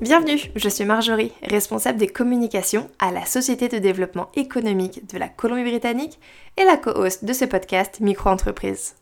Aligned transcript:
Bienvenue, 0.00 0.40
je 0.56 0.70
suis 0.70 0.86
Marjorie, 0.86 1.30
responsable 1.42 1.98
des 1.98 2.06
communications 2.06 2.88
à 2.98 3.12
la 3.12 3.26
Société 3.26 3.68
de 3.68 3.76
développement 3.76 4.30
économique 4.34 5.06
de 5.12 5.18
la 5.18 5.28
Colombie-Britannique 5.28 6.18
et 6.56 6.64
la 6.64 6.78
co-host 6.78 7.26
de 7.26 7.34
ce 7.34 7.44
podcast 7.44 8.00
Micro-entreprise. 8.00 8.94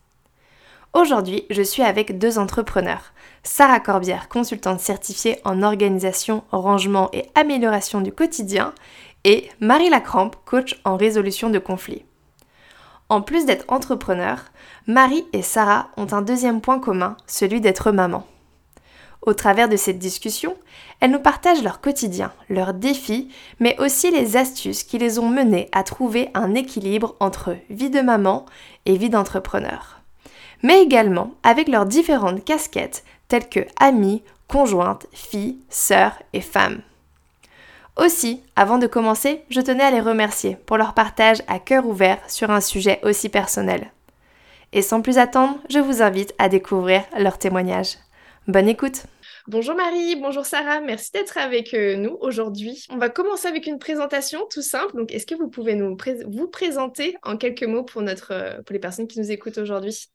Aujourd'hui, 0.95 1.45
je 1.51 1.63
suis 1.63 1.85
avec 1.85 2.19
deux 2.19 2.41
entrepreneurs. 2.41 3.13
Sarah 3.45 3.79
Corbière, 3.79 4.29
consultante 4.29 4.81
certifiée 4.81 5.39
en 5.45 5.63
organisation, 5.63 6.43
rangement 6.51 7.11
et 7.13 7.27
amélioration 7.37 8.01
du 8.01 8.11
quotidien, 8.11 8.75
et 9.23 9.49
Marie 9.61 9.91
Lacrampe, 9.91 10.35
coach 10.47 10.81
en 10.85 10.97
résolution 10.97 11.49
de 11.49 11.61
conflits. 11.61 12.07
En 13.09 13.23
plus 13.23 13.47
d'être 13.47 13.67
entrepreneur, 13.69 14.47
Marie 14.89 15.27
et 15.33 15.43
Sarah 15.43 15.91
ont 15.97 16.13
un 16.13 16.23
deuxième 16.23 16.61
point 16.61 16.81
commun, 16.81 17.17
celui 17.29 17.61
d'être 17.61 17.93
maman. 17.93 18.27
Au 19.29 19.35
travers 19.35 19.69
de 19.69 19.77
cette 19.77 19.99
discussion, 19.99 20.57
elles 21.01 21.11
nous 21.11 21.19
partagent 21.19 21.63
leur 21.63 21.83
quotidien, 21.83 22.33
leurs 22.49 22.73
défis, 22.73 23.29
mais 23.61 23.79
aussi 23.79 24.11
les 24.11 24.39
astuces 24.39 24.85
qui 24.85 24.97
les 24.97 25.19
ont 25.19 25.29
menées 25.29 25.69
à 25.73 25.83
trouver 25.83 26.31
un 26.33 26.55
équilibre 26.55 27.15
entre 27.21 27.55
vie 27.69 27.91
de 27.91 28.01
maman 28.01 28.47
et 28.87 28.97
vie 28.97 29.11
d'entrepreneur. 29.11 30.01
Mais 30.63 30.81
également 30.81 31.35
avec 31.43 31.69
leurs 31.69 31.85
différentes 31.85 32.43
casquettes 32.43 33.05
telles 33.29 33.51
que 33.51 33.61
amie, 33.79 34.23
conjointe, 34.47 35.07
fille, 35.13 35.59
sœur 35.69 36.13
et 36.33 36.41
femme. 36.41 36.81
Aussi, 37.99 38.41
avant 38.57 38.79
de 38.79 38.87
commencer, 38.87 39.43
je 39.51 39.61
tenais 39.61 39.85
à 39.85 39.91
les 39.91 40.01
remercier 40.01 40.57
pour 40.65 40.79
leur 40.79 40.95
partage 40.95 41.43
à 41.49 41.59
cœur 41.59 41.85
ouvert 41.87 42.19
sur 42.29 42.51
un 42.51 42.63
sujet 42.63 42.99
aussi 43.03 43.29
personnel. 43.29 43.93
Et 44.73 44.81
sans 44.81 45.03
plus 45.03 45.19
attendre, 45.19 45.59
je 45.69 45.81
vous 45.81 46.01
invite 46.01 46.33
à 46.39 46.49
découvrir 46.49 47.03
leur 47.19 47.37
témoignage. 47.37 47.99
Bonne 48.47 48.69
écoute 48.71 49.03
Bonjour 49.49 49.75
Marie, 49.75 50.15
bonjour 50.17 50.45
Sarah, 50.45 50.83
merci 50.83 51.11
d'être 51.11 51.39
avec 51.39 51.73
euh, 51.73 51.97
nous 51.97 52.19
aujourd'hui. 52.21 52.85
On 52.91 52.99
va 52.99 53.09
commencer 53.09 53.49
avec 53.49 53.67
une 53.67 53.79
présentation 53.79 54.47
tout 54.51 54.61
simple. 54.61 54.95
Donc, 54.95 55.11
est-ce 55.11 55.25
que 55.25 55.35
vous 55.35 55.49
pouvez 55.49 55.75
nous 55.75 55.97
vous 56.27 56.49
présenter 56.49 57.17
en 57.23 57.39
quelques 57.39 57.63
mots 57.63 57.83
pour, 57.83 58.03
notre, 58.03 58.33
euh, 58.33 58.61
pour 58.61 58.75
les 58.75 58.79
personnes 58.79 59.09
qui 59.09 59.19
nous 59.19 59.31
écoutent 59.31 59.57
aujourd'hui? 59.57 60.11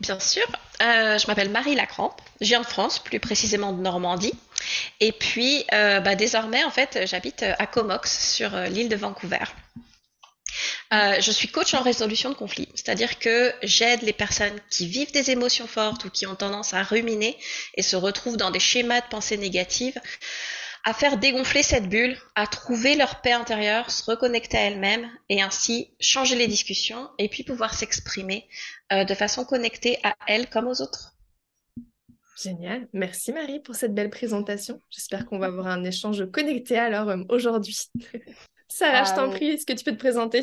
Bien 0.00 0.20
sûr, 0.20 0.44
euh, 0.82 1.16
je 1.16 1.26
m'appelle 1.26 1.48
Marie 1.48 1.74
Lacrampe, 1.74 2.20
je 2.42 2.48
viens 2.48 2.60
de 2.60 2.66
France, 2.66 2.98
plus 2.98 3.18
précisément 3.18 3.72
de 3.72 3.80
Normandie. 3.80 4.34
Et 5.00 5.12
puis, 5.12 5.64
bah, 5.70 6.16
désormais, 6.16 6.64
en 6.64 6.70
fait, 6.70 7.00
j'habite 7.06 7.44
à 7.58 7.66
Comox, 7.66 8.34
sur 8.34 8.50
l'île 8.68 8.90
de 8.90 8.96
Vancouver. 8.96 9.44
Euh, 10.92 11.20
je 11.20 11.30
suis 11.32 11.48
coach 11.48 11.74
en 11.74 11.82
résolution 11.82 12.30
de 12.30 12.34
conflits, 12.34 12.68
c'est-à-dire 12.74 13.18
que 13.18 13.52
j'aide 13.62 14.02
les 14.02 14.12
personnes 14.12 14.58
qui 14.70 14.86
vivent 14.86 15.12
des 15.12 15.30
émotions 15.32 15.66
fortes 15.66 16.04
ou 16.04 16.10
qui 16.10 16.26
ont 16.26 16.36
tendance 16.36 16.74
à 16.74 16.82
ruminer 16.82 17.36
et 17.74 17.82
se 17.82 17.96
retrouvent 17.96 18.36
dans 18.36 18.52
des 18.52 18.60
schémas 18.60 19.00
de 19.00 19.06
pensée 19.08 19.36
négatives 19.36 20.00
à 20.84 20.94
faire 20.94 21.18
dégonfler 21.18 21.64
cette 21.64 21.88
bulle, 21.88 22.16
à 22.36 22.46
trouver 22.46 22.94
leur 22.94 23.20
paix 23.20 23.32
intérieure, 23.32 23.90
se 23.90 24.08
reconnecter 24.08 24.56
à 24.56 24.60
elles-mêmes 24.60 25.10
et 25.28 25.42
ainsi 25.42 25.90
changer 25.98 26.36
les 26.36 26.46
discussions 26.46 27.10
et 27.18 27.28
puis 27.28 27.42
pouvoir 27.42 27.74
s'exprimer 27.74 28.48
euh, 28.92 29.02
de 29.02 29.14
façon 29.14 29.44
connectée 29.44 29.98
à 30.04 30.14
elles 30.28 30.48
comme 30.48 30.68
aux 30.68 30.80
autres. 30.80 31.16
Génial. 32.40 32.86
Merci 32.92 33.32
Marie 33.32 33.58
pour 33.58 33.74
cette 33.74 33.94
belle 33.94 34.10
présentation. 34.10 34.80
J'espère 34.90 35.26
qu'on 35.26 35.40
va 35.40 35.46
avoir 35.46 35.66
un 35.66 35.82
échange 35.82 36.30
connecté 36.30 36.78
alors 36.78 37.08
euh, 37.08 37.24
aujourd'hui. 37.30 37.76
Sarah, 38.68 39.02
je 39.02 39.14
t'en 39.14 39.30
prie, 39.30 39.48
est-ce 39.48 39.66
que 39.66 39.72
tu 39.72 39.84
peux 39.84 39.92
te 39.92 39.98
présenter? 39.98 40.42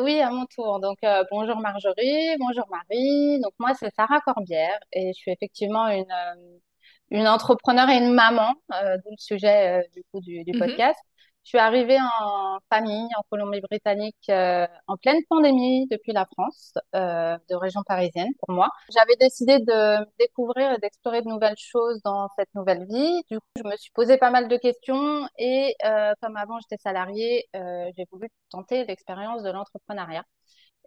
Oui, 0.00 0.20
à 0.20 0.30
mon 0.30 0.46
tour. 0.46 0.80
Donc, 0.80 0.98
euh, 1.04 1.24
bonjour 1.30 1.56
Marjorie, 1.56 2.36
bonjour 2.38 2.66
Marie. 2.70 3.40
Donc, 3.40 3.52
moi, 3.58 3.72
c'est 3.74 3.90
Sarah 3.94 4.20
Corbière 4.20 4.78
et 4.92 5.12
je 5.12 5.18
suis 5.18 5.30
effectivement 5.30 5.88
une, 5.88 6.10
euh, 6.10 6.58
une 7.10 7.28
entrepreneur 7.28 7.88
et 7.90 7.98
une 7.98 8.12
maman, 8.12 8.54
euh, 8.72 8.96
d'où 8.98 9.10
le 9.10 9.16
sujet 9.18 9.88
du 9.94 10.02
coup 10.10 10.20
du, 10.20 10.44
du 10.44 10.52
mm-hmm. 10.52 10.58
podcast. 10.58 11.00
Je 11.44 11.48
suis 11.48 11.58
arrivée 11.58 11.98
en 12.20 12.58
famille 12.72 13.08
en 13.18 13.22
Colombie-Britannique 13.28 14.28
euh, 14.28 14.64
en 14.86 14.96
pleine 14.96 15.20
pandémie 15.28 15.88
depuis 15.90 16.12
la 16.12 16.24
France, 16.24 16.74
euh, 16.94 17.36
de 17.50 17.56
région 17.56 17.82
parisienne 17.82 18.30
pour 18.38 18.54
moi. 18.54 18.68
J'avais 18.94 19.16
décidé 19.16 19.58
de 19.58 20.06
découvrir 20.20 20.72
et 20.72 20.78
d'explorer 20.78 21.20
de 21.20 21.28
nouvelles 21.28 21.58
choses 21.58 22.00
dans 22.04 22.28
cette 22.38 22.54
nouvelle 22.54 22.86
vie. 22.86 23.22
Du 23.28 23.40
coup, 23.40 23.46
je 23.56 23.64
me 23.68 23.76
suis 23.76 23.90
posé 23.90 24.18
pas 24.18 24.30
mal 24.30 24.46
de 24.46 24.56
questions 24.56 25.26
et 25.36 25.74
euh, 25.84 26.12
comme 26.22 26.36
avant 26.36 26.60
j'étais 26.60 26.80
salariée, 26.80 27.48
j'ai 27.54 28.06
voulu 28.12 28.28
tenter 28.50 28.84
l'expérience 28.84 29.42
de 29.42 29.50
l'entrepreneuriat. 29.50 30.24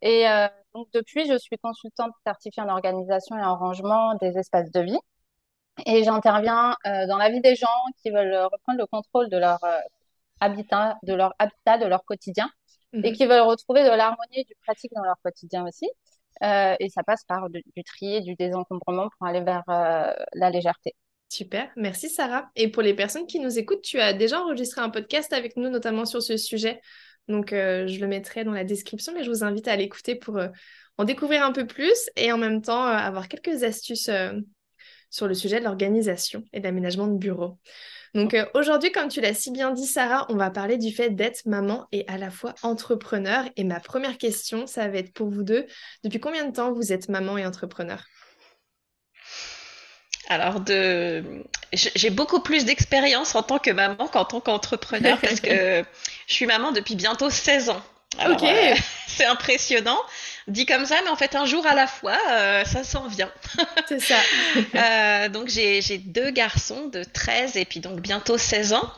Et 0.01 0.25
donc 0.73 0.87
depuis, 0.93 1.27
je 1.27 1.37
suis 1.37 1.57
consultante 1.57 2.11
certifiée 2.25 2.63
en 2.63 2.69
organisation 2.69 3.37
et 3.37 3.43
en 3.43 3.57
rangement 3.57 4.16
des 4.22 4.37
espaces 4.37 4.72
de 4.72 4.81
vie. 4.81 4.99
Et 5.85 6.03
j'interviens 6.03 6.75
dans 6.85 7.17
la 7.17 7.29
vie 7.29 7.41
des 7.41 7.55
gens 7.55 7.67
qui 8.01 8.09
veulent 8.11 8.35
reprendre 8.35 8.79
le 8.79 8.85
contrôle 8.85 9.29
de 9.29 9.37
leur 9.37 9.59
habitat, 10.40 10.97
de 11.03 11.13
leur 11.13 11.34
habitat, 11.40 11.78
de 11.78 11.85
leur 11.85 12.03
quotidien, 12.06 12.50
et 12.94 13.09
mhm. 13.09 13.16
qui 13.16 13.25
veulent 13.25 13.41
retrouver 13.41 13.84
de 13.84 13.90
l'harmonie 13.90 14.40
et 14.40 14.44
du 14.44 14.56
pratique 14.66 14.91
dans 14.96 15.03
leur 15.03 15.18
quotidien 15.23 15.66
aussi. 15.68 15.88
Euh, 16.44 16.75
et 16.79 16.90
ça 16.90 17.03
passe 17.03 17.23
par 17.23 17.50
du, 17.50 17.63
tri 17.85 18.16
et 18.16 18.22
du 18.22 18.35
désencombrement 18.35 19.09
pour 19.18 19.28
aller 19.28 19.41
vers 19.41 19.63
euh, 19.69 20.12
la 20.34 20.50
légèreté. 20.50 20.94
Super, 21.29 21.69
merci 21.75 22.09
Sarah. 22.09 22.50
Et 22.56 22.69
pour 22.69 22.84
les 22.84 22.94
personnes 22.94 23.25
qui 23.25 23.40
nous 23.40 23.57
écoutent, 23.57 23.81
tu 23.81 24.00
as 24.00 24.13
déjà 24.13 24.41
enregistré 24.41 24.81
un 24.81 24.90
podcast 24.90 25.34
avec 25.34 25.57
nous, 25.57 25.69
notamment 25.69 26.06
sur 26.06 26.22
ce 26.22 26.38
sujet. 26.38 26.81
Donc, 27.28 27.53
euh, 27.53 27.88
je 27.88 28.00
le 28.00 28.07
mettrai 28.07 28.44
dans 28.44 28.52
la 28.52 28.63
description, 28.63 29.13
mais 29.13 29.23
je 29.23 29.29
vous 29.29 29.44
invite 29.44 29.67
à 29.67 29.75
l'écouter 29.75 30.16
pour 30.16 30.40
en 30.97 31.03
découvrir 31.03 31.44
un 31.44 31.52
peu 31.52 31.66
plus 31.66 32.09
et 32.16 32.31
en 32.31 32.38
même 32.38 32.62
temps 32.62 32.84
avoir 32.84 33.28
quelques 33.28 33.63
astuces 33.63 34.09
sur 35.09 35.27
le 35.27 35.33
sujet 35.33 35.59
de 35.59 35.66
l'organisation 35.66 36.43
et 36.53 36.59
de 36.59 36.66
l'aménagement 36.66 37.07
de 37.07 37.17
bureau. 37.17 37.57
Donc 38.16 38.33
euh, 38.33 38.45
aujourd'hui, 38.53 38.91
comme 38.93 39.09
tu 39.09 39.19
l'as 39.19 39.33
si 39.33 39.51
bien 39.51 39.71
dit, 39.71 39.85
Sarah, 39.85 40.25
on 40.29 40.38
va 40.38 40.49
parler 40.49 40.77
du 40.77 40.91
fait 40.93 41.09
d'être 41.09 41.45
maman 41.45 41.85
et 41.91 42.05
à 42.07 42.17
la 42.17 42.31
fois 42.31 42.55
entrepreneur. 42.63 43.43
Et 43.57 43.66
ma 43.66 43.81
première 43.81 44.17
question, 44.17 44.67
ça 44.67 44.88
va 44.88 44.97
être 44.99 45.13
pour 45.13 45.29
vous 45.29 45.43
deux. 45.43 45.67
Depuis 46.05 46.21
combien 46.21 46.45
de 46.45 46.53
temps 46.53 46.71
vous 46.71 46.93
êtes 46.93 47.09
maman 47.09 47.38
et 47.38 47.45
entrepreneur? 47.45 48.01
Alors, 50.29 50.61
de... 50.61 51.43
j'ai 51.73 52.09
beaucoup 52.09 52.39
plus 52.39 52.63
d'expérience 52.63 53.35
en 53.35 53.43
tant 53.43 53.59
que 53.59 53.69
maman 53.69 54.07
qu'en 54.07 54.25
tant 54.25 54.39
qu'entrepreneur 54.39 55.19
parce 55.19 55.41
que 55.41 55.83
je 56.27 56.33
suis 56.33 56.45
maman 56.45 56.72
depuis 56.72 56.95
bientôt 56.95 57.29
16 57.29 57.69
ans. 57.69 57.81
ok. 58.25 58.43
Euh, 58.43 58.75
c'est 59.07 59.25
impressionnant 59.25 59.99
dit 60.47 60.66
comme 60.66 60.85
ça, 60.85 61.00
mais 61.03 61.09
en 61.09 61.16
fait, 61.16 61.35
un 61.35 61.45
jour 61.45 61.66
à 61.66 61.73
la 61.73 61.88
fois, 61.88 62.17
euh, 62.29 62.63
ça 62.66 62.83
s'en 62.83 63.07
vient. 63.07 63.31
C'est 63.88 64.00
ça. 64.00 64.19
euh, 64.75 65.29
donc, 65.29 65.50
j'ai 65.50 65.97
deux 65.97 66.31
garçons 66.31 66.88
de 66.88 67.03
13 67.03 67.57
et 67.57 67.66
puis 67.66 67.79
donc 67.79 68.00
bientôt 68.01 68.38
16 68.38 68.73
ans. 68.73 68.91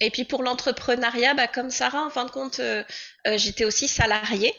Et 0.00 0.10
puis 0.10 0.24
pour 0.24 0.42
l'entrepreneuriat, 0.42 1.34
bah, 1.34 1.48
comme 1.48 1.70
Sarah, 1.70 2.04
en 2.04 2.10
fin 2.10 2.24
de 2.24 2.30
compte, 2.30 2.60
euh, 2.60 2.84
euh 3.26 3.38
j'étais 3.38 3.64
aussi 3.64 3.88
salariée. 3.88 4.54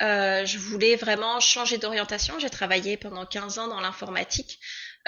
Euh, 0.00 0.44
je 0.44 0.58
voulais 0.58 0.96
vraiment 0.96 1.38
changer 1.40 1.78
d'orientation. 1.78 2.38
J'ai 2.38 2.50
travaillé 2.50 2.96
pendant 2.96 3.24
15 3.26 3.58
ans 3.58 3.68
dans 3.68 3.80
l'informatique. 3.80 4.58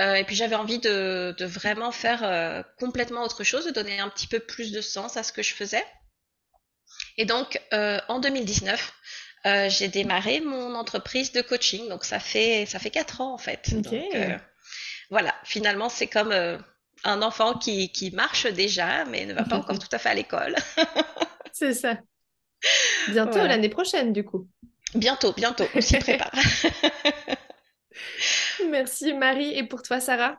Euh, 0.00 0.14
et 0.14 0.24
puis 0.24 0.36
j'avais 0.36 0.56
envie 0.56 0.78
de, 0.78 1.34
de, 1.38 1.44
vraiment 1.44 1.92
faire 1.92 2.64
complètement 2.78 3.22
autre 3.22 3.44
chose, 3.44 3.64
de 3.66 3.70
donner 3.70 4.00
un 4.00 4.08
petit 4.08 4.26
peu 4.26 4.40
plus 4.40 4.72
de 4.72 4.80
sens 4.80 5.16
à 5.16 5.22
ce 5.22 5.32
que 5.32 5.42
je 5.42 5.54
faisais. 5.54 5.84
Et 7.16 7.24
donc 7.24 7.60
en 7.72 8.18
2019, 8.18 8.92
euh, 9.46 9.68
j'ai 9.68 9.88
démarré 9.88 10.40
mon 10.40 10.74
entreprise 10.74 11.32
de 11.32 11.42
coaching. 11.42 11.88
Donc 11.88 12.04
ça 12.04 12.18
fait 12.18 12.66
ça 12.66 12.78
fait 12.78 12.90
quatre 12.90 13.20
ans 13.20 13.34
en 13.34 13.38
fait. 13.38 13.74
Donc, 13.74 13.92
euh, 14.14 14.36
voilà, 15.10 15.34
finalement 15.44 15.88
c'est 15.88 16.06
comme 16.06 16.32
euh, 16.32 16.56
un 17.04 17.20
enfant 17.20 17.54
qui, 17.54 17.92
qui 17.92 18.10
marche 18.10 18.46
déjà, 18.46 19.04
mais 19.04 19.26
ne 19.26 19.34
va 19.34 19.44
pas 19.44 19.56
encore 19.56 19.78
tout 19.88 19.88
à 19.92 19.98
fait 19.98 20.08
à 20.08 20.14
l'école. 20.14 20.56
c'est 21.52 21.74
ça. 21.74 21.98
Bientôt 23.08 23.38
l'année 23.38 23.68
prochaine 23.68 24.12
du 24.12 24.24
coup. 24.24 24.48
Bientôt, 24.94 25.32
bientôt, 25.32 25.64
on 25.74 25.80
s'y 25.80 25.98
prépare. 25.98 26.30
Merci 28.70 29.12
Marie. 29.12 29.56
Et 29.58 29.66
pour 29.66 29.82
toi 29.82 30.00
Sarah? 30.00 30.38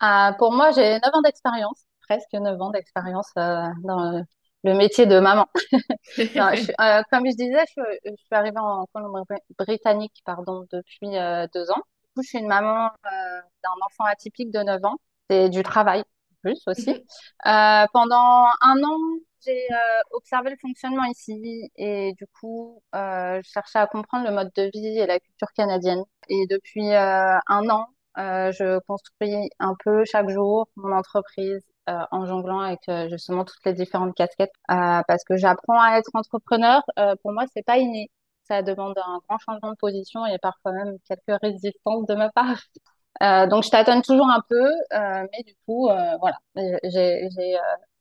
Ah, 0.00 0.34
Pour 0.38 0.52
moi 0.52 0.70
j'ai 0.72 0.94
9 0.94 1.00
ans 1.12 1.22
d'expérience, 1.22 1.84
presque 2.08 2.32
9 2.32 2.60
ans 2.60 2.70
d'expérience 2.70 3.30
dans 3.34 4.24
le 4.64 4.74
métier 4.74 5.06
de 5.06 5.18
maman. 5.18 5.46
Euh, 6.80 7.02
comme 7.10 7.26
je 7.26 7.36
disais, 7.36 7.64
je, 7.76 8.10
suis 8.16 8.26
arrivée 8.30 8.58
en 8.58 8.86
Colombie-Britannique 8.92 10.22
pardon, 10.24 10.66
depuis 10.72 11.16
euh, 11.16 11.46
deux 11.54 11.70
ans. 11.70 11.76
Du 11.76 12.08
coup, 12.14 12.22
je 12.22 12.28
suis 12.28 12.38
une 12.38 12.46
maman 12.46 12.86
euh, 12.86 13.40
d'un 13.62 13.86
enfant 13.86 14.04
atypique 14.04 14.50
de 14.50 14.60
9 14.60 14.84
ans. 14.84 14.96
C'est 15.28 15.48
du 15.48 15.62
travail 15.62 16.02
plus 16.42 16.60
aussi. 16.66 16.90
Mhm. 17.44 17.86
pendant 17.92 18.46
un 18.62 18.82
an, 18.82 18.98
j'ai 19.44 19.66
observé 20.12 20.50
le 20.50 20.56
fonctionnement 20.60 21.04
ici 21.04 21.70
et 21.76 22.12
du 22.16 22.26
coup, 22.40 22.82
je 22.94 23.42
cherchais 23.42 23.78
à 23.78 23.86
comprendre 23.86 24.26
le 24.26 24.34
mode 24.34 24.50
de 24.56 24.70
vie 24.72 24.98
et 24.98 25.06
la 25.06 25.20
culture 25.20 25.52
canadienne. 25.54 26.02
Et 26.28 26.46
depuis 26.48 26.94
un 26.94 27.68
an, 27.70 27.86
je 28.16 28.78
construis 28.86 29.50
un 29.58 29.74
peu 29.84 30.04
chaque 30.04 30.28
jour 30.28 30.68
mon 30.76 30.92
entreprise 30.96 31.62
en 32.10 32.26
jonglant 32.26 32.60
avec 32.60 32.80
justement 33.10 33.44
toutes 33.44 33.64
les 33.64 33.72
différentes 33.72 34.14
casquettes 34.14 34.52
parce 34.66 35.24
que 35.24 35.36
j'apprends 35.36 35.80
à 35.80 35.98
être 35.98 36.10
entrepreneur. 36.14 36.82
pour 37.22 37.32
moi, 37.32 37.44
c'est 37.54 37.64
pas 37.64 37.78
inné. 37.78 38.10
Ça 38.44 38.62
demande 38.62 38.96
un 38.98 39.20
grand 39.28 39.38
changement 39.38 39.70
de 39.72 39.76
position 39.76 40.24
et 40.26 40.38
parfois 40.38 40.72
même 40.72 40.96
quelques 41.06 41.40
résistances 41.42 42.06
de 42.06 42.14
ma 42.14 42.30
part. 42.30 42.58
Euh, 43.22 43.46
donc, 43.46 43.64
je 43.64 43.70
tâtonne 43.70 44.02
toujours 44.02 44.28
un 44.30 44.42
peu, 44.48 44.64
euh, 44.64 45.26
mais 45.32 45.42
du 45.44 45.54
coup, 45.66 45.88
euh, 45.88 46.16
voilà, 46.20 46.38
j'ai 46.84 47.56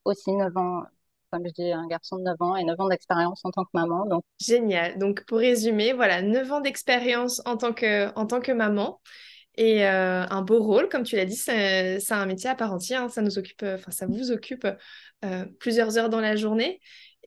aussi 0.06 0.31
9 0.31 0.56
ans, 0.57 0.83
comme 1.31 1.45
je 1.45 1.51
dis, 1.54 1.72
un 1.72 1.88
garçon 1.88 2.18
de 2.18 2.24
9 2.24 2.42
ans 2.42 2.56
et 2.56 2.63
9 2.63 2.80
ans 2.80 2.88
d'expérience 2.88 3.42
en 3.44 3.51
tant 3.51 3.63
que 3.63 3.69
maman. 3.74 4.06
Donc... 4.06 4.24
Génial. 4.40 4.98
Donc, 5.00 5.25
pour 5.25 5.40
résumer, 5.40 5.94
voilà, 5.94 6.22
9 6.22 6.51
ans 6.51 6.62
d'expérience 6.62 7.42
en, 7.45 7.57
tant 7.57 7.74
que, 7.74 8.13
en 8.16 8.28
tant 8.28 8.40
que 8.40 8.51
maman 8.51 9.00
et 9.57 9.86
un 9.86 10.42
beau 10.42 10.62
rôle, 10.62 10.88
comme 10.89 11.04
tu 11.04 11.15
l'as 11.15 11.25
dit, 11.25 11.36
c'est 11.36 12.12
un 12.12 12.25
métier 12.25 12.50
à 12.50 12.56
part 12.56 12.74
entière. 12.74 13.04
Hein. 13.04 13.09
ça 13.09 13.21
nous 13.21 13.38
occupe, 13.38 13.63
enfin, 13.63 13.92
ça 13.92 14.06
vous 14.06 14.31
occupe 14.31 14.68
plusieurs 15.59 15.98
heures 15.98 16.09
dans 16.09 16.21
la 16.21 16.36
journée. 16.36 16.80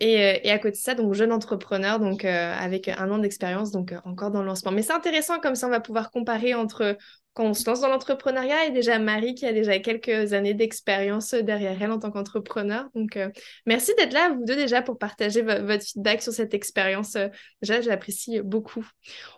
Et, 0.02 0.14
et, 0.46 0.50
à 0.50 0.58
côté 0.58 0.72
de 0.72 0.76
ça, 0.76 0.94
donc 0.94 1.12
jeune 1.12 1.30
entrepreneur, 1.30 2.00
donc 2.00 2.24
avec 2.24 2.88
un 2.88 3.10
an 3.10 3.18
d'expérience, 3.18 3.70
donc 3.70 3.94
encore 4.04 4.30
dans 4.30 4.40
le 4.40 4.46
lancement. 4.46 4.72
Mais 4.72 4.82
c'est 4.82 4.94
intéressant, 4.94 5.38
comme 5.40 5.54
ça 5.54 5.66
on 5.66 5.70
va 5.70 5.80
pouvoir 5.80 6.10
comparer 6.10 6.54
entre 6.54 6.96
quand 7.32 7.44
on 7.44 7.54
se 7.54 7.64
lance 7.68 7.80
dans 7.80 7.88
l'entrepreneuriat 7.88 8.66
et 8.66 8.70
déjà 8.70 8.98
Marie 8.98 9.34
qui 9.34 9.46
a 9.46 9.52
déjà 9.52 9.78
quelques 9.78 10.32
années 10.32 10.54
d'expérience 10.54 11.32
derrière 11.34 11.80
elle 11.80 11.92
en 11.92 11.98
tant 11.98 12.10
qu'entrepreneur. 12.10 12.86
Donc, 12.94 13.16
euh, 13.16 13.30
merci 13.66 13.92
d'être 13.96 14.12
là, 14.12 14.30
vous 14.30 14.44
deux 14.44 14.56
déjà, 14.56 14.82
pour 14.82 14.98
partager 14.98 15.42
votre 15.42 15.84
feedback 15.84 16.22
sur 16.22 16.32
cette 16.32 16.54
expérience. 16.54 17.16
Euh, 17.16 17.28
déjà, 17.62 17.80
j'apprécie 17.80 18.40
beaucoup. 18.40 18.86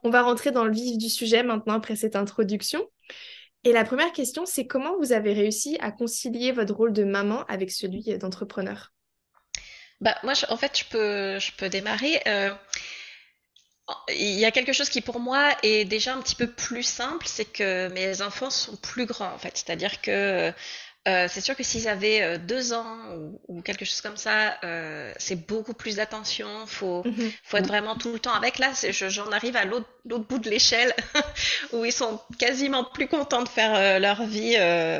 On 0.02 0.10
va 0.10 0.22
rentrer 0.22 0.50
dans 0.50 0.64
le 0.64 0.72
vif 0.72 0.96
du 0.96 1.08
sujet 1.08 1.42
maintenant 1.42 1.74
après 1.74 1.96
cette 1.96 2.16
introduction. 2.16 2.86
Et 3.64 3.72
la 3.72 3.84
première 3.84 4.12
question, 4.12 4.44
c'est 4.46 4.66
comment 4.66 4.96
vous 4.98 5.12
avez 5.12 5.32
réussi 5.34 5.76
à 5.80 5.92
concilier 5.92 6.50
votre 6.50 6.74
rôle 6.74 6.92
de 6.92 7.04
maman 7.04 7.44
avec 7.44 7.70
celui 7.70 8.02
d'entrepreneur? 8.18 8.92
Bah, 10.00 10.16
moi, 10.24 10.32
en 10.48 10.56
fait, 10.56 10.76
je 10.76 10.84
peux, 10.90 11.38
je 11.38 11.52
peux 11.56 11.68
démarrer. 11.68 12.20
Euh, 12.26 12.50
il 14.08 14.38
y 14.38 14.44
a 14.44 14.50
quelque 14.50 14.72
chose 14.72 14.88
qui 14.88 15.00
pour 15.00 15.20
moi 15.20 15.50
est 15.62 15.84
déjà 15.84 16.14
un 16.14 16.20
petit 16.20 16.34
peu 16.34 16.46
plus 16.46 16.82
simple, 16.82 17.26
c'est 17.26 17.44
que 17.44 17.88
mes 17.88 18.22
enfants 18.22 18.50
sont 18.50 18.76
plus 18.76 19.06
grands 19.06 19.32
en 19.32 19.38
fait. 19.38 19.52
C'est-à-dire 19.54 20.00
que 20.00 20.52
euh, 21.08 21.26
c'est 21.28 21.40
sûr 21.40 21.56
que 21.56 21.64
s'ils 21.64 21.88
avaient 21.88 22.22
euh, 22.22 22.38
deux 22.38 22.72
ans 22.72 22.96
ou, 23.48 23.60
quelque 23.60 23.84
chose 23.84 24.00
comme 24.00 24.16
ça, 24.16 24.56
euh, 24.62 25.12
c'est 25.18 25.46
beaucoup 25.48 25.74
plus 25.74 25.96
d'attention. 25.96 26.46
Faut, 26.66 27.02
mhm. 27.04 27.32
faut 27.42 27.56
être 27.56 27.66
vraiment 27.66 27.96
tout 27.96 28.12
le 28.12 28.20
temps 28.20 28.34
avec. 28.34 28.58
Là, 28.58 28.72
j'en 28.90 29.32
arrive 29.32 29.56
à 29.56 29.64
l'autre 29.64 29.88
bout 30.04 30.38
de 30.38 30.48
l'échelle 30.48 30.94
où 31.72 31.84
ils 31.84 31.92
sont 31.92 32.20
quasiment 32.38 32.84
plus 32.84 33.08
contents 33.08 33.42
de 33.42 33.48
faire 33.48 33.98
leur 33.98 34.24
vie 34.24 34.56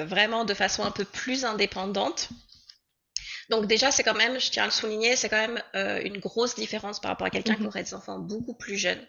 vraiment 0.07 0.45
de 0.45 0.55
façon 0.55 0.85
un 0.85 0.91
peu 0.91 1.05
plus 1.05 1.45
indépendante. 1.45 2.31
Donc 3.53 3.67
déjà, 3.67 3.91
c'est 3.91 4.03
quand 4.03 4.15
même, 4.15 4.41
je 4.41 4.51
tiens 4.51 4.63
à 4.63 4.67
le 4.67 4.73
souligner, 4.73 5.15
c'est 5.15 5.29
quand 5.29 5.37
même 5.37 5.63
euh, 5.75 6.01
une 6.03 6.19
grosse 6.21 6.55
différence 6.55 7.01
par 7.01 7.11
rapport 7.11 7.27
à 7.27 7.31
quelqu'un 7.31 7.55
qui 7.55 7.61
mhm. 7.61 7.67
aurait 7.67 7.83
des 7.83 7.93
enfants 7.93 8.19
beaucoup 8.19 8.55
plus 8.55 8.79
jeunes. 8.79 9.07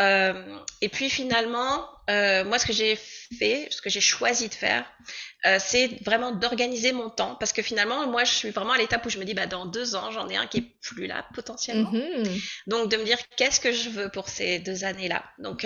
Euh, 0.00 0.58
et 0.80 0.88
puis 0.88 1.08
finalement, 1.08 1.86
euh, 2.10 2.44
moi, 2.44 2.58
ce 2.58 2.66
que 2.66 2.72
j'ai 2.72 2.98
fait, 3.38 3.68
ce 3.70 3.80
que 3.80 3.88
j'ai 3.88 4.00
choisi 4.00 4.48
de 4.48 4.54
faire, 4.54 4.84
c'est 5.60 6.02
vraiment 6.04 6.32
d'organiser 6.32 6.90
mon 6.90 7.10
temps, 7.10 7.36
parce 7.36 7.52
que 7.52 7.62
finalement, 7.62 8.08
moi, 8.08 8.24
je 8.24 8.32
suis 8.32 8.50
vraiment 8.50 8.72
à 8.72 8.78
l'étape 8.78 9.06
où 9.06 9.08
je 9.08 9.18
me 9.18 9.24
dis, 9.24 9.34
bah, 9.34 9.46
dans 9.46 9.66
deux 9.66 9.94
ans, 9.94 10.10
j'en 10.10 10.28
ai 10.28 10.36
un 10.36 10.48
qui 10.48 10.58
est 10.58 10.74
plus 10.82 11.06
là 11.06 11.24
potentiellement. 11.32 11.92
Mhm. 11.92 12.24
Donc 12.66 12.90
de 12.90 12.96
me 12.96 13.04
dire, 13.04 13.18
qu'est-ce 13.36 13.60
que 13.60 13.70
je 13.70 13.88
veux 13.88 14.08
pour 14.08 14.28
ces 14.28 14.58
deux 14.58 14.82
années-là? 14.84 15.22
Donc 15.38 15.64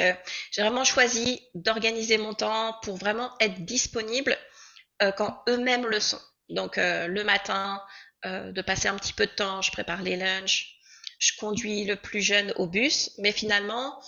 j'ai 0.50 0.60
vraiment 0.60 0.84
choisi 0.84 1.40
d'organiser 1.54 2.18
mon 2.18 2.34
temps 2.34 2.76
pour 2.82 2.98
vraiment 2.98 3.30
être 3.40 3.64
disponible 3.64 4.36
quand 5.16 5.42
eux-mêmes 5.48 5.86
le 5.86 6.00
sont. 6.00 6.20
Donc 6.48 6.78
euh, 6.78 7.06
le 7.06 7.24
matin, 7.24 7.80
euh, 8.26 8.52
de 8.52 8.62
passer 8.62 8.88
un 8.88 8.96
petit 8.96 9.12
peu 9.12 9.26
de 9.26 9.32
temps, 9.32 9.62
je 9.62 9.70
prépare 9.70 10.02
les 10.02 10.16
lunchs, 10.16 10.76
je 11.18 11.32
conduis 11.38 11.84
le 11.84 11.96
plus 11.96 12.20
jeune 12.20 12.52
au 12.56 12.66
bus, 12.66 13.10
mais 13.18 13.32
finalement, 13.32 14.00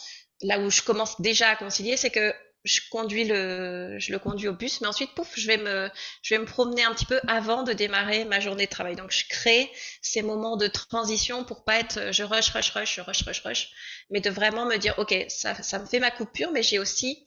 là 0.43 0.59
où 0.59 0.71
je 0.71 0.83
commence 0.83 1.21
déjà 1.21 1.50
à 1.50 1.56
concilier, 1.56 1.97
c'est 1.97 2.11
que 2.11 2.35
je 2.65 2.81
conduis 2.91 3.25
le, 3.25 3.97
je 3.99 4.11
le 4.12 4.19
conduis 4.19 4.49
au 4.49 4.53
bus, 4.53 4.81
mais 4.81 4.88
ensuite, 4.88 5.15
pouf, 5.15 5.33
je 5.37 5.47
vais 5.47 5.56
me, 5.56 5.88
je 6.23 6.35
vais 6.35 6.41
me 6.41 6.47
promener 6.47 6.83
un 6.83 6.93
petit 6.93 7.05
peu 7.05 7.21
avant 7.29 7.62
de 7.62 7.73
démarrer 7.73 8.25
ma 8.25 8.41
journée 8.41 8.67
de 8.67 8.71
travail. 8.71 8.97
Donc, 8.97 9.12
je 9.12 9.25
crée 9.29 9.71
ces 10.03 10.23
moments 10.23 10.56
de 10.56 10.67
transition 10.67 11.44
pour 11.44 11.65
pas 11.65 11.79
être, 11.79 12.12
je 12.12 12.25
rush, 12.25 12.49
rush, 12.50 12.71
rush, 12.71 12.97
je 12.97 13.00
rush, 13.03 13.23
rush, 13.23 13.41
rush, 13.43 13.71
mais 14.11 14.21
de 14.21 14.31
vraiment 14.31 14.67
me 14.67 14.79
dire, 14.79 14.94
ok, 14.99 15.15
ça, 15.29 15.55
ça 15.62 15.79
me 15.79 15.87
fait 15.87 16.00
ma 16.00 16.11
coupure, 16.11 16.50
mais 16.50 16.65
j'ai 16.65 16.81
aussi 16.81 17.25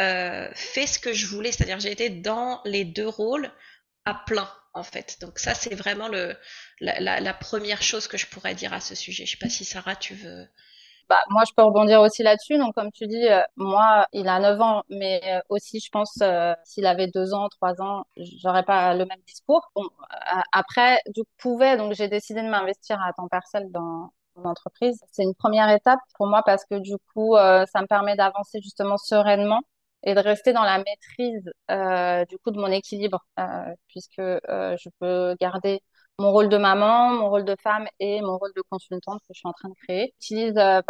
euh, 0.00 0.48
fait 0.54 0.86
ce 0.86 0.98
que 0.98 1.12
je 1.12 1.26
voulais, 1.26 1.52
c'est-à-dire 1.52 1.78
j'ai 1.78 1.92
été 1.92 2.08
dans 2.08 2.62
les 2.64 2.84
deux 2.84 3.08
rôles 3.08 3.52
à 4.10 4.14
plein 4.26 4.48
en 4.74 4.82
fait. 4.82 5.18
Donc 5.20 5.38
ça 5.38 5.54
c'est 5.54 5.74
vraiment 5.74 6.08
le, 6.08 6.36
la, 6.80 7.34
première 7.34 7.82
chose 7.82 8.08
que 8.08 8.16
je 8.16 8.26
pourrais 8.26 8.54
dire 8.54 8.72
à 8.72 8.80
ce 8.80 8.94
sujet. 8.94 9.26
Je 9.26 9.32
sais 9.32 9.36
pas 9.36 9.48
si 9.48 9.64
Sarah 9.64 9.96
tu 9.96 10.14
veux. 10.14 10.46
Bah, 11.08 11.18
moi, 11.28 11.42
je 11.48 11.52
peux 11.56 11.64
rebondir 11.64 12.00
aussi 12.02 12.22
là-dessus. 12.22 12.56
Donc, 12.56 12.74
comme 12.76 12.92
tu 12.92 13.08
dis, 13.08 13.26
euh, 13.28 13.42
moi, 13.56 14.06
il 14.12 14.28
a 14.28 14.38
9 14.38 14.60
ans, 14.60 14.84
mais 14.88 15.20
euh, 15.26 15.40
aussi, 15.48 15.80
je 15.80 15.88
pense, 15.90 16.18
euh, 16.22 16.54
s'il 16.64 16.86
avait 16.86 17.08
2 17.08 17.34
ans, 17.34 17.48
3 17.48 17.82
ans, 17.82 18.04
j'aurais 18.16 18.62
pas 18.62 18.94
le 18.94 19.04
même 19.06 19.18
discours. 19.26 19.72
Bon, 19.74 19.88
après, 20.52 21.00
je 21.16 21.22
pouvais, 21.38 21.76
donc 21.76 21.94
j'ai 21.94 22.06
décidé 22.06 22.42
de 22.42 22.48
m'investir 22.48 23.02
à 23.02 23.12
temps 23.12 23.26
partiel 23.28 23.72
dans 23.72 24.12
entreprise. 24.44 25.00
C'est 25.10 25.24
une 25.24 25.34
première 25.34 25.68
étape 25.70 25.98
pour 26.16 26.26
moi 26.28 26.42
parce 26.46 26.64
que 26.64 26.76
du 26.78 26.94
coup, 27.12 27.34
ça 27.36 27.82
me 27.82 27.86
permet 27.86 28.16
d'avancer 28.16 28.60
justement 28.62 28.96
sereinement 28.96 29.60
et 30.02 30.14
de 30.14 30.20
rester 30.20 30.52
dans 30.52 30.62
la 30.62 30.78
maîtrise 30.78 31.50
euh, 31.70 32.24
du 32.26 32.38
coup 32.38 32.50
de 32.50 32.58
mon 32.58 32.70
équilibre 32.70 33.24
euh, 33.38 33.74
puisque 33.88 34.18
euh, 34.18 34.76
je 34.78 34.88
peux 34.98 35.36
garder 35.40 35.80
mon 36.18 36.32
rôle 36.32 36.50
de 36.50 36.58
maman, 36.58 37.10
mon 37.14 37.30
rôle 37.30 37.44
de 37.46 37.56
femme 37.62 37.86
et 37.98 38.20
mon 38.20 38.36
rôle 38.36 38.52
de 38.54 38.62
consultante 38.68 39.20
que 39.20 39.32
je 39.32 39.38
suis 39.38 39.48
en 39.48 39.52
train 39.52 39.70
de 39.70 39.74
créer. 39.86 40.14
J'utilise 40.20 40.52
bah, 40.54 40.82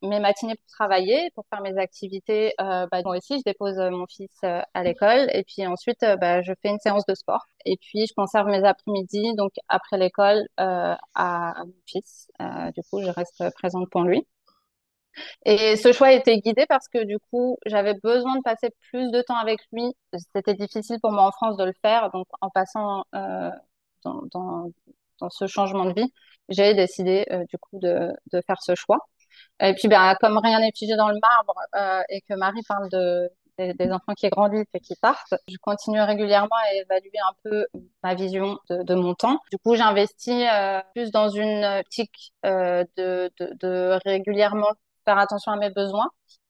mes 0.00 0.18
matinées 0.18 0.54
pour 0.54 0.66
travailler, 0.68 1.30
pour 1.34 1.44
faire 1.50 1.60
mes 1.60 1.76
activités. 1.78 2.54
bah, 2.58 2.86
moi 3.04 3.18
aussi, 3.18 3.36
je 3.36 3.42
dépose 3.44 3.76
mon 3.76 4.06
fils 4.06 4.30
à 4.42 4.82
l'école 4.82 5.28
et 5.34 5.44
puis 5.44 5.66
ensuite, 5.66 6.00
bah, 6.20 6.40
je 6.40 6.54
fais 6.62 6.70
une 6.70 6.78
séance 6.78 7.04
de 7.06 7.14
sport. 7.14 7.44
Et 7.66 7.76
puis, 7.76 8.06
je 8.06 8.14
conserve 8.14 8.48
mes 8.48 8.64
après-midi, 8.64 9.34
donc 9.36 9.52
après 9.68 9.98
l'école, 9.98 10.42
à, 10.56 10.98
à, 11.14 11.64
mon 11.66 11.74
fils. 11.86 12.28
du 12.74 12.80
coup, 12.90 13.02
je 13.02 13.10
reste 13.10 13.44
présente 13.58 13.90
pour 13.90 14.04
lui. 14.04 14.26
Et 15.44 15.76
ce 15.76 15.92
choix 15.92 16.12
été 16.12 16.38
guidé 16.40 16.66
parce 16.68 16.88
que 16.88 17.04
du 17.04 17.18
coup, 17.30 17.58
j'avais 17.66 17.94
besoin 17.94 18.36
de 18.36 18.42
passer 18.42 18.70
plus 18.90 19.10
de 19.10 19.22
temps 19.22 19.36
avec 19.36 19.60
lui. 19.72 19.94
C'était 20.34 20.54
difficile 20.54 20.98
pour 21.00 21.12
moi 21.12 21.24
en 21.24 21.32
France 21.32 21.56
de 21.56 21.64
le 21.64 21.74
faire. 21.82 22.10
Donc, 22.10 22.26
en 22.40 22.50
passant 22.50 23.04
euh, 23.14 23.50
dans, 24.04 24.70
ce 25.30 25.46
changement 25.46 25.84
de 25.84 25.92
vie, 25.94 26.12
j'ai 26.48 26.74
décidé 26.74 27.26
euh, 27.30 27.44
du 27.48 27.58
coup 27.58 27.78
de, 27.80 28.12
faire 28.46 28.60
ce 28.62 28.74
choix. 28.74 28.98
Et 29.60 29.74
puis, 29.74 29.88
ben, 29.88 30.14
comme 30.20 30.38
rien 30.38 30.60
n'est 30.60 30.72
figé 30.76 30.96
dans 30.96 31.08
le 31.08 31.18
marbre 31.20 31.54
euh, 31.76 32.02
et 32.08 32.20
que 32.22 32.34
Marie 32.34 32.62
parle 32.68 32.88
de, 32.90 33.30
des, 33.58 33.92
enfants 33.92 34.14
qui 34.14 34.28
grandissent 34.28 34.66
et 34.74 34.80
qui 34.80 34.94
partent, 34.96 35.34
je 35.48 35.56
continue 35.58 36.00
régulièrement 36.02 36.56
à 36.68 36.74
évaluer 36.74 37.18
un 37.28 37.34
peu 37.44 37.66
ma 38.02 38.14
vision 38.14 38.58
de, 38.68 38.94
mon 38.94 39.14
temps. 39.14 39.38
Du 39.50 39.58
coup, 39.58 39.74
j'investis 39.74 40.44
plus 40.94 41.10
dans 41.10 41.28
une 41.28 41.64
optique 41.64 42.32
de 42.44 43.98
régulièrement 44.04 44.72
faire 45.04 45.18
attention 45.18 45.52
à 45.52 45.56
mes 45.56 45.70
besoins 45.70 46.08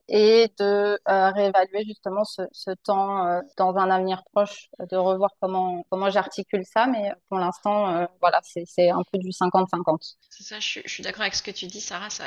et 0.09 0.53
de 0.59 0.99
euh, 1.09 1.31
réévaluer 1.31 1.85
justement 1.87 2.25
ce, 2.25 2.71
temps 2.85 3.27
euh, 3.27 3.41
dans 3.57 3.77
un 3.77 3.91
avenir 3.91 4.23
proche, 4.33 4.69
de 4.91 4.97
revoir 4.97 5.31
comment, 5.41 5.85
comment 5.91 6.11
j'articule 6.11 6.65
ça. 6.65 6.87
Mais 6.87 7.13
pour 7.29 7.39
l'instant, 7.39 7.97
euh, 7.97 8.07
voilà, 8.21 8.41
c'est 8.43 8.91
un 8.91 9.03
peu 9.11 9.19
du 9.19 9.31
50-50. 9.31 10.17
C'est 10.31 10.43
ça, 10.43 10.61
je, 10.61 10.81
suis 10.87 11.03
d'accord 11.03 11.23
avec 11.23 11.35
ce 11.35 11.43
que 11.43 11.51
tu 11.51 11.67
dis, 11.67 11.81
Sarah. 11.81 12.11
Ça, 12.11 12.25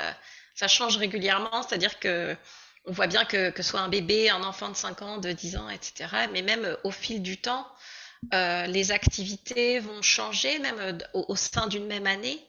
ça 0.56 0.68
change 0.68 0.98
régulièrement, 0.98 1.62
c'est-à-dire 1.62 2.00
que 2.00 2.36
on 2.88 2.92
voit 2.92 3.08
bien 3.08 3.26
que, 3.26 3.50
que 3.50 3.64
soit 3.64 3.80
un 3.80 3.90
bébé, 3.90 4.30
un 4.30 4.44
enfant 4.44 4.70
de 4.70 4.76
5 4.76 5.02
ans, 5.02 5.18
de 5.18 5.32
10 5.32 5.58
ans, 5.58 5.70
etc. 5.70 6.28
Mais 6.32 6.44
même 6.44 6.78
au 6.84 6.92
fil 6.92 7.22
du 7.22 7.42
temps, 7.42 7.68
les 8.32 8.92
activités 8.92 9.80
vont 9.80 10.02
changer, 10.02 10.60
même 10.60 11.00
au 11.14 11.36
sein 11.36 11.68
d'une 11.68 11.88
même 11.88 12.08
année. 12.08 12.40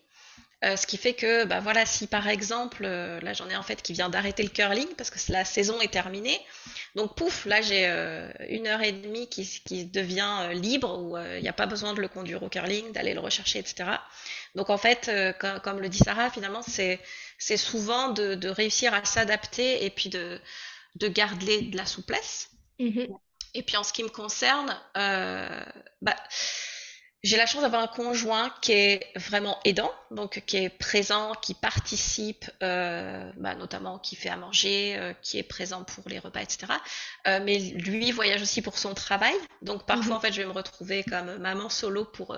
Euh, 0.65 0.75
ce 0.75 0.87
qui 0.87 0.97
fait 0.97 1.13
que, 1.13 1.45
bah 1.45 1.61
voilà, 1.61 1.85
si 1.85 2.07
par 2.07 2.27
exemple, 2.29 2.85
euh, 2.87 3.21
là 3.21 3.35
j'en 3.35 3.47
ai 3.51 3.57
en 3.57 3.63
fait 3.63 3.83
qui 3.83 3.93
vient 3.93 4.09
d'arrêter 4.09 4.43
le 4.43 4.49
curling 4.49 4.89
parce 4.97 5.11
que 5.11 5.19
la 5.31 5.45
saison 5.45 5.79
est 5.83 5.93
terminée, 5.93 6.41
donc 6.95 7.15
pouf, 7.15 7.45
là 7.45 7.61
j'ai 7.61 7.87
euh, 7.87 8.33
une 8.49 8.67
heure 8.67 8.81
et 8.81 8.93
demie 8.93 9.29
qui, 9.29 9.47
qui 9.67 9.85
devient 9.85 10.49
libre 10.55 10.99
où 10.99 11.19
il 11.19 11.43
n'y 11.43 11.49
a 11.49 11.53
pas 11.53 11.67
besoin 11.67 11.93
de 11.93 12.01
le 12.01 12.09
conduire 12.09 12.43
au 12.43 12.49
curling, 12.49 12.91
d'aller 12.93 13.13
le 13.13 13.21
rechercher, 13.21 13.59
etc. 13.59 13.91
Donc 14.55 14.71
en 14.71 14.79
fait, 14.79 15.11
comme, 15.39 15.61
comme, 15.61 15.79
le 15.79 15.91
dit 15.91 15.99
Sarah, 15.99 16.31
finalement 16.31 16.63
c'est 16.63 17.01
c'est 17.39 17.59
souvent 17.59 18.09
de, 18.09 18.35
de, 18.35 18.49
réussir 18.49 18.95
à 18.95 19.05
s'adapter 19.05 19.85
et 19.85 19.91
puis 19.91 20.09
de 20.09 20.41
de 20.95 21.09
garder 21.09 21.61
de 21.61 21.77
la 21.77 21.85
souplesse. 21.85 22.49
Mm-hmm. 22.81 23.09
Et 23.53 23.63
puis 23.63 23.77
en 23.77 23.85
ce 23.85 23.93
qui 23.93 24.03
me 24.03 24.09
concerne, 24.09 24.75
bah 24.95 26.17
j'ai 27.27 27.37
la 27.37 27.47
chance 27.47 27.63
d'avoir 27.63 27.83
un 27.83 27.89
conjoint 27.89 28.55
qui 28.61 28.71
est 28.71 29.11
vraiment 29.17 29.59
aidant, 29.65 29.93
donc 30.13 30.45
qui 30.47 30.59
est 30.59 30.69
présent, 30.69 31.33
qui 31.43 31.55
participe, 31.55 32.49
euh, 32.63 33.33
bah, 33.37 33.57
notamment 33.57 33.99
qui 33.99 34.15
fait 34.15 34.29
à 34.29 34.37
manger, 34.37 34.95
euh, 34.97 35.13
qui 35.23 35.37
est 35.37 35.43
présent 35.43 35.83
pour 35.83 36.09
les 36.09 36.21
repas, 36.21 36.41
etc. 36.41 36.73
Euh, 37.27 37.41
mais 37.43 37.59
lui 37.59 38.13
voyage 38.13 38.43
aussi 38.43 38.63
pour 38.63 38.79
son 38.79 38.95
travail, 38.95 39.35
donc 39.61 39.87
parfois 39.87 40.13
mhm. 40.13 40.19
en 40.19 40.21
fait 40.21 40.33
je 40.33 40.43
vais 40.43 40.47
me 40.47 40.53
retrouver 40.53 41.03
comme 41.03 41.39
maman 41.39 41.69
solo 41.69 42.05
pour 42.05 42.37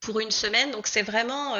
pour 0.00 0.20
une 0.20 0.30
semaine. 0.30 0.70
Donc 0.70 0.86
c'est 0.86 1.02
vraiment 1.02 1.56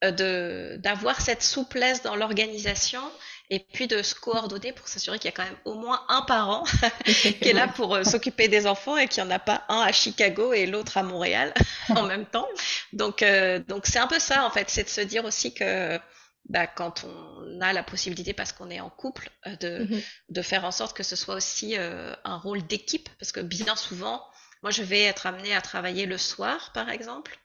de 0.00 0.76
d'avoir 0.78 1.20
cette 1.20 1.42
souplesse 1.42 2.02
dans 2.02 2.14
l'organisation 2.14 3.02
et 3.50 3.58
puis 3.58 3.88
de 3.88 4.00
se 4.02 4.14
coordonner 4.14 4.72
pour 4.72 4.86
s'assurer 4.86 5.18
qu'il 5.18 5.26
y 5.26 5.34
a 5.34 5.36
quand 5.36 5.44
même 5.44 5.58
au 5.64 5.74
moins 5.74 6.04
un 6.08 6.22
parent 6.22 6.64
qui 7.04 7.48
est 7.48 7.52
là 7.52 7.66
pour 7.66 7.96
euh, 7.96 8.04
s'occuper 8.04 8.46
des 8.46 8.66
enfants 8.66 8.96
et 8.96 9.08
qu'il 9.08 9.22
n'y 9.24 9.28
en 9.28 9.34
a 9.34 9.40
pas 9.40 9.64
un 9.68 9.80
à 9.80 9.92
Chicago 9.92 10.52
et 10.52 10.66
l'autre 10.66 10.96
à 10.96 11.02
Montréal 11.02 11.52
en 11.90 12.04
même 12.04 12.26
temps. 12.26 12.48
Donc, 12.92 13.22
euh, 13.22 13.58
donc 13.58 13.86
c'est 13.86 13.98
un 13.98 14.06
peu 14.06 14.20
ça 14.20 14.46
en 14.46 14.50
fait, 14.50 14.70
c'est 14.70 14.84
de 14.84 14.88
se 14.88 15.00
dire 15.00 15.24
aussi 15.24 15.52
que 15.52 15.98
bah, 16.48 16.66
quand 16.68 17.04
on 17.04 17.60
a 17.60 17.72
la 17.72 17.82
possibilité, 17.82 18.32
parce 18.32 18.52
qu'on 18.52 18.70
est 18.70 18.80
en 18.80 18.88
couple, 18.88 19.30
euh, 19.46 19.56
de, 19.56 19.84
mm-hmm. 19.84 20.02
de 20.30 20.42
faire 20.42 20.64
en 20.64 20.70
sorte 20.70 20.96
que 20.96 21.02
ce 21.02 21.16
soit 21.16 21.34
aussi 21.34 21.76
un 21.76 22.36
rôle 22.38 22.66
d'équipe, 22.66 23.08
parce 23.18 23.32
que 23.32 23.40
bien 23.40 23.76
souvent, 23.76 24.24
moi 24.62 24.70
je 24.70 24.82
vais 24.82 25.02
être 25.02 25.26
amenée 25.26 25.54
à 25.54 25.60
travailler 25.60 26.06
le 26.06 26.18
soir, 26.18 26.70
par 26.72 26.88
exemple, 26.88 27.38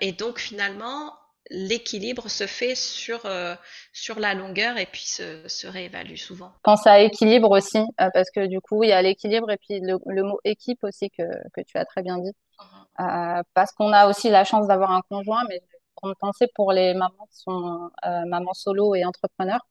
et 0.00 0.12
donc 0.12 0.38
finalement, 0.38 1.14
l'équilibre 1.50 2.28
se 2.28 2.46
fait 2.46 2.74
sur, 2.74 3.24
euh, 3.26 3.54
sur 3.92 4.18
la 4.18 4.34
longueur 4.34 4.78
et 4.78 4.86
puis 4.86 5.04
se, 5.04 5.46
se 5.46 5.66
réévalue 5.66 6.16
souvent. 6.16 6.52
Pense 6.62 6.86
à 6.86 7.00
équilibre 7.00 7.50
aussi, 7.50 7.78
euh, 7.78 8.10
parce 8.12 8.30
que 8.30 8.46
du 8.46 8.60
coup, 8.60 8.82
il 8.82 8.90
y 8.90 8.92
a 8.92 9.02
l'équilibre 9.02 9.50
et 9.50 9.56
puis 9.56 9.80
le, 9.80 9.98
le, 10.06 10.22
mot 10.22 10.38
équipe 10.44 10.82
aussi 10.82 11.10
que, 11.10 11.22
que 11.54 11.60
tu 11.62 11.78
as 11.78 11.84
très 11.84 12.02
bien 12.02 12.18
dit. 12.18 12.32
Uh-huh. 12.58 13.38
Euh, 13.38 13.42
parce 13.54 13.72
qu'on 13.72 13.92
a 13.92 14.08
aussi 14.08 14.30
la 14.30 14.44
chance 14.44 14.66
d'avoir 14.66 14.90
un 14.90 15.02
conjoint, 15.08 15.44
mais 15.48 15.60
me 16.02 16.14
penser 16.14 16.46
pour 16.54 16.72
les 16.72 16.94
mamans 16.94 17.26
qui 17.32 17.38
sont 17.40 17.90
mamans 18.26 18.52
solo 18.52 18.94
et 18.94 19.04
entrepreneurs, 19.04 19.66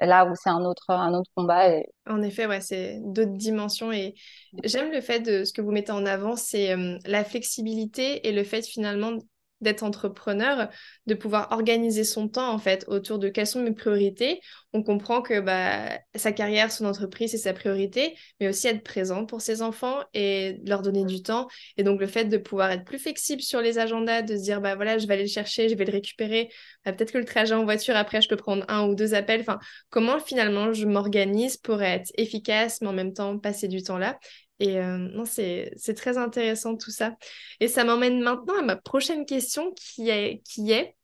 là 0.00 0.24
où 0.24 0.34
c'est 0.34 0.48
un 0.48 0.64
autre, 0.64 0.90
un 0.90 1.14
autre 1.14 1.30
combat. 1.36 1.68
Et... 1.68 1.86
En 2.06 2.22
effet, 2.22 2.46
ouais, 2.46 2.60
c'est 2.60 2.98
d'autres 3.04 3.36
dimensions. 3.36 3.92
Et 3.92 4.14
j'aime 4.64 4.90
le 4.90 5.00
fait 5.00 5.20
de 5.20 5.44
ce 5.44 5.52
que 5.52 5.60
vous 5.60 5.70
mettez 5.70 5.92
en 5.92 6.04
avant, 6.06 6.34
c'est 6.34 6.74
la 7.04 7.24
flexibilité 7.24 8.26
et 8.26 8.32
le 8.32 8.42
fait 8.42 8.66
finalement 8.66 9.12
d'être 9.60 9.82
entrepreneur, 9.82 10.68
de 11.06 11.14
pouvoir 11.14 11.48
organiser 11.52 12.04
son 12.04 12.28
temps 12.28 12.50
en 12.52 12.58
fait 12.58 12.84
autour 12.88 13.18
de 13.18 13.28
quelles 13.28 13.46
sont 13.46 13.62
mes 13.62 13.72
priorités. 13.72 14.40
On 14.72 14.82
comprend 14.82 15.22
que 15.22 15.40
bah, 15.40 15.98
sa 16.14 16.32
carrière, 16.32 16.70
son 16.70 16.84
entreprise, 16.84 17.30
c'est 17.30 17.38
sa 17.38 17.54
priorité, 17.54 18.14
mais 18.40 18.48
aussi 18.48 18.68
être 18.68 18.82
présent 18.84 19.24
pour 19.24 19.40
ses 19.40 19.62
enfants 19.62 20.00
et 20.14 20.60
leur 20.66 20.82
donner 20.82 21.04
du 21.04 21.22
temps. 21.22 21.48
Et 21.76 21.82
donc 21.84 22.00
le 22.00 22.06
fait 22.06 22.26
de 22.26 22.36
pouvoir 22.36 22.70
être 22.70 22.84
plus 22.84 22.98
flexible 22.98 23.42
sur 23.42 23.60
les 23.60 23.78
agendas, 23.78 24.22
de 24.22 24.36
se 24.36 24.42
dire 24.42 24.60
bah 24.60 24.74
voilà, 24.74 24.98
je 24.98 25.06
vais 25.06 25.14
aller 25.14 25.22
le 25.24 25.28
chercher, 25.28 25.68
je 25.68 25.74
vais 25.74 25.84
le 25.84 25.92
récupérer. 25.92 26.50
Bah, 26.84 26.92
peut-être 26.92 27.12
que 27.12 27.18
le 27.18 27.24
trajet 27.24 27.54
en 27.54 27.64
voiture 27.64 27.96
après, 27.96 28.20
je 28.20 28.28
peux 28.28 28.36
prendre 28.36 28.64
un 28.68 28.86
ou 28.88 28.94
deux 28.94 29.14
appels. 29.14 29.40
Enfin, 29.40 29.58
comment 29.90 30.20
finalement 30.20 30.72
je 30.72 30.86
m'organise 30.86 31.56
pour 31.56 31.82
être 31.82 32.10
efficace, 32.16 32.80
mais 32.80 32.88
en 32.88 32.92
même 32.92 33.12
temps 33.12 33.38
passer 33.38 33.68
du 33.68 33.82
temps 33.82 33.98
là? 33.98 34.18
Et 34.58 34.78
euh, 34.80 34.96
non, 34.96 35.24
c'est 35.24 35.94
très 35.96 36.18
intéressant 36.18 36.76
tout 36.76 36.90
ça. 36.90 37.16
Et 37.60 37.68
ça 37.68 37.84
m'emmène 37.84 38.20
maintenant 38.20 38.58
à 38.58 38.62
ma 38.62 38.76
prochaine 38.76 39.26
question 39.26 39.72
qui 39.72 40.08
est, 40.08 40.42
qui 40.44 40.72
est 40.72 40.96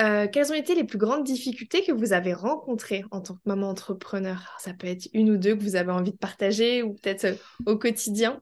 euh, 0.00 0.26
quelles 0.26 0.50
ont 0.50 0.54
été 0.54 0.74
les 0.74 0.84
plus 0.84 0.98
grandes 0.98 1.24
difficultés 1.24 1.84
que 1.84 1.92
vous 1.92 2.14
avez 2.14 2.32
rencontrées 2.32 3.04
en 3.10 3.20
tant 3.20 3.34
que 3.34 3.40
maman 3.44 3.68
entrepreneur? 3.68 4.56
Ça 4.58 4.72
peut 4.72 4.86
être 4.86 5.08
une 5.12 5.30
ou 5.30 5.36
deux 5.36 5.54
que 5.54 5.62
vous 5.62 5.76
avez 5.76 5.92
envie 5.92 6.12
de 6.12 6.18
partager 6.18 6.82
ou 6.82 6.94
peut-être 6.94 7.24
euh, 7.24 7.34
au 7.72 7.76
quotidien. 7.76 8.40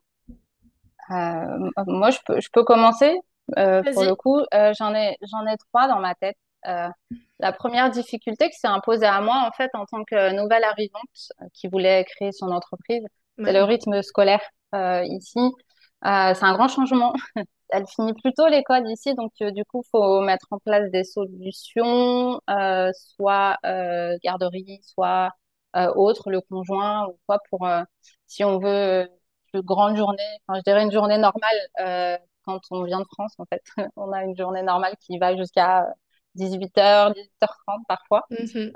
moi, 1.09 2.11
je 2.11 2.19
peux, 2.25 2.41
je 2.41 2.49
peux 2.53 2.65
commencer. 2.65 3.13
pour 3.57 4.05
le 4.05 4.15
coup, 4.15 4.41
j'en 4.79 4.95
ai, 4.95 5.17
ai 5.21 5.57
trois 5.69 5.89
dans 5.89 5.99
ma 6.01 6.15
tête. 6.15 6.37
la 6.65 7.53
première 7.53 7.91
difficulté 7.91 8.49
qui 8.49 8.59
s'est 8.59 8.69
imposée 8.69 9.07
à 9.07 9.21
moi, 9.21 9.45
en 9.45 9.51
fait, 9.51 9.71
en 9.75 9.87
tant 9.87 10.05
que 10.05 10.33
nouvelle 10.33 10.65
arrivante 10.65 11.33
qui 11.53 11.67
voulait 11.67 12.05
créer 12.05 12.31
son 12.31 12.53
entreprise, 12.53 13.03
c'est 13.45 13.53
le 13.53 13.65
rythme 13.65 14.03
scolaire 14.03 14.41
euh, 14.75 15.05
ici. 15.05 15.39
Euh, 15.39 16.35
c'est 16.35 16.45
un 16.45 16.55
grand 16.55 16.69
changement. 16.69 17.13
Elle 17.71 17.87
finit 17.87 18.15
plutôt 18.15 18.49
l'école 18.49 18.89
ici, 18.91 19.15
donc 19.15 19.33
euh, 19.43 19.53
du 19.53 19.65
coup, 19.65 19.83
faut 19.93 20.21
mettre 20.23 20.47
en 20.51 20.59
place 20.59 20.91
des 20.91 21.05
solutions, 21.05 22.41
soit 22.95 23.57
garderie, 24.25 24.81
soit 24.83 25.31
autre, 25.95 26.31
le 26.31 26.41
conjoint 26.41 27.07
ou 27.07 27.19
quoi, 27.27 27.39
pour 27.51 27.69
si 28.27 28.45
on 28.45 28.59
veut 28.59 29.09
une 29.55 29.61
grande 29.61 29.97
journée. 29.97 30.23
Enfin, 30.47 30.59
je 30.59 30.71
dirais 30.71 30.83
une 30.83 30.93
journée 30.93 31.19
normale 31.19 32.19
quand 32.45 32.61
on 32.71 32.85
vient 32.85 33.01
de 33.01 33.07
France, 33.13 33.35
en 33.39 33.45
fait. 33.47 33.63
on 33.97 34.13
a 34.13 34.25
une 34.25 34.37
journée 34.37 34.63
normale 34.63 34.95
qui 35.01 35.19
va 35.19 35.37
jusqu'à 35.37 35.87
18h, 36.37 37.15
18h30 37.15 37.85
parfois. 37.87 38.23
Mm-hmm. 38.31 38.73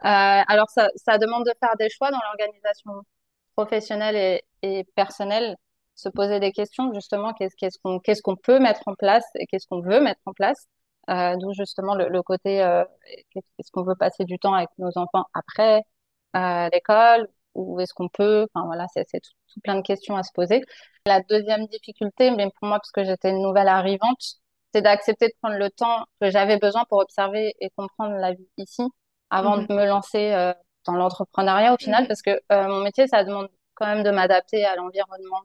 alors, 0.47 0.69
ça, 0.71 0.89
ça 0.97 1.19
demande 1.19 1.45
de 1.47 1.53
faire 1.61 1.75
des 1.79 1.89
choix 1.91 2.11
dans 2.13 2.21
l'organisation 2.31 2.93
professionnel 3.57 4.17
et, 4.17 4.43
et 4.63 4.85
personnel, 4.95 5.57
se 5.95 6.09
poser 6.09 6.41
des 6.41 6.53
questions 6.53 6.93
justement 6.93 7.33
qu'est-ce 7.35 7.55
qu'est-ce 7.57 7.79
qu'on 7.83 8.01
qu'est-ce 8.01 8.23
qu'on 8.23 8.37
peut 8.37 8.59
mettre 8.59 8.83
en 8.87 8.95
place 8.95 9.25
et 9.37 9.47
qu'est-ce 9.47 9.67
qu'on 9.67 9.81
veut 9.81 10.01
mettre 10.01 10.21
en 10.27 10.33
place. 10.33 10.67
Euh, 11.11 11.37
d'où 11.37 11.53
justement 11.53 11.95
le, 11.95 12.09
le 12.09 12.23
côté 12.23 12.63
euh, 12.63 12.85
est-ce 13.59 13.71
qu'on 13.71 13.85
veut 13.85 13.95
passer 13.95 14.25
du 14.25 14.39
temps 14.39 14.55
avec 14.55 14.71
nos 14.79 14.91
enfants 14.97 15.27
après 15.35 15.83
euh, 16.37 16.69
l'école 16.73 17.29
ou 17.55 17.79
est-ce 17.81 17.95
qu'on 17.95 18.09
peut? 18.09 18.47
Enfin 18.55 18.67
voilà 18.67 18.87
c'est 18.95 19.05
tout, 19.05 19.61
plein 19.63 19.77
de 19.77 19.83
questions 19.83 20.17
à 20.17 20.23
se 20.23 20.33
poser. 20.35 20.63
La 21.07 21.21
deuxième 21.21 21.67
difficulté 21.67 22.31
mais 22.31 22.51
pour 22.59 22.69
moi 22.69 22.79
parce 22.79 22.91
que 22.91 23.05
j'étais 23.05 23.31
une 23.31 23.43
nouvelle 23.43 23.69
arrivante 23.69 24.39
c'est 24.75 24.83
d'accepter 24.83 25.29
de 25.29 25.35
prendre 25.41 25.59
le 25.59 25.71
temps 25.71 26.05
que 26.21 26.31
j'avais 26.31 26.59
besoin 26.59 26.85
pour 26.89 26.99
observer 26.99 27.55
et 27.61 27.71
comprendre 27.77 28.17
la 28.17 28.33
vie 28.33 28.49
ici 28.57 28.83
avant 29.31 29.59
mm-hmm. 29.59 29.69
de 29.69 29.75
me 29.75 29.87
lancer 29.87 30.33
euh, 30.33 30.53
dans 30.87 30.95
l'entrepreneuriat 30.95 31.75
au 31.75 31.77
final, 31.77 32.07
parce 32.07 32.23
que 32.23 32.31
euh, 32.53 32.69
mon 32.69 32.83
métier, 32.83 33.07
ça 33.07 33.25
demande 33.25 33.49
quand 33.75 33.87
même 33.87 34.03
de 34.03 34.11
m'adapter 34.11 34.65
à 34.65 34.77
l'environnement 34.77 35.43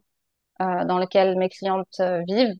euh, 0.62 0.86
dans 0.86 1.00
lequel 1.00 1.38
mes 1.38 1.50
clientes 1.50 2.00
euh, 2.00 2.22
vivent 2.28 2.56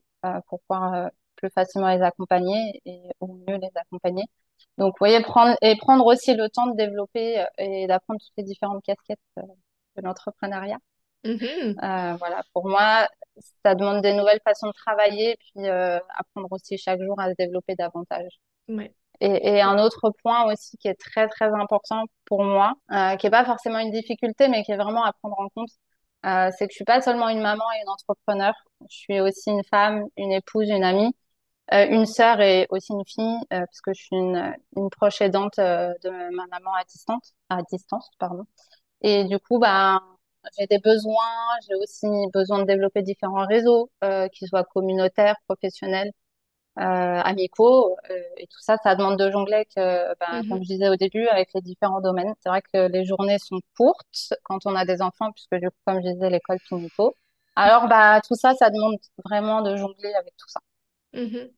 pour 0.48 0.60
pouvoir 0.62 1.10
plus 1.38 1.50
facilement 1.50 1.88
les 1.96 2.02
accompagner 2.02 2.82
et 2.86 3.04
au 3.22 3.28
mieux 3.28 3.58
les 3.58 3.72
accompagner. 3.76 4.26
Donc, 4.78 4.94
vous 4.96 5.06
voyez, 5.06 5.22
prendre, 5.22 5.56
et 5.62 5.78
prendre 5.78 6.06
aussi 6.06 6.36
le 6.36 6.50
temps 6.50 6.68
de 6.68 6.76
développer 6.76 7.46
et 7.58 7.88
d'apprendre 7.88 8.20
toutes 8.20 8.34
les 8.36 8.44
différentes 8.44 8.84
casquettes 8.84 9.20
de 9.38 10.02
l'entrepreneuriat. 10.02 10.78
Mm-hmm. 11.24 12.18
voilà, 12.18 12.44
pour 12.52 12.68
moi, 12.68 13.08
ça 13.64 13.76
demande 13.76 14.02
des 14.02 14.14
nouvelles 14.14 14.42
façons 14.44 14.68
de 14.68 14.74
travailler, 14.74 15.32
et 15.32 15.38
puis 15.38 15.70
apprendre 15.70 16.52
aussi 16.52 16.78
chaque 16.78 17.02
jour 17.02 17.18
à 17.18 17.30
se 17.30 17.36
développer 17.38 17.76
davantage. 17.76 18.42
Ouais. 18.68 18.94
Et, 19.22 19.62
un 19.62 19.78
autre 19.80 20.12
point 20.24 20.46
aussi 20.52 20.78
qui 20.78 20.88
est 20.88 20.96
très 20.96 21.28
très 21.28 21.48
important 21.54 22.06
pour 22.26 22.44
moi, 22.44 22.74
euh, 22.92 23.16
qui 23.18 23.28
est 23.28 23.30
pas 23.30 23.46
forcément 23.46 23.80
une 23.80 23.92
difficulté, 23.92 24.48
mais 24.48 24.64
qui 24.64 24.72
est 24.72 24.78
vraiment 24.78 25.04
à 25.04 25.14
prendre 25.14 25.40
en 25.40 25.50
compte, 25.50 25.70
euh, 26.26 26.50
c'est 26.58 26.68
que 26.68 26.72
je 26.74 26.76
suis 26.76 26.86
pas 26.86 27.02
seulement 27.02 27.30
une 27.30 27.42
maman 27.42 27.64
et 27.78 27.82
une 27.84 27.90
entrepreneur, 27.90 28.54
je 28.90 28.96
suis 28.98 29.20
aussi 29.22 29.50
une 29.52 29.64
femme, 29.66 30.06
une 30.18 30.32
épouse, 30.32 30.70
une 30.70 30.84
amie, 30.84 31.14
euh, 31.74 31.86
une 31.90 32.06
sœur 32.06 32.42
et 32.42 32.68
aussi 32.72 32.94
une 32.94 33.06
fille, 33.06 33.38
euh, 33.54 33.60
parce 33.60 33.82
que 33.82 33.94
je 33.94 34.02
suis 34.02 34.16
une, 34.16 34.56
une 34.76 34.90
proche 34.90 35.22
aidante 35.22 35.60
euh, 35.60 35.94
de 36.04 36.10
ma 36.36 36.48
maman 36.48 36.74
à 36.76 36.84
distance, 36.86 37.34
à 37.50 37.62
distance, 37.64 38.10
pardon. 38.20 38.46
Et 39.02 39.26
du 39.26 39.40
coup, 39.40 39.60
bah, 39.60 40.02
j'ai 40.58 40.68
des 40.68 40.80
besoins, 40.80 41.14
j'ai 41.68 41.76
aussi 41.76 42.08
besoin 42.34 42.60
de 42.60 42.66
développer 42.66 43.02
différents 43.04 43.46
réseaux, 43.46 43.90
euh, 44.04 44.28
qu'ils 44.30 44.48
soient 44.48 44.64
communautaires, 44.64 45.36
professionnels, 45.48 46.12
amicaux 46.76 47.98
euh, 48.10 48.22
et 48.38 48.48
tout 48.48 48.62
ça, 48.62 48.78
ça 48.84 48.96
demande 48.96 49.20
de 49.20 49.30
jongler, 49.32 49.66
que, 49.76 50.16
ben, 50.20 50.48
comme 50.48 50.64
je 50.64 50.68
disais 50.68 50.90
au 50.90 50.96
début, 50.96 51.28
avec 51.28 51.50
les 51.54 51.62
différents 51.62 52.02
domaines. 52.02 52.34
C'est 52.42 52.50
vrai 52.50 52.62
que 52.62 52.88
les 52.88 53.06
journées 53.06 53.40
sont 53.40 53.60
courtes 53.78 54.34
quand 54.44 54.66
on 54.66 54.76
a 54.76 54.86
des 54.86 55.02
enfants, 55.02 55.32
puisque 55.32 55.56
du 55.56 55.70
coup, 55.70 55.78
comme 55.86 56.02
je 56.02 56.12
disais, 56.14 56.30
l'école 56.30 56.60
finit 56.60 56.90
tôt. 56.96 57.14
Alors, 57.56 57.88
bah, 57.88 58.22
tout 58.26 58.36
ça, 58.36 58.54
ça 58.56 58.70
demande 58.70 58.98
vraiment 59.26 59.62
de 59.62 59.76
jongler 59.76 60.14
avec 60.14 60.34
tout 60.38 60.48
ça. 60.48 60.60
Mhm. 61.14 61.50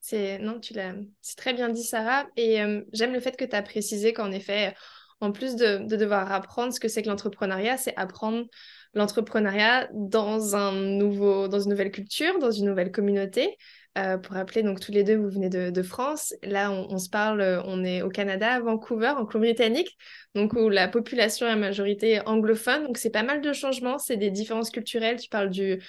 C'est 0.00 0.38
non, 0.38 0.60
tu 0.60 0.72
l'as, 0.72 0.94
c'est 1.20 1.36
très 1.36 1.52
bien 1.52 1.68
dit, 1.68 1.82
Sarah. 1.82 2.26
Et 2.36 2.62
euh, 2.62 2.82
j'aime 2.92 3.12
le 3.12 3.20
fait 3.20 3.36
que 3.36 3.44
tu 3.44 3.56
as 3.56 3.62
précisé 3.62 4.12
qu'en 4.12 4.30
effet, 4.30 4.74
en 5.20 5.32
plus 5.32 5.56
de, 5.56 5.78
de, 5.78 5.96
devoir 5.96 6.30
apprendre 6.32 6.72
ce 6.72 6.80
que 6.80 6.88
c'est 6.88 7.02
que 7.02 7.08
l'entrepreneuriat, 7.08 7.76
c'est 7.76 7.96
apprendre 7.96 8.46
l'entrepreneuriat 8.94 9.88
dans 9.92 10.54
un 10.54 10.72
nouveau, 10.72 11.48
dans 11.48 11.60
une 11.60 11.70
nouvelle 11.70 11.90
culture, 11.90 12.38
dans 12.38 12.50
une 12.50 12.66
nouvelle 12.66 12.92
communauté. 12.92 13.56
Euh, 13.96 14.18
pour 14.18 14.34
rappeler, 14.34 14.62
donc 14.62 14.78
tous 14.78 14.92
les 14.92 15.04
deux, 15.04 15.16
vous 15.16 15.30
venez 15.30 15.48
de, 15.48 15.82
France. 15.82 16.34
Là, 16.42 16.70
on, 16.70 16.98
se 16.98 17.08
parle, 17.08 17.62
on 17.64 17.82
est 17.82 18.02
au 18.02 18.10
Canada, 18.10 18.52
à 18.52 18.60
Vancouver, 18.60 19.14
en 19.16 19.24
Colombie-Britannique, 19.24 19.96
donc 20.34 20.52
où 20.52 20.68
la 20.68 20.86
population 20.86 21.46
est 21.46 21.50
à 21.50 21.56
majorité 21.56 22.20
anglophone. 22.26 22.84
Donc 22.84 22.98
c'est 22.98 23.10
pas 23.10 23.22
mal 23.22 23.40
de 23.40 23.52
changements, 23.54 23.98
c'est 23.98 24.18
des 24.18 24.30
différences 24.30 24.70
culturelles. 24.70 25.18
Tu 25.18 25.30
parles 25.30 25.48
du, 25.48 25.82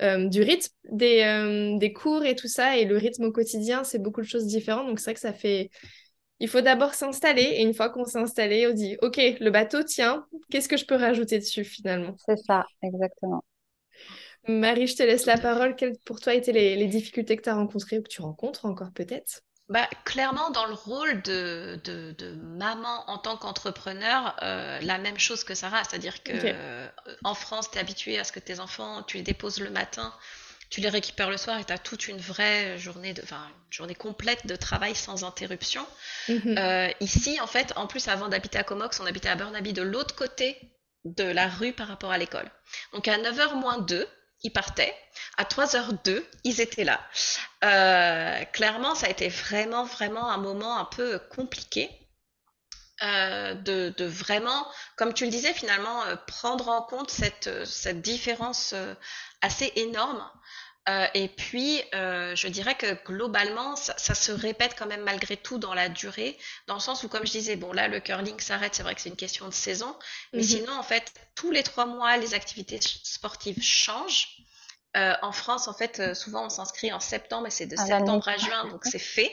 euh, 0.00 0.28
du 0.28 0.40
rythme 0.40 0.72
des, 0.90 1.22
euh, 1.22 1.76
des 1.76 1.92
cours 1.92 2.24
et 2.24 2.34
tout 2.34 2.48
ça, 2.48 2.78
et 2.78 2.86
le 2.86 2.96
rythme 2.96 3.24
au 3.24 3.32
quotidien, 3.32 3.84
c'est 3.84 3.98
beaucoup 3.98 4.22
de 4.22 4.26
choses 4.26 4.46
différentes. 4.46 4.86
Donc 4.86 4.98
c'est 4.98 5.06
vrai 5.06 5.14
que 5.14 5.20
ça 5.20 5.34
fait... 5.34 5.70
Il 6.42 6.48
faut 6.48 6.62
d'abord 6.62 6.94
s'installer, 6.94 7.42
et 7.42 7.62
une 7.62 7.74
fois 7.74 7.90
qu'on 7.90 8.06
s'est 8.06 8.18
installé, 8.18 8.66
on 8.66 8.72
dit, 8.72 8.96
OK, 9.02 9.18
le 9.18 9.50
bateau 9.50 9.82
tient, 9.82 10.24
qu'est-ce 10.50 10.70
que 10.70 10.78
je 10.78 10.86
peux 10.86 10.94
rajouter 10.94 11.38
dessus 11.38 11.64
finalement? 11.64 12.14
C'est 12.24 12.38
ça, 12.38 12.64
exactement. 12.82 13.44
Marie, 14.48 14.86
je 14.86 14.96
te 14.96 15.02
laisse 15.02 15.24
la 15.24 15.38
parole. 15.38 15.76
Quelles 15.76 15.98
pour 16.04 16.20
toi 16.20 16.34
étaient 16.34 16.52
les, 16.52 16.76
les 16.76 16.86
difficultés 16.88 17.36
que 17.36 17.42
tu 17.42 17.48
as 17.48 17.54
rencontrées 17.54 17.98
ou 17.98 18.02
que 18.02 18.08
tu 18.08 18.20
rencontres 18.22 18.66
encore 18.66 18.92
peut-être? 18.92 19.42
Bah, 19.68 19.88
clairement, 20.04 20.50
dans 20.50 20.66
le 20.66 20.74
rôle 20.74 21.22
de, 21.22 21.80
de, 21.84 22.10
de 22.18 22.32
maman 22.34 23.08
en 23.08 23.18
tant 23.18 23.36
qu'entrepreneur, 23.36 24.34
euh, 24.42 24.80
la 24.80 24.98
même 24.98 25.16
chose 25.18 25.44
que 25.44 25.54
Sarah, 25.54 25.84
c'est-à-dire 25.84 26.24
que 26.24 26.32
euh, 26.34 26.88
en 27.22 27.34
France, 27.34 27.70
tu 27.70 27.78
es 27.78 27.80
habitué 27.80 28.18
à 28.18 28.24
ce 28.24 28.32
que 28.32 28.40
tes 28.40 28.58
enfants, 28.58 29.04
tu 29.04 29.18
les 29.18 29.22
déposes 29.22 29.60
le 29.60 29.70
matin, 29.70 30.12
tu 30.70 30.80
les 30.80 30.88
récupères 30.88 31.30
le 31.30 31.36
soir 31.36 31.56
et 31.60 31.64
tu 31.64 31.72
as 31.72 31.78
toute 31.78 32.08
une 32.08 32.18
vraie 32.18 32.78
journée 32.78 33.14
de, 33.14 33.22
enfin, 33.22 33.46
une 33.68 33.72
journée 33.72 33.94
complète 33.94 34.44
de 34.48 34.56
travail 34.56 34.96
sans 34.96 35.22
interruption. 35.22 35.86
Mhm. 36.28 36.58
Euh, 36.58 36.88
ici, 37.00 37.40
en 37.40 37.46
fait, 37.46 37.72
en 37.76 37.86
plus, 37.86 38.08
avant 38.08 38.28
d'habiter 38.28 38.58
à 38.58 38.64
Comox, 38.64 38.98
on 39.00 39.06
habitait 39.06 39.28
à 39.28 39.36
Burnaby 39.36 39.72
de 39.72 39.82
l'autre 39.82 40.16
côté 40.16 40.58
de 41.04 41.24
la 41.24 41.48
rue 41.48 41.72
par 41.72 41.88
rapport 41.88 42.10
à 42.10 42.18
l'école. 42.18 42.50
Donc 42.92 43.08
à 43.08 43.18
9h 43.18 43.54
moins 43.54 43.78
2, 43.78 44.06
ils 44.42 44.52
partaient. 44.52 44.94
À 45.36 45.44
3h02, 45.44 46.22
ils 46.44 46.60
étaient 46.60 46.84
là. 46.84 47.00
Euh, 47.64 48.44
clairement, 48.52 48.94
ça 48.94 49.06
a 49.06 49.10
été 49.10 49.28
vraiment, 49.28 49.84
vraiment 49.84 50.30
un 50.30 50.38
moment 50.38 50.78
un 50.78 50.84
peu 50.84 51.18
compliqué. 51.34 51.90
Euh, 53.02 53.54
de, 53.54 53.94
de 53.96 54.04
vraiment, 54.04 54.66
comme 54.96 55.14
tu 55.14 55.24
le 55.24 55.30
disais, 55.30 55.52
finalement, 55.54 56.04
euh, 56.04 56.16
prendre 56.16 56.68
en 56.68 56.82
compte 56.82 57.10
cette, 57.10 57.46
euh, 57.46 57.64
cette 57.64 58.02
différence 58.02 58.72
euh, 58.74 58.94
assez 59.42 59.72
énorme 59.76 60.22
euh, 60.88 61.06
et 61.14 61.28
puis, 61.28 61.82
euh, 61.94 62.34
je 62.34 62.48
dirais 62.48 62.74
que 62.74 62.94
globalement, 63.04 63.76
ça, 63.76 63.94
ça 63.98 64.14
se 64.14 64.32
répète 64.32 64.74
quand 64.78 64.86
même 64.86 65.02
malgré 65.02 65.36
tout 65.36 65.58
dans 65.58 65.74
la 65.74 65.88
durée, 65.90 66.38
dans 66.66 66.74
le 66.74 66.80
sens 66.80 67.04
où, 67.04 67.08
comme 67.08 67.26
je 67.26 67.32
disais, 67.32 67.56
bon 67.56 67.72
là, 67.72 67.86
le 67.86 68.00
curling 68.00 68.40
s'arrête, 68.40 68.74
c'est 68.74 68.82
vrai 68.82 68.94
que 68.94 69.00
c'est 69.02 69.10
une 69.10 69.16
question 69.16 69.46
de 69.46 69.52
saison, 69.52 69.94
mais 70.32 70.42
Mhm. 70.42 70.48
sinon, 70.48 70.72
en 70.72 70.82
fait, 70.82 71.12
tous 71.34 71.50
les 71.50 71.62
trois 71.62 71.84
mois, 71.86 72.16
les 72.16 72.34
activités 72.34 72.80
sportives 72.80 73.62
changent. 73.62 74.28
Euh, 74.96 75.14
en 75.22 75.32
France, 75.32 75.68
en 75.68 75.74
fait, 75.74 76.00
euh, 76.00 76.14
souvent, 76.14 76.46
on 76.46 76.48
s'inscrit 76.48 76.92
en 76.92 76.98
septembre 76.98 77.46
et 77.46 77.50
c'est 77.50 77.66
de 77.66 77.76
septembre 77.76 78.26
à 78.26 78.36
juin, 78.38 78.66
donc 78.68 78.84
c'est 78.84 78.98
fait. 78.98 79.32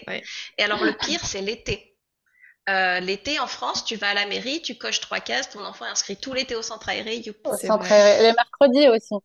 Et 0.57 0.63
alors, 0.63 0.83
le 0.83 0.95
pire, 0.95 1.25
c'est 1.25 1.41
l'été. 1.41 1.86
Euh, 2.69 2.99
l'été 2.99 3.39
en 3.39 3.47
France, 3.47 3.85
tu 3.85 3.95
vas 3.95 4.09
à 4.09 4.13
la 4.13 4.25
mairie, 4.25 4.61
tu 4.61 4.75
coches 4.75 4.99
trois 4.99 5.21
cases, 5.21 5.49
ton 5.49 5.63
enfant 5.63 5.85
est 5.85 5.89
inscrit 5.89 6.17
tout 6.17 6.33
l'été 6.33 6.55
au 6.55 6.61
centre 6.61 6.89
aéré. 6.89 7.23
Au 7.45 7.55
centre 7.55 7.91
aéré. 7.91 8.23
Les 8.23 8.33
mercredis 8.33 8.89
aussi. 8.89 9.15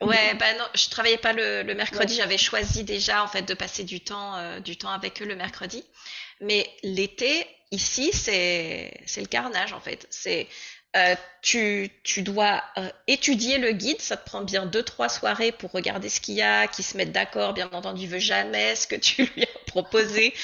Ouais, 0.00 0.34
bah 0.34 0.52
non, 0.56 0.64
je 0.74 0.88
travaillais 0.88 1.18
pas 1.18 1.32
le, 1.32 1.62
le 1.64 1.74
mercredi, 1.74 2.14
j'avais 2.14 2.38
choisi 2.38 2.84
déjà 2.84 3.24
en 3.24 3.26
fait 3.26 3.42
de 3.42 3.54
passer 3.54 3.82
du 3.82 4.00
temps 4.00 4.36
euh, 4.36 4.60
du 4.60 4.76
temps 4.76 4.90
avec 4.90 5.20
eux 5.20 5.24
le 5.24 5.34
mercredi. 5.34 5.84
Mais 6.40 6.70
l'été, 6.84 7.44
ici, 7.72 8.12
c'est 8.12 8.92
c'est 9.06 9.20
le 9.20 9.26
carnage 9.26 9.72
en 9.72 9.80
fait. 9.80 10.06
C'est 10.10 10.46
euh, 10.96 11.16
tu 11.42 11.90
tu 12.04 12.22
dois 12.22 12.62
euh, 12.78 12.88
étudier 13.08 13.58
le 13.58 13.72
guide, 13.72 14.00
ça 14.00 14.16
te 14.16 14.24
prend 14.24 14.42
bien 14.42 14.66
deux 14.66 14.84
trois 14.84 15.08
soirées 15.08 15.50
pour 15.50 15.72
regarder 15.72 16.08
ce 16.08 16.20
qu'il 16.20 16.34
y 16.34 16.42
a, 16.42 16.68
qu'ils 16.68 16.84
se 16.84 16.96
mettent 16.96 17.10
d'accord. 17.12 17.52
Bien 17.52 17.68
entendu, 17.72 18.02
il 18.02 18.08
veut 18.08 18.18
jamais 18.20 18.76
ce 18.76 18.86
que 18.86 18.94
tu 18.96 19.24
lui 19.24 19.42
as 19.42 19.58
proposé. 19.66 20.34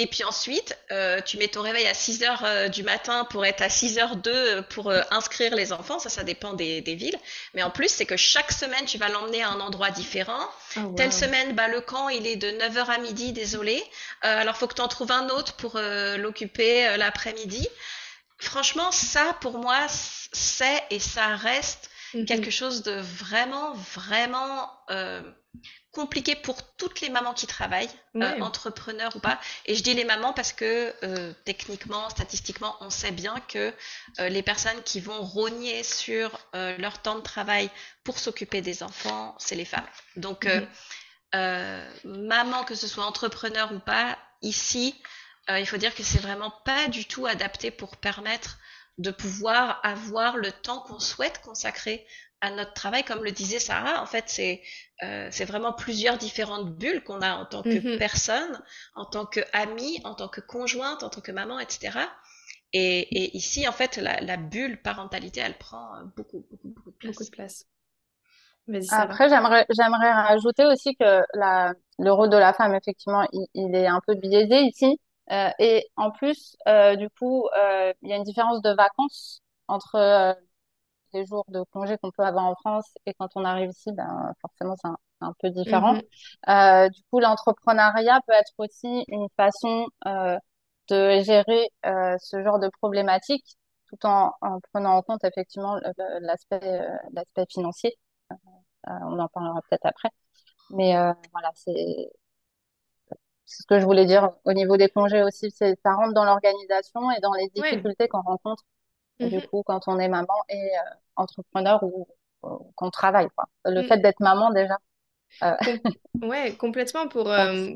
Et 0.00 0.06
puis 0.06 0.22
ensuite, 0.22 0.78
euh, 0.92 1.20
tu 1.20 1.38
mets 1.38 1.48
ton 1.48 1.60
réveil 1.60 1.84
à 1.88 1.92
6 1.92 2.22
heures 2.22 2.44
euh, 2.44 2.68
du 2.68 2.84
matin 2.84 3.26
pour 3.30 3.44
être 3.44 3.62
à 3.62 3.68
6 3.68 3.98
heures 3.98 4.14
2 4.14 4.62
pour 4.70 4.90
euh, 4.90 5.02
inscrire 5.10 5.56
les 5.56 5.72
enfants. 5.72 5.98
Ça, 5.98 6.08
ça 6.08 6.22
dépend 6.22 6.52
des, 6.52 6.80
des 6.82 6.94
villes. 6.94 7.18
Mais 7.52 7.64
en 7.64 7.70
plus, 7.70 7.88
c'est 7.88 8.06
que 8.06 8.16
chaque 8.16 8.52
semaine, 8.52 8.84
tu 8.86 8.96
vas 8.96 9.08
l'emmener 9.08 9.42
à 9.42 9.48
un 9.50 9.58
endroit 9.58 9.90
différent. 9.90 10.48
Ah, 10.76 10.82
wow. 10.82 10.94
Telle 10.94 11.12
semaine, 11.12 11.52
bah, 11.56 11.66
le 11.66 11.80
camp, 11.80 12.08
il 12.10 12.28
est 12.28 12.36
de 12.36 12.48
9h 12.48 12.86
à 12.86 12.98
midi, 12.98 13.32
désolé. 13.32 13.82
Euh, 14.24 14.38
alors, 14.40 14.56
faut 14.56 14.68
que 14.68 14.74
tu 14.74 14.82
en 14.82 14.88
trouves 14.88 15.10
un 15.10 15.30
autre 15.30 15.54
pour 15.54 15.76
l'occuper 15.76 16.96
l'après-midi. 16.96 17.66
Franchement, 18.38 18.92
ça, 18.92 19.36
pour 19.40 19.58
moi, 19.58 19.84
c'est 20.32 20.84
et 20.90 21.00
ça 21.00 21.34
reste 21.34 21.90
Mhm. 22.14 22.24
quelque 22.24 22.50
chose 22.50 22.82
de 22.82 22.92
vraiment, 22.92 23.74
vraiment 23.94 24.70
euh, 24.90 25.20
compliqué 25.92 26.36
pour 26.36 26.62
toutes 26.76 27.00
les 27.00 27.08
mamans 27.08 27.34
qui 27.34 27.46
travaillent, 27.46 27.90
euh, 28.16 28.40
entrepreneurs 28.40 29.16
ou 29.16 29.20
pas. 29.20 29.40
Et 29.66 29.74
je 29.74 29.82
dis 29.82 29.94
les 29.94 30.04
mamans 30.04 30.32
parce 30.32 30.52
que 30.52 30.94
euh, 31.02 31.32
techniquement, 31.44 32.08
statistiquement, 32.10 32.76
on 32.80 32.90
sait 32.90 33.10
bien 33.10 33.40
que 33.48 33.72
euh, 34.20 34.28
les 34.28 34.42
personnes 34.42 34.82
qui 34.84 35.00
vont 35.00 35.22
rogner 35.22 35.82
sur 35.82 36.38
leur 36.52 37.00
temps 37.02 37.16
de 37.16 37.20
travail 37.20 37.70
pour 38.04 38.18
s'occuper 38.18 38.60
des 38.60 38.82
enfants, 38.82 39.34
c'est 39.38 39.56
les 39.56 39.64
femmes. 39.64 39.86
Donc, 40.16 40.48
maman, 41.32 42.64
que 42.64 42.74
ce 42.74 42.86
soit 42.86 43.04
entrepreneur 43.04 43.72
ou 43.72 43.78
pas, 43.80 44.18
ici, 44.42 44.94
il 45.48 45.66
faut 45.66 45.78
dire 45.78 45.94
que 45.94 46.02
c'est 46.02 46.20
vraiment 46.20 46.52
pas 46.64 46.88
du 46.88 47.06
tout 47.06 47.26
adapté 47.26 47.70
pour 47.70 47.96
permettre 47.96 48.58
de 48.98 49.10
pouvoir 49.10 49.80
avoir 49.84 50.36
le 50.36 50.52
temps 50.52 50.80
qu'on 50.80 51.00
souhaite 51.00 51.40
consacrer 51.42 52.06
à 52.40 52.50
notre 52.50 52.74
travail. 52.74 53.04
Comme 53.04 53.24
le 53.24 53.32
disait 53.32 53.58
Sarah, 53.60 54.02
en 54.02 54.06
fait, 54.06 54.24
c'est 54.28 54.62
euh, 55.02 55.28
c'est 55.30 55.44
vraiment 55.44 55.72
plusieurs 55.72 56.18
différentes 56.18 56.76
bulles 56.76 57.02
qu'on 57.04 57.22
a 57.22 57.34
en 57.36 57.46
tant 57.46 57.62
que 57.64 57.78
Mhm. 57.78 57.98
personne, 57.98 58.62
en 58.96 59.04
tant 59.06 59.26
qu'amie, 59.26 60.00
en 60.04 60.14
tant 60.14 60.28
que 60.28 60.40
conjointe, 60.40 61.02
en 61.02 61.10
tant 61.10 61.20
que 61.20 61.32
maman, 61.32 61.60
etc. 61.60 62.10
Et, 62.72 63.00
et 63.24 63.36
ici, 63.36 63.66
en 63.68 63.72
fait, 63.72 63.96
la, 63.96 64.20
la 64.20 64.36
bulle 64.36 64.80
parentalité, 64.82 65.40
elle 65.40 65.56
prend 65.58 65.96
euh, 65.96 66.04
beaucoup, 66.16 66.46
beaucoup, 66.50 66.68
beaucoup 66.68 66.90
de 66.90 66.96
place. 66.96 67.16
Beaucoup 67.16 67.24
de 67.24 67.30
place. 67.30 67.66
Après, 68.88 69.28
j'aimerais, 69.28 69.66
j'aimerais 69.70 70.12
rajouter 70.12 70.64
aussi 70.66 70.94
que 70.96 71.22
la, 71.34 71.74
le 71.98 72.12
rôle 72.12 72.30
de 72.30 72.36
la 72.36 72.52
femme, 72.54 72.74
effectivement, 72.74 73.26
il, 73.32 73.46
il 73.54 73.74
est 73.74 73.86
un 73.86 74.00
peu 74.06 74.14
biaisé 74.14 74.62
ici. 74.62 74.98
Euh, 75.30 75.50
et 75.58 75.86
en 75.96 76.10
plus, 76.10 76.56
euh, 76.66 76.96
du 76.96 77.08
coup, 77.10 77.46
euh, 77.58 77.92
il 78.02 78.08
y 78.08 78.12
a 78.12 78.16
une 78.16 78.24
différence 78.24 78.62
de 78.62 78.70
vacances 78.70 79.42
entre 79.68 80.36
les 81.12 81.26
jours 81.26 81.44
de 81.48 81.62
congé 81.72 81.96
qu'on 81.98 82.10
peut 82.10 82.22
avoir 82.24 82.46
en 82.46 82.54
France 82.56 82.86
et 83.06 83.14
quand 83.14 83.28
on 83.34 83.44
arrive 83.44 83.70
ici, 83.70 83.92
ben, 83.92 84.32
forcément, 84.40 84.74
c'est 84.76 84.88
un, 85.20 85.32
peu 85.40 85.50
différent. 85.50 85.94
Mhm. 85.94 86.90
Du 86.90 87.02
coup, 87.10 87.20
l'entrepreneuriat 87.20 88.20
peut 88.26 88.34
être 88.34 88.52
aussi 88.58 89.04
une 89.08 89.28
façon 89.36 89.86
de 90.06 91.20
gérer 91.22 91.70
ce 91.84 92.42
genre 92.42 92.58
de 92.58 92.68
problématique 92.80 93.44
tout 93.88 94.06
en, 94.06 94.32
en 94.42 94.60
prenant 94.72 94.96
en 94.96 95.02
compte 95.02 95.24
effectivement 95.24 95.78
l'aspect 96.20 96.88
l'aspect 97.12 97.46
financier. 97.50 97.94
On 98.86 99.18
en 99.18 99.28
parlera 99.28 99.60
peut-être 99.68 99.86
après. 99.86 100.10
Mais 100.70 100.96
euh, 100.96 101.12
voilà, 101.32 101.50
c'est 101.54 102.10
ce 103.48 103.64
que 103.66 103.80
je 103.80 103.84
voulais 103.86 104.06
dire 104.06 104.30
au 104.44 104.52
niveau 104.52 104.76
des 104.76 104.88
congés 104.90 105.22
aussi. 105.24 105.50
C'est, 105.50 105.78
ça 105.84 105.94
rentre 105.94 106.14
dans 106.14 106.24
l'organisation 106.24 107.10
et 107.12 107.20
dans 107.20 107.32
les 107.34 107.48
Ouais. 107.56 107.82
difficultés 107.82 108.08
qu'on 108.08 108.22
rencontre 108.22 108.64
du 109.22 109.40
Mhm. 109.40 109.42
coup 109.42 109.62
quand 109.66 109.82
on 109.88 109.98
est 109.98 110.08
maman 110.08 110.34
et 110.50 110.56
euh, 110.78 110.80
entrepreneur 111.16 111.82
ou, 111.84 112.08
ou 112.44 112.72
qu'on 112.76 112.90
travaille, 112.90 113.28
quoi. 113.36 113.46
Le 113.64 113.82
Mm. 113.82 113.84
fait 113.84 113.98
d'être 113.98 114.20
maman 114.20 114.50
déjà. 114.52 114.78
euh, 115.44 115.56
Ouais, 116.22 116.56
complètement. 116.56 117.08
Pour, 117.08 117.30
euh, 117.30 117.70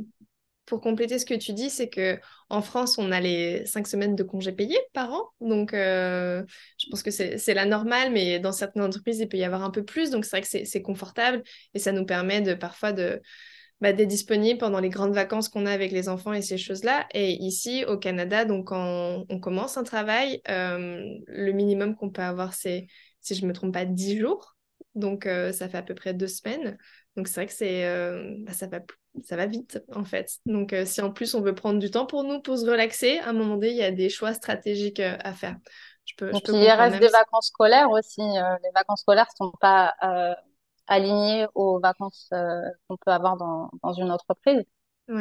pour 0.66 0.80
compléter 0.80 1.18
ce 1.18 1.26
que 1.26 1.35
tu 1.35 1.52
dis, 1.52 1.70
c'est 1.70 1.88
que 1.90 2.18
en 2.50 2.62
France, 2.62 2.98
on 2.98 3.12
a 3.12 3.20
les 3.20 3.66
cinq 3.66 3.87
semaines 3.87 4.16
de 4.16 4.22
congés 4.22 4.52
payés 4.52 4.78
par 4.94 5.12
an. 5.12 5.28
Donc, 5.40 5.74
euh, 5.74 6.44
je 6.78 6.87
pense 6.90 7.02
que 7.02 7.11
c'est, 7.11 7.54
la 7.54 7.66
normale, 7.66 8.12
mais 8.12 8.40
dans 8.40 8.52
certaines 8.52 8.82
entreprises, 8.82 9.20
il 9.20 9.28
peut 9.28 9.37
y 9.38 9.44
avoir 9.44 9.62
un 9.64 9.70
peu 9.70 9.85
plus. 9.85 10.11
Donc, 10.11 10.24
c'est 10.24 10.32
vrai 10.32 10.42
que 10.42 10.48
c'est, 10.48 10.64
c'est 10.64 10.82
confortable 10.82 11.42
et 11.74 11.78
ça 11.78 11.92
nous 11.92 12.06
permet 12.06 12.40
de 12.42 12.54
parfois 12.54 12.92
de, 12.92 13.22
bah, 13.82 13.92
d'être 13.92 14.08
disponible 14.08 14.60
pendant 14.60 14.78
les 14.78 14.90
grandes 14.90 15.12
vacances 15.12 15.48
qu'on 15.48 15.66
a 15.66 15.72
avec 15.72 15.90
les 15.90 16.08
enfants 16.08 16.32
et 16.32 16.40
ces 16.40 16.56
choses-là. 16.56 17.04
Et 17.14 17.32
ici, 17.32 17.84
au 17.84 17.98
Canada, 17.98 18.44
donc 18.44 18.68
quand 18.68 19.24
on 19.28 19.40
commence 19.40 19.76
un 19.76 19.82
travail, 19.82 20.40
euh, 20.48 21.02
le 21.26 21.50
minimum 21.50 21.96
qu'on 21.96 22.08
peut 22.08 22.22
avoir, 22.22 22.54
c'est, 22.54 22.86
si 23.20 23.34
je 23.34 23.42
ne 23.42 23.48
me 23.48 23.52
trompe 23.52 23.74
pas, 23.74 23.84
10 23.84 24.20
jours. 24.20 24.54
Donc, 24.94 25.26
euh, 25.26 25.50
ça 25.50 25.68
fait 25.68 25.78
à 25.78 25.82
peu 25.82 25.96
près 25.96 26.14
deux 26.14 26.28
semaines. 26.28 26.78
Donc, 27.16 27.26
c'est 27.26 27.34
vrai 27.34 27.46
que 27.48 27.52
c'est, 27.52 27.84
euh, 27.84 28.36
bah, 28.38 28.52
ça 28.52 28.68
va, 28.68 28.78
ça 29.24 29.34
va 29.34 29.46
vite, 29.46 29.82
en 29.92 30.04
fait. 30.04 30.30
Donc, 30.46 30.72
si 30.84 31.00
en 31.00 31.10
plus 31.10 31.34
on 31.34 31.40
veut 31.40 31.56
prendre 31.56 31.80
du 31.80 31.90
temps 31.90 32.06
pour 32.06 32.22
nous, 32.22 32.40
pour 32.40 32.56
se 32.56 32.64
relaxer, 32.64 33.18
à 33.18 33.30
un 33.30 33.32
moment 33.32 33.56
donné, 33.56 33.70
il 33.70 33.78
y 33.78 33.82
a 33.82 33.90
des 33.90 34.10
choix 34.10 34.32
stratégiques 34.32 35.00
à 35.00 35.32
faire. 35.32 35.56
Je 36.04 36.14
peux, 36.16 36.28
Et 36.28 36.34
je 36.34 36.38
peux 36.40 36.52
puis 36.52 36.62
il 36.62 36.70
reste 36.70 37.00
des 37.00 37.08
vacances 37.08 37.48
scolaires 37.48 37.90
aussi. 37.90 38.20
Les 38.20 38.70
vacances 38.76 39.00
scolaires 39.00 39.30
sont 39.36 39.50
pas 39.60 39.92
alignées 40.86 41.46
aux 41.54 41.80
vacances 41.80 42.28
euh, 42.32 42.62
qu'on 42.88 42.96
peut 42.98 43.10
avoir 43.12 43.36
dans, 43.36 43.70
dans 43.82 43.92
une 43.92 44.10
entreprise. 44.10 44.62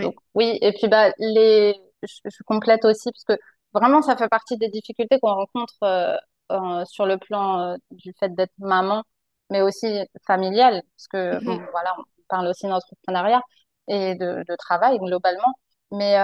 Donc 0.02 0.16
oui, 0.34 0.58
et 0.62 0.74
puis 0.74 0.88
bah 0.88 1.12
les 1.20 1.76
je, 2.04 2.16
je 2.26 2.44
complète 2.44 2.86
aussi 2.86 3.12
parce 3.12 3.24
que 3.26 3.44
vraiment 3.74 4.02
ça 4.02 4.18
fait 4.18 4.30
partie 4.30 4.58
des 4.58 4.70
difficultés 4.70 5.20
qu'on 5.20 5.34
rencontre 5.36 5.76
euh, 5.84 6.16
euh, 6.52 6.86
sur 6.86 7.06
le 7.06 7.18
plan 7.18 7.60
euh, 7.74 7.78
du 7.92 8.14
fait 8.20 8.30
d'être 8.36 8.54
maman, 8.60 9.04
mais 9.50 9.62
aussi 9.62 9.88
familiale, 10.28 10.82
parce 10.98 11.08
que 11.08 11.40
Mhm. 11.40 11.46
bon, 11.46 11.68
voilà, 11.72 11.96
on 12.00 12.04
parle 12.30 12.48
aussi 12.48 12.68
d'entrepreneuriat 12.68 13.42
et 13.88 14.16
de, 14.16 14.44
de 14.48 14.56
travail 14.58 14.98
globalement. 15.00 15.54
Mais 15.92 16.18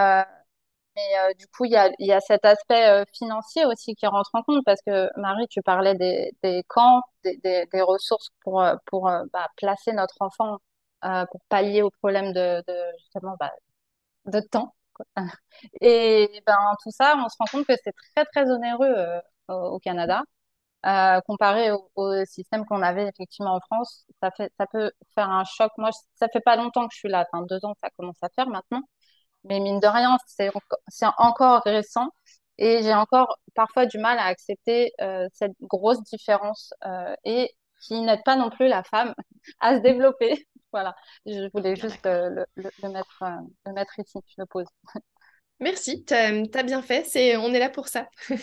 mais 0.98 1.20
euh, 1.20 1.34
du 1.36 1.48
coup, 1.48 1.66
il 1.66 1.72
y 1.72 2.12
a, 2.12 2.20
cet 2.22 2.46
aspect 2.46 2.88
euh, 2.90 3.04
financier 3.14 3.66
aussi 3.66 3.96
qui 3.96 4.08
rentre 4.08 4.32
en 4.34 4.44
compte 4.44 4.64
parce 4.66 4.82
que 4.82 5.10
Marie, 5.20 5.48
tu 5.48 5.62
parlais 5.62 5.96
des, 5.96 6.64
camps, 6.68 7.02
des, 7.24 7.68
ressources 7.82 8.30
pour, 8.44 8.62
euh, 8.62 8.76
bah, 9.34 9.48
placer 9.58 9.94
notre 9.94 10.16
enfant 10.22 10.58
pour 11.32 11.42
pallier 11.50 11.82
au 11.84 11.92
problème 11.92 12.34
de, 12.34 12.64
justement 13.00 13.36
bah, 13.40 13.52
de 14.26 14.40
temps. 14.42 14.76
Et 15.82 16.42
ben 16.48 16.58
tout 16.84 16.92
ça, 16.92 17.16
on 17.18 17.30
se 17.30 17.36
rend 17.40 17.46
compte 17.52 17.68
que 17.68 17.76
c'est 17.84 17.94
très 18.16 18.26
très 18.26 18.52
onéreux 18.52 19.22
au 19.50 19.80
Canada. 19.80 20.24
comparé 21.28 21.72
au, 21.96 22.26
système 22.26 22.66
qu'on 22.66 22.82
avait 22.82 23.08
effectivement 23.08 23.56
en 23.56 23.60
France, 23.62 24.06
ça 24.22 24.32
fait, 24.32 24.52
ça 24.58 24.66
peut 24.68 24.92
faire 25.16 25.30
un 25.30 25.44
choc. 25.46 25.72
Moi, 25.78 25.92
ça 26.16 26.28
fait 26.30 26.42
pas 26.42 26.56
longtemps 26.56 26.88
que 26.88 26.94
je 26.94 27.00
suis 27.00 27.10
là, 27.10 27.26
enfin 27.32 27.46
deux 27.46 27.64
ans 27.66 27.76
ça 27.82 27.90
commence 27.98 28.18
à 28.24 28.30
faire 28.30 28.48
maintenant, 28.48 28.82
mais 29.48 29.60
mine 29.60 29.80
de 29.80 29.88
rien, 29.88 30.18
c'est 30.28 30.50
enco- 30.50 30.78
c'est 30.88 31.06
encore 31.18 31.62
récent 31.66 32.10
et 32.58 32.82
j'ai 32.84 32.94
encore 32.94 33.38
parfois 33.56 33.86
du 33.86 33.98
mal 34.00 34.18
à 34.20 34.26
accepter 34.26 34.92
euh, 35.02 35.28
cette 35.34 35.54
grosse 35.62 36.04
différence 36.04 36.74
euh, 36.86 37.16
et 37.26 37.52
qui 37.82 38.02
n'aide 38.02 38.24
pas 38.26 38.36
non 38.36 38.50
plus 38.50 38.68
la 38.68 38.84
femme 38.84 39.14
à 39.60 39.76
se 39.78 39.82
développer. 39.82 40.48
Voilà, 40.74 40.96
je 41.26 41.50
voulais 41.54 41.76
Bien 41.76 41.88
juste 41.90 42.06
euh, 42.06 42.30
le, 42.30 42.46
le, 42.56 42.70
le 42.84 42.90
mettre, 42.90 43.24
le 43.66 43.72
mettre 43.74 43.98
ici, 44.00 44.20
je 44.28 44.36
le 44.38 44.46
pose. 44.46 44.66
Merci, 45.60 46.04
t'as, 46.04 46.46
t'as 46.48 46.62
bien 46.64 46.84
fait, 46.84 47.04
c'est, 47.08 47.36
on 47.38 47.52
est 47.52 47.60
là 47.60 47.70
pour 47.70 47.88
ça. 47.88 48.10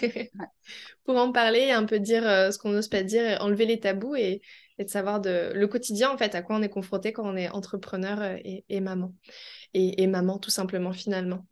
Pour 1.04 1.16
en 1.16 1.32
parler, 1.32 1.70
un 1.70 1.84
peu 1.84 2.00
dire 2.00 2.26
euh, 2.26 2.50
ce 2.50 2.58
qu'on 2.58 2.70
n'ose 2.70 2.88
pas 2.88 3.02
dire, 3.02 3.38
enlever 3.40 3.66
les 3.66 3.78
tabous 3.78 4.16
et, 4.16 4.40
et 4.78 4.84
de 4.84 4.90
savoir 4.90 5.20
de, 5.20 5.52
le 5.54 5.68
quotidien, 5.68 6.10
en 6.10 6.16
fait, 6.16 6.34
à 6.34 6.42
quoi 6.42 6.56
on 6.56 6.62
est 6.62 6.68
confronté 6.68 7.12
quand 7.12 7.24
on 7.24 7.36
est 7.36 7.50
entrepreneur 7.50 8.20
euh, 8.20 8.36
et, 8.44 8.64
et 8.68 8.80
maman. 8.80 9.12
Et, 9.74 10.02
et 10.02 10.06
maman, 10.06 10.38
tout 10.38 10.50
simplement, 10.50 10.92
finalement. 10.92 11.46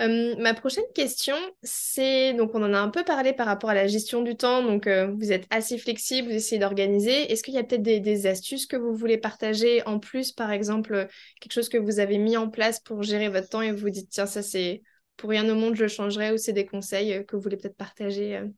Euh, 0.00 0.34
ma 0.38 0.52
prochaine 0.54 0.84
question, 0.94 1.36
c'est, 1.62 2.34
donc 2.34 2.54
on 2.54 2.62
en 2.62 2.74
a 2.74 2.78
un 2.78 2.90
peu 2.90 3.02
parlé 3.04 3.32
par 3.32 3.46
rapport 3.46 3.70
à 3.70 3.74
la 3.74 3.86
gestion 3.86 4.22
du 4.22 4.36
temps, 4.36 4.62
donc 4.62 4.86
euh, 4.86 5.10
vous 5.18 5.32
êtes 5.32 5.46
assez 5.50 5.78
flexible, 5.78 6.28
vous 6.28 6.34
essayez 6.34 6.58
d'organiser. 6.58 7.32
Est-ce 7.32 7.42
qu'il 7.42 7.54
y 7.54 7.58
a 7.58 7.64
peut-être 7.64 7.82
des, 7.82 8.00
des 8.00 8.26
astuces 8.26 8.66
que 8.66 8.76
vous 8.76 8.94
voulez 8.94 9.16
partager 9.18 9.82
en 9.86 9.98
plus, 9.98 10.32
par 10.32 10.50
exemple, 10.50 11.08
quelque 11.40 11.52
chose 11.52 11.68
que 11.70 11.78
vous 11.78 11.98
avez 11.98 12.18
mis 12.18 12.36
en 12.36 12.50
place 12.50 12.80
pour 12.80 13.02
gérer 13.02 13.28
votre 13.28 13.48
temps 13.48 13.62
et 13.62 13.72
vous 13.72 13.78
vous 13.78 13.90
dites, 13.90 14.10
tiens, 14.10 14.26
ça 14.26 14.42
c'est 14.42 14.82
pour 15.16 15.30
rien 15.30 15.48
au 15.48 15.54
monde, 15.54 15.74
je 15.76 15.88
changerais, 15.88 16.32
ou 16.32 16.38
c'est 16.38 16.52
des 16.52 16.66
conseils 16.66 17.12
euh, 17.14 17.22
que 17.24 17.36
vous 17.36 17.42
voulez 17.42 17.56
peut-être 17.56 17.76
partager 17.76 18.36
euh 18.36 18.48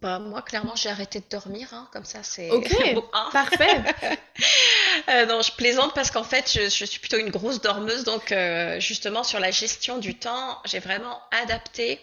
Bah, 0.00 0.18
moi, 0.18 0.40
clairement, 0.42 0.74
j'ai 0.76 0.88
arrêté 0.88 1.20
de 1.20 1.26
dormir, 1.28 1.74
hein, 1.74 1.88
comme 1.92 2.04
ça, 2.06 2.22
c'est 2.22 2.50
Ok, 2.50 2.72
bon, 2.94 3.04
un. 3.12 3.32
parfait. 3.32 3.82
Euh, 5.08 5.26
non, 5.26 5.42
je 5.42 5.52
plaisante 5.52 5.94
parce 5.94 6.10
qu'en 6.10 6.24
fait, 6.24 6.50
je, 6.52 6.62
je 6.68 6.84
suis 6.84 6.98
plutôt 7.00 7.18
une 7.18 7.30
grosse 7.30 7.60
dormeuse, 7.60 8.04
donc 8.04 8.32
euh, 8.32 8.78
justement 8.80 9.24
sur 9.24 9.40
la 9.40 9.50
gestion 9.50 9.98
du 9.98 10.18
temps, 10.18 10.58
j'ai 10.66 10.80
vraiment 10.80 11.20
adapté 11.30 12.00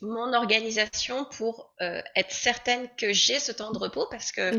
mon 0.00 0.32
organisation 0.34 1.24
pour 1.26 1.72
euh, 1.82 2.00
être 2.16 2.32
certaine 2.32 2.88
que 2.96 3.12
j'ai 3.12 3.38
ce 3.38 3.52
temps 3.52 3.70
de 3.72 3.78
repos 3.78 4.06
parce 4.10 4.32
que 4.32 4.54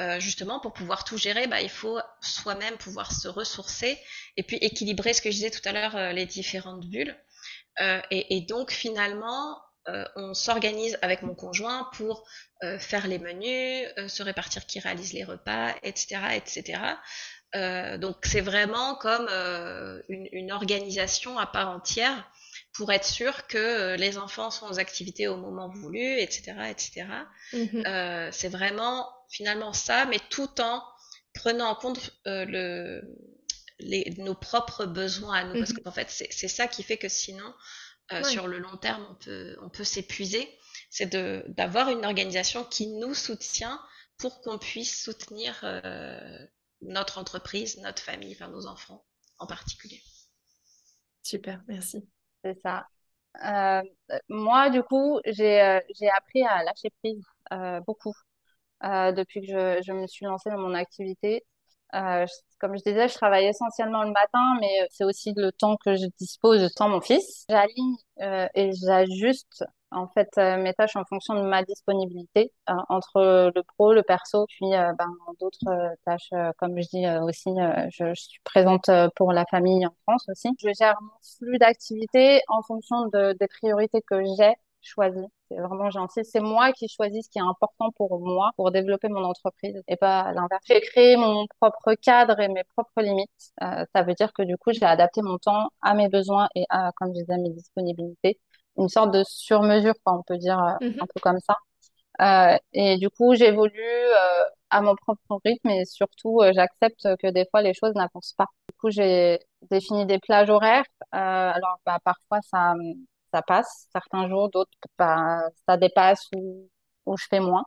euh, 0.00 0.20
justement 0.20 0.60
pour 0.60 0.72
pouvoir 0.72 1.04
tout 1.04 1.16
gérer, 1.18 1.46
bah, 1.46 1.60
il 1.62 1.70
faut 1.70 1.98
soi-même 2.20 2.76
pouvoir 2.76 3.12
se 3.12 3.28
ressourcer 3.28 3.98
et 4.36 4.42
puis 4.42 4.56
équilibrer 4.56 5.12
ce 5.12 5.22
que 5.22 5.30
je 5.30 5.36
disais 5.36 5.50
tout 5.50 5.66
à 5.68 5.72
l'heure, 5.72 5.96
euh, 5.96 6.12
les 6.12 6.26
différentes 6.26 6.86
bulles. 6.88 7.16
Euh, 7.80 8.00
et, 8.10 8.36
et 8.36 8.40
donc 8.42 8.70
finalement, 8.70 9.60
euh, 9.88 10.04
on 10.16 10.34
s'organise 10.34 10.98
avec 11.02 11.22
mon 11.22 11.34
conjoint 11.34 11.88
pour 11.94 12.26
euh, 12.62 12.78
faire 12.78 13.06
les 13.06 13.18
menus, 13.18 13.88
se 14.08 14.22
répartir 14.22 14.66
qui 14.66 14.78
réalise 14.78 15.12
les 15.12 15.24
repas, 15.24 15.74
etc., 15.82 16.20
etc. 16.34 16.80
Donc 17.98 18.16
c'est 18.22 18.42
vraiment 18.42 18.94
comme 18.94 19.28
une, 20.08 20.28
une 20.30 20.52
organisation 20.52 21.36
à 21.36 21.46
part 21.46 21.70
entière 21.70 22.30
pour 22.74 22.92
être 22.92 23.04
sûr 23.04 23.46
que 23.48 23.96
les 23.96 24.18
enfants 24.18 24.50
sont 24.50 24.68
aux 24.68 24.78
activités 24.78 25.26
au 25.26 25.36
moment 25.36 25.68
voulu, 25.68 26.18
etc., 26.20 26.52
etc. 26.70 27.06
Mhm. 27.52 27.82
Euh, 27.86 28.28
c'est 28.32 28.48
vraiment 28.48 29.08
finalement 29.28 29.72
ça, 29.72 30.06
mais 30.06 30.20
tout 30.30 30.60
en 30.60 30.82
prenant 31.34 31.70
en 31.70 31.74
compte 31.74 32.12
le, 32.24 33.02
les, 33.80 34.14
nos 34.18 34.34
propres 34.34 34.86
besoins 34.86 35.34
à 35.36 35.44
nous, 35.44 35.56
parce 35.56 35.72
Mhm. 35.72 35.80
qu'en 35.84 35.92
fait 35.92 36.10
c'est 36.10 36.28
c'est 36.32 36.48
ça 36.48 36.68
qui 36.68 36.82
fait 36.82 36.98
que 36.98 37.08
sinon 37.08 37.54
euh, 38.12 38.22
Ouais. 38.22 38.24
sur 38.24 38.48
le 38.48 38.58
long 38.58 38.76
terme 38.76 39.06
on 39.10 39.14
peut 39.16 39.56
on 39.62 39.70
peut 39.70 39.84
s'épuiser, 39.84 40.48
c'est 40.90 41.06
de 41.12 41.44
d'avoir 41.48 41.90
une 41.90 42.04
organisation 42.06 42.64
qui 42.64 42.88
nous 42.88 43.14
soutient 43.14 43.80
pour 44.18 44.40
qu'on 44.42 44.58
puisse 44.58 45.02
soutenir 45.04 45.58
euh, 45.64 46.38
notre 46.82 47.18
entreprise, 47.18 47.78
notre 47.78 48.02
famille, 48.02 48.34
enfin 48.34 48.48
nos 48.48 48.66
enfants 48.66 49.04
en 49.38 49.46
particulier. 49.46 50.02
Super, 51.22 51.62
merci. 51.66 52.06
c'est 52.44 52.58
ça. 52.62 52.86
Euh, 53.44 53.82
moi, 54.28 54.70
du 54.70 54.82
coup, 54.82 55.20
j'ai 55.26 55.60
euh, 55.62 55.80
j'ai 55.98 56.08
appris 56.10 56.42
à 56.44 56.62
lâcher 56.64 56.90
prise 57.02 57.22
euh, 57.52 57.80
beaucoup 57.80 58.12
euh, 58.84 59.12
depuis 59.12 59.42
que 59.42 59.48
je, 59.48 59.82
je 59.86 59.92
me 59.92 60.06
suis 60.06 60.26
lancée 60.26 60.50
dans 60.50 60.58
mon 60.60 60.74
activité. 60.74 61.44
Euh, 61.94 62.26
comme 62.60 62.76
je 62.76 62.82
disais, 62.84 63.08
je 63.08 63.14
travaille 63.14 63.46
essentiellement 63.46 64.02
le 64.02 64.10
matin, 64.10 64.56
mais 64.60 64.86
c'est 64.90 65.04
aussi 65.04 65.32
le 65.36 65.50
temps 65.52 65.76
que 65.84 65.96
je 65.96 66.06
dispose 66.18 66.68
sans 66.76 66.88
mon 66.88 67.00
fils. 67.00 67.44
J'aligne 67.48 67.96
euh, 68.20 68.46
et 68.54 68.72
j'ajuste 68.72 69.64
en 69.92 70.06
fait 70.08 70.28
euh, 70.38 70.56
mes 70.56 70.72
tâches 70.74 70.96
en 70.96 71.04
fonction 71.04 71.34
de 71.34 71.42
ma 71.42 71.62
disponibilité 71.64 72.52
euh, 72.68 72.74
entre 72.88 73.50
le 73.54 73.62
pro, 73.62 73.92
le 73.92 74.02
perso, 74.02 74.46
puis 74.48 74.74
euh, 74.74 74.92
ben, 74.98 75.08
d'autres 75.40 75.68
euh, 75.68 75.88
tâches, 76.04 76.30
comme 76.58 76.80
je 76.80 76.88
dis 76.88 77.06
aussi, 77.22 77.50
je, 77.90 78.14
suis 78.14 78.40
présente 78.44 78.90
pour 79.16 79.32
la 79.32 79.44
famille 79.46 79.86
en 79.86 79.94
France 80.02 80.26
aussi. 80.28 80.48
Je 80.62 80.70
gère 80.78 80.96
mon 81.00 81.10
flux 81.38 81.58
d'activités 81.58 82.40
en 82.48 82.62
fonction 82.62 83.06
de, 83.06 83.36
des 83.38 83.48
priorités 83.48 84.02
que 84.02 84.22
j'ai 84.38 84.54
choisies. 84.82 85.26
C'est 85.50 85.58
vraiment 85.58 85.90
gentil. 85.90 86.24
C'est 86.24 86.40
moi 86.40 86.72
qui 86.72 86.88
choisis 86.88 87.26
ce 87.26 87.30
qui 87.30 87.38
est 87.38 87.42
important 87.42 87.90
pour 87.96 88.20
moi, 88.20 88.50
pour 88.56 88.70
développer 88.70 89.08
mon 89.08 89.24
entreprise 89.24 89.82
et 89.88 89.96
pas 89.96 90.32
l'inverse. 90.32 90.62
J'ai 90.66 90.80
créé 90.80 91.16
mon 91.16 91.46
propre 91.60 91.94
cadre 91.94 92.38
et 92.40 92.48
mes 92.48 92.64
propres 92.76 93.02
limites. 93.02 93.28
Euh, 93.62 93.84
ça 93.94 94.02
veut 94.02 94.14
dire 94.14 94.32
que 94.32 94.42
du 94.42 94.56
coup, 94.56 94.72
j'ai 94.72 94.84
adapté 94.84 95.22
mon 95.22 95.38
temps 95.38 95.68
à 95.82 95.94
mes 95.94 96.08
besoins 96.08 96.48
et 96.54 96.64
à, 96.70 96.92
comme 96.96 97.08
je 97.14 97.20
disais, 97.20 97.36
mes 97.38 97.50
disponibilités. 97.50 98.38
Une 98.76 98.88
sorte 98.88 99.12
de 99.12 99.22
sur-mesure, 99.26 99.94
on 100.06 100.22
peut 100.22 100.38
dire 100.38 100.58
euh, 100.58 100.72
un 100.72 100.78
Mhm. 100.86 101.06
peu 101.14 101.20
comme 101.20 101.38
ça. 101.40 101.56
Euh, 102.20 102.58
et 102.72 102.98
du 102.98 103.10
coup, 103.10 103.34
j'évolue 103.34 103.80
à 104.70 104.80
mon 104.82 104.94
propre 104.96 105.40
rythme 105.44 105.68
et 105.70 105.84
surtout, 105.84 106.40
j'accepte 106.54 107.08
que 107.20 107.30
des 107.30 107.46
fois, 107.50 107.62
les 107.62 107.74
choses 107.74 107.94
n'avancent 107.94 108.34
pas. 108.36 108.46
Du 108.70 108.76
coup, 108.78 108.90
j'ai 108.90 109.38
défini 109.70 110.06
des 110.06 110.18
plages 110.18 110.50
horaires. 110.50 110.84
Alors, 111.12 111.78
bah, 111.86 111.98
parfois, 112.04 112.40
ça, 112.42 112.74
ça 113.32 113.42
passe. 113.42 113.88
Certains 113.92 114.28
jours, 114.28 114.50
d'autres, 114.50 114.70
bah, 114.98 115.40
ça 115.66 115.76
dépasse 115.76 116.28
ou, 116.36 116.68
je 117.16 117.26
fais 117.28 117.40
moins. 117.40 117.64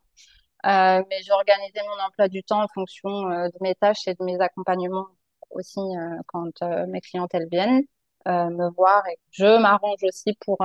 Euh, 0.65 1.04
mais 1.10 1.21
j'ai 1.23 1.32
organisé 1.34 1.80
mon 1.84 2.04
emploi 2.06 2.28
du 2.30 2.43
temps 2.43 2.63
en 2.63 2.67
fonction 2.73 3.30
euh, 3.30 3.47
de 3.49 3.58
mes 3.62 3.76
tâches 3.76 4.08
et 4.08 4.13
de 4.15 4.23
mes 4.23 4.39
accompagnements 4.39 5.08
aussi 5.52 5.80
euh, 5.80 6.17
quand 6.28 6.62
mes 6.88 7.02
clientèles 7.02 7.47
viennent 7.52 7.84
me 8.26 8.69
voir 8.76 9.06
et 9.08 9.17
je 9.32 9.60
m'arrange 9.62 10.02
aussi 10.04 10.34
pour 10.45 10.58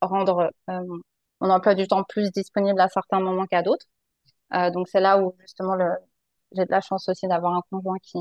rendre 0.00 0.50
mon 0.68 1.50
emploi 1.50 1.74
du 1.74 1.88
temps 1.88 2.04
plus 2.04 2.30
disponible 2.30 2.80
à 2.80 2.88
certains 2.88 3.20
moments 3.20 3.46
qu'à 3.46 3.62
d'autres. 3.62 3.86
Donc 4.72 4.88
c'est 4.88 5.00
là 5.00 5.20
où 5.20 5.34
justement 5.40 5.74
j'ai 6.52 6.64
de 6.64 6.70
la 6.70 6.80
chance 6.80 7.08
aussi 7.08 7.26
d'avoir 7.28 7.54
un 7.54 7.62
conjoint 7.70 7.98
qui, 8.02 8.18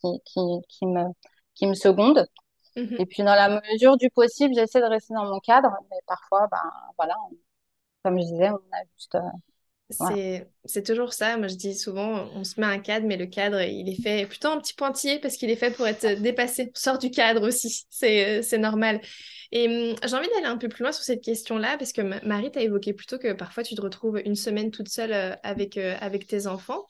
qui, 0.00 0.20
qui, 0.24 0.40
qui 0.68 0.86
me, 0.86 1.04
qui 1.54 1.66
me 1.66 1.74
seconde. 1.74 2.26
Et 2.98 3.06
Mhm. 3.06 3.06
puis 3.06 3.22
dans 3.22 3.34
la 3.34 3.60
mesure 3.72 3.96
du 3.96 4.10
possible, 4.10 4.54
j'essaie 4.54 4.80
de 4.80 4.86
rester 4.86 5.14
dans 5.14 5.24
mon 5.26 5.40
cadre, 5.40 5.70
mais 5.90 5.98
parfois, 6.06 6.48
ben 6.50 6.58
voilà, 6.98 7.14
on- 7.30 7.36
comme 8.04 8.18
je 8.20 8.24
disais, 8.24 8.50
on 8.50 8.56
a 8.56 8.84
juste, 8.98 9.14
euh, 9.16 9.20
voilà. 9.98 10.18
C'est, 10.66 10.82
toujours 10.84 11.12
ça. 11.12 11.36
Moi, 11.36 11.48
je 11.48 11.56
dis 11.56 11.74
souvent, 11.76 12.28
on 12.34 12.44
se 12.44 12.60
met 12.60 12.66
un 12.66 12.78
cadre, 12.78 13.06
mais 13.08 13.16
le 13.16 13.26
cadre, 13.26 13.60
il 13.60 13.88
est 13.88 14.00
fait 14.00 14.24
plutôt 14.26 14.48
un 14.48 14.60
petit 14.60 14.72
pointillé 14.74 15.18
parce 15.18 15.36
qu'il 15.36 15.50
est 15.50 15.56
fait 15.56 15.72
pour 15.72 15.86
être 15.86 16.06
dépassé. 16.22 16.70
On 16.74 16.78
sort 16.78 16.98
du 16.98 17.10
cadre 17.10 17.46
aussi. 17.46 17.86
C'est, 17.90 18.40
euh, 18.54 18.58
normal. 18.58 19.00
Et 19.50 19.66
hum, 19.90 19.96
j'ai 20.06 20.14
envie 20.16 20.28
d'aller 20.28 20.46
un 20.46 20.58
peu 20.58 20.68
plus 20.68 20.82
loin 20.84 20.92
sur 20.92 21.02
cette 21.02 21.22
question-là 21.24 21.76
parce 21.76 21.92
que 21.92 22.02
Ma- 22.02 22.20
Marie 22.22 22.52
t'a 22.52 22.60
évoqué 22.62 22.92
plutôt 22.94 23.18
que 23.18 23.32
parfois 23.32 23.64
tu 23.64 23.74
te 23.74 23.80
retrouves 23.80 24.20
une 24.24 24.36
semaine 24.36 24.70
toute 24.70 24.88
seule 24.88 25.12
euh, 25.12 25.34
avec, 25.42 25.76
avec 25.76 26.26
tes 26.28 26.46
enfants. 26.46 26.86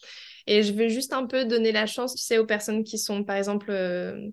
Et 0.51 0.65
je 0.65 0.73
veux 0.73 0.89
juste 0.89 1.13
un 1.13 1.27
peu 1.27 1.45
donner 1.45 1.71
la 1.71 1.87
chance, 1.87 2.15
tu 2.17 2.25
sais, 2.25 2.39
aux 2.39 2.45
personnes 2.45 2.83
qui 2.83 2.99
sont, 2.99 3.23
par 3.23 3.37
exemple, 3.37 3.69
euh, 3.71 4.29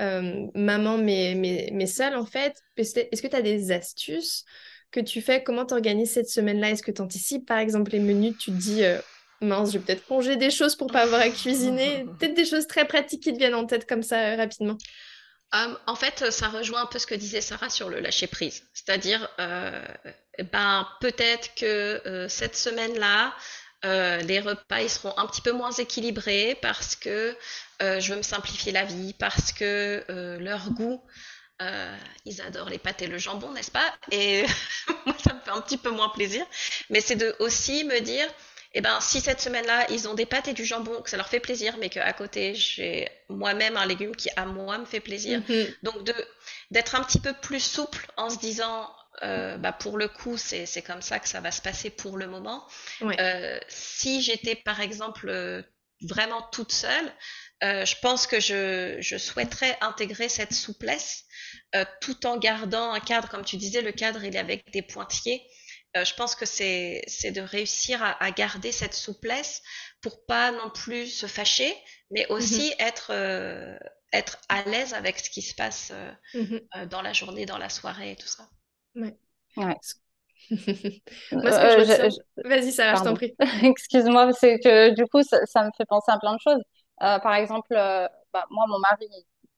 euh, 0.00 0.46
maman, 0.54 0.96
mais, 0.96 1.34
mais, 1.36 1.68
mais 1.74 1.86
seules, 1.86 2.16
en 2.16 2.24
fait. 2.24 2.54
Est-ce 2.78 3.20
que 3.20 3.26
tu 3.26 3.36
as 3.36 3.42
des 3.42 3.70
astuces? 3.70 4.44
que 4.90 5.00
tu 5.00 5.20
fais, 5.20 5.42
comment 5.42 5.66
tu 5.66 5.74
organises 5.74 6.12
cette 6.12 6.30
semaine-là? 6.30 6.70
Est-ce 6.70 6.82
que 6.82 6.90
tu 6.90 7.02
anticipes 7.02 7.46
par 7.46 7.58
exemple 7.58 7.90
les 7.90 7.98
menus? 7.98 8.38
Tu 8.38 8.50
te 8.50 8.56
dis, 8.56 8.82
euh, 8.82 8.98
mince, 9.42 9.70
je 9.70 9.76
vais 9.76 9.84
peut-être 9.84 10.08
ranger 10.08 10.36
des 10.36 10.50
choses 10.50 10.76
pour 10.76 10.86
pas 10.86 11.02
avoir 11.02 11.20
à 11.20 11.28
cuisiner. 11.28 12.06
Peut-être 12.18 12.32
des 12.32 12.46
choses 12.46 12.66
très 12.66 12.86
pratiques 12.86 13.22
qui 13.22 13.34
te 13.34 13.38
viennent 13.38 13.54
en 13.54 13.66
tête 13.66 13.86
comme 13.86 14.02
ça 14.02 14.36
rapidement. 14.36 14.78
Euh, 15.54 15.74
en 15.86 15.94
fait, 15.94 16.30
ça 16.30 16.48
rejoint 16.48 16.82
un 16.82 16.86
peu 16.86 16.98
ce 16.98 17.06
que 17.06 17.14
disait 17.14 17.40
Sarah 17.40 17.70
sur 17.70 17.88
le 17.88 18.00
lâcher 18.00 18.26
prise. 18.26 18.64
C'est-à-dire, 18.74 19.28
euh, 19.40 19.82
ben, 20.52 20.86
peut-être 21.00 21.54
que 21.54 22.06
euh, 22.06 22.28
cette 22.28 22.56
semaine-là, 22.56 23.34
euh, 23.84 24.18
les 24.22 24.40
repas 24.40 24.80
ils 24.80 24.90
seront 24.90 25.16
un 25.18 25.26
petit 25.26 25.40
peu 25.40 25.52
moins 25.52 25.70
équilibrés 25.70 26.58
parce 26.60 26.96
que 26.96 27.36
euh, 27.80 28.00
je 28.00 28.12
veux 28.12 28.18
me 28.18 28.22
simplifier 28.22 28.72
la 28.72 28.84
vie, 28.84 29.14
parce 29.18 29.52
que 29.52 30.04
euh, 30.10 30.38
leur 30.38 30.70
goût, 30.70 31.02
ils 32.24 32.40
adorent 32.40 32.70
les 32.70 32.78
pâtes 32.78 33.02
et 33.02 33.08
le 33.08 33.18
jambon, 33.18 33.52
n'est-ce 33.52 33.70
pas? 33.70 33.92
Et 34.12 34.44
moi, 35.06 35.16
ça 35.18 35.34
me 35.34 35.40
fait 35.40 35.50
un 35.50 35.60
petit 35.60 35.76
peu 35.76 35.90
moins 35.90 36.08
plaisir. 36.08 36.44
Mais 36.90 37.00
c'est 37.00 37.16
de 37.16 37.34
aussi 37.40 37.84
me 37.84 38.00
dire, 38.00 38.28
eh 38.74 38.80
ben, 38.80 39.00
si 39.00 39.20
cette 39.20 39.40
semaine-là, 39.40 39.86
ils 39.90 40.08
ont 40.08 40.14
des 40.14 40.26
pâtes 40.26 40.48
et 40.48 40.52
du 40.52 40.64
jambon, 40.64 41.02
que 41.02 41.10
ça 41.10 41.16
leur 41.16 41.28
fait 41.28 41.40
plaisir, 41.40 41.76
mais 41.80 41.88
qu'à 41.88 42.12
côté, 42.12 42.54
j'ai 42.54 43.08
moi-même 43.28 43.76
un 43.76 43.86
légume 43.86 44.14
qui, 44.14 44.28
à 44.36 44.44
moi, 44.44 44.78
me 44.78 44.84
fait 44.84 45.00
plaisir. 45.00 45.40
Mhm. 45.48 45.66
Donc, 45.82 45.96
d'être 46.70 46.94
un 46.94 47.02
petit 47.02 47.18
peu 47.18 47.32
plus 47.32 47.62
souple 47.62 48.06
en 48.16 48.30
se 48.30 48.38
disant, 48.38 48.88
bah 49.22 49.72
pour 49.72 49.98
le 49.98 50.08
coup, 50.08 50.36
c'est 50.36 50.82
comme 50.82 51.02
ça 51.02 51.18
que 51.18 51.28
ça 51.28 51.40
va 51.40 51.50
se 51.50 51.62
passer 51.62 51.90
pour 51.90 52.16
le 52.16 52.26
moment. 52.26 52.66
si 53.68 54.22
j'étais 54.22 54.54
par 54.54 54.80
exemple 54.80 55.64
vraiment 56.02 56.42
toute 56.52 56.72
seule, 56.72 57.12
je 57.62 57.94
pense 58.00 58.26
que 58.26 58.40
je, 58.40 58.98
je, 59.00 59.16
souhaiterais 59.16 59.76
intégrer 59.80 60.28
cette 60.28 60.54
souplesse 60.54 61.24
tout 62.00 62.26
en 62.26 62.36
gardant 62.36 62.92
un 62.92 63.00
cadre, 63.00 63.28
comme 63.28 63.44
tu 63.44 63.56
disais, 63.56 63.82
le 63.82 63.92
cadre 63.92 64.22
il 64.24 64.36
est 64.36 64.40
avec 64.40 64.70
des 64.72 64.82
pointillés. 64.82 65.42
je 65.94 66.14
pense 66.14 66.34
que 66.34 66.46
c'est 66.46 67.04
de 67.32 67.40
réussir 67.40 68.02
à, 68.02 68.22
à, 68.22 68.30
garder 68.30 68.72
cette 68.72 68.94
souplesse 68.94 69.62
pour 70.00 70.24
pas 70.26 70.52
non 70.52 70.70
plus 70.70 71.08
se 71.08 71.26
fâcher, 71.26 71.74
mais 72.10 72.26
mmh 72.28 72.32
aussi 72.32 72.72
être 72.78 73.12
être 74.12 74.38
à 74.48 74.62
l'aise 74.62 74.94
avec 74.94 75.18
ce 75.18 75.30
qui 75.30 75.42
se 75.42 75.54
passe 75.54 75.92
euh, 75.92 76.12
mmh 76.34 76.58
euh, 76.76 76.86
dans 76.86 77.02
la 77.02 77.12
journée, 77.12 77.46
dans 77.46 77.58
la 77.58 77.68
soirée 77.68 78.12
et 78.12 78.16
tout 78.16 78.28
ça. 78.28 78.48
Ouais. 78.98 79.16
ouais. 79.56 79.76
Euh, 81.32 82.08
Vas-y, 82.44 82.72
Sarah, 82.72 82.94
je 82.96 83.04
t'en 83.04 83.14
prie. 83.14 83.34
Excuse-moi, 83.62 84.32
c'est 84.32 84.58
que 84.58 84.94
du 84.94 85.04
coup, 85.06 85.22
ça, 85.22 85.64
me 85.64 85.70
fait 85.76 85.84
penser 85.86 86.10
à 86.10 86.18
plein 86.18 86.34
de 86.34 86.40
choses. 86.40 86.62
par 86.98 87.34
exemple, 87.34 87.74
bah, 87.74 88.46
moi, 88.50 88.64
mon 88.68 88.78
mari, 88.78 89.08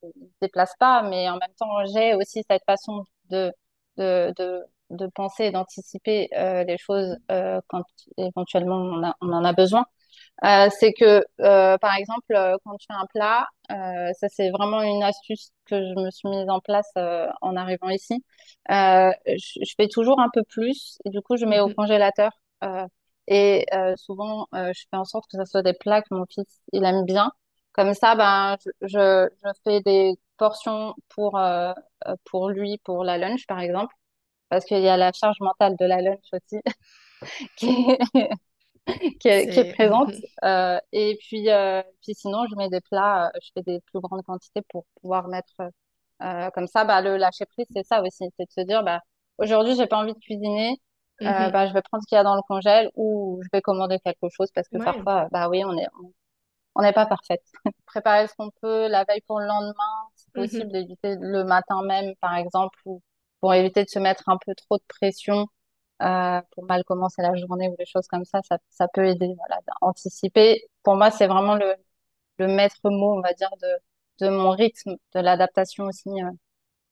il 0.03 0.09
ne 0.09 0.25
se 0.27 0.31
déplace 0.41 0.75
pas, 0.79 1.03
mais 1.03 1.29
en 1.29 1.37
même 1.39 1.55
temps, 1.59 1.85
j'ai 1.95 2.15
aussi 2.15 2.43
cette 2.51 2.65
façon 2.65 3.05
de, 3.29 3.53
de, 3.99 4.33
de, 4.37 4.63
de 4.91 5.07
penser 5.15 5.45
et 5.45 5.51
d'anticiper 5.53 6.29
les 6.67 6.79
choses 6.79 7.17
quand 7.69 7.85
éventuellement 8.17 8.77
on, 8.77 9.05
a, 9.05 9.15
on 9.21 9.33
en 9.33 9.45
a 9.45 9.53
besoin. 9.53 9.85
Euh, 10.45 10.69
c'est 10.79 10.93
que, 10.95 11.23
euh, 11.41 11.77
par 11.79 11.95
exemple, 11.97 12.33
euh, 12.35 12.57
quand 12.65 12.77
tu 12.79 12.87
fais 12.87 12.95
un 12.95 13.07
plat, 13.07 13.47
ça 13.69 14.29
c'est 14.29 14.51
vraiment 14.51 14.83
une 14.83 15.03
astuce 15.03 15.51
que 15.67 15.77
je 15.77 16.01
me 16.01 16.11
suis 16.11 16.29
mise 16.29 16.49
en 16.49 16.61
place 16.61 16.91
en 17.43 17.57
arrivant 17.57 17.91
ici. 17.91 18.25
Je, 18.69 19.75
fais 19.77 19.89
toujours 19.89 20.21
un 20.21 20.29
peu 20.33 20.43
plus 20.45 20.99
et 21.05 21.11
du 21.11 21.21
coup 21.21 21.37
je 21.37 21.47
mets 21.47 21.61
au 21.61 21.69
mhm. 21.69 21.75
congélateur. 21.75 22.33
et 23.29 23.67
souvent 23.97 24.47
je 24.53 24.85
fais 24.91 24.97
en 24.97 25.05
sorte 25.05 25.27
que 25.31 25.37
ça 25.39 25.47
soit 25.47 25.63
des 25.63 25.75
plats 25.75 26.03
que 26.03 26.15
mon 26.15 26.27
fils 26.27 26.61
il 26.73 26.85
aime 26.85 27.05
bien. 27.05 27.33
Comme 27.73 27.95
ça, 27.95 28.17
ben 28.17 28.57
je, 28.83 29.29
je, 29.45 29.51
fais 29.65 29.81
des 29.83 30.15
portions 30.37 30.95
pour 31.09 31.41
pour 32.25 32.51
lui 32.51 32.79
pour 32.85 33.05
la 33.05 33.19
lunch 33.19 33.47
par 33.47 33.61
exemple, 33.61 33.95
parce 34.51 34.65
qu'il 34.65 34.81
y 34.81 34.89
a 34.89 34.97
la 34.97 35.13
charge 35.13 35.39
mentale 35.41 35.77
de 35.79 35.87
la 35.87 36.01
lunch 36.03 36.25
aussi 36.33 36.61
qui 37.57 37.69
qui, 39.21 39.29
est, 39.29 39.75
présente. 39.75 40.13
Euh, 40.43 40.79
et 40.93 41.19
puis, 41.21 41.51
euh, 41.51 41.83
puis 42.03 42.15
sinon, 42.15 42.47
je 42.51 42.57
mets 42.57 42.71
des 42.71 42.81
plats, 42.81 43.27
euh, 43.27 43.39
je 43.43 43.51
fais 43.55 43.63
des 43.63 43.81
plus 43.81 44.01
grandes 44.01 44.23
quantités 44.23 44.63
pour 44.71 44.87
pouvoir 45.01 45.29
mettre 45.29 45.55
comme 46.55 46.67
ça. 46.67 46.85
Bah, 46.85 47.03
le 47.03 47.17
lâcher 47.17 47.45
prise, 47.47 47.67
c'est 47.75 47.85
ça 47.85 48.03
aussi, 48.03 48.25
c'est 48.39 48.47
de 48.47 48.51
se 48.51 48.61
dire, 48.63 48.83
bah, 48.83 49.01
aujourd'hui, 49.39 49.75
j'ai 49.77 49.87
pas 49.87 49.99
envie 49.99 50.15
de 50.15 50.19
cuisiner. 50.19 50.77
Mm-hmm. 51.21 51.53
bah, 51.53 51.67
je 51.67 51.75
vais 51.75 51.83
prendre 51.83 52.03
ce 52.03 52.09
qu'il 52.09 52.17
y 52.17 52.19
a 52.19 52.25
dans 52.25 52.35
le 52.35 52.43
congèle 52.49 52.91
ou 52.95 53.41
je 53.43 53.49
vais 53.53 53.61
commander 53.61 53.99
quelque 53.99 54.29
chose 54.31 54.49
parce 54.55 54.69
que 54.69 54.79
parfois, 54.83 55.29
bah 55.31 55.51
oui, 55.51 55.63
on 55.67 55.77
est, 55.77 55.87
on 56.75 56.83
n'est 56.83 56.95
pas 56.95 57.05
parfaite. 57.05 57.43
Préparer 57.87 58.27
ce 58.27 58.35
qu'on 58.35 58.51
peut 58.63 58.89
la 58.89 59.05
veille 59.05 59.21
pour 59.27 59.41
le 59.41 59.47
lendemain, 59.47 59.75
c'est 60.15 60.29
mm-hmm. 60.29 60.43
possible 60.43 60.73
d'éviter 60.73 61.17
le 61.21 61.45
matin 61.45 61.83
même, 61.85 62.15
par 62.21 62.37
exemple, 62.37 62.79
ou 62.87 63.03
pour 63.41 63.53
éviter 63.55 63.85
de 63.85 63.89
se 63.91 63.99
mettre 63.99 64.29
un 64.29 64.39
peu 64.45 64.55
trop 64.55 64.79
de 64.79 64.85
pression 64.89 65.47
euh, 66.03 66.41
pour 66.53 66.65
mal 66.65 66.85
commencer 66.85 67.23
la 67.23 67.35
journée 67.37 67.69
ou 67.69 67.77
des 67.77 67.87
choses 67.87 68.07
comme 68.09 68.25
ça, 68.25 68.41
ça, 68.49 68.59
ça 68.71 68.89
peut 68.89 69.07
aider 69.07 69.35
voilà, 69.37 69.61
anticiper. 69.83 70.65
Pour 70.83 70.97
moi, 70.97 71.11
c'est 71.11 71.27
vraiment 71.27 71.57
le, 71.57 71.75
le 72.39 72.49
maître 72.49 72.81
mot, 72.91 73.17
on 73.19 73.23
va 73.23 73.35
dire, 73.35 73.51
de, 73.63 74.27
de 74.27 74.31
mon 74.31 74.51
rythme, 74.51 74.97
de 75.15 75.21
l'adaptation 75.21 75.85
aussi 75.87 76.09
euh, 76.11 76.31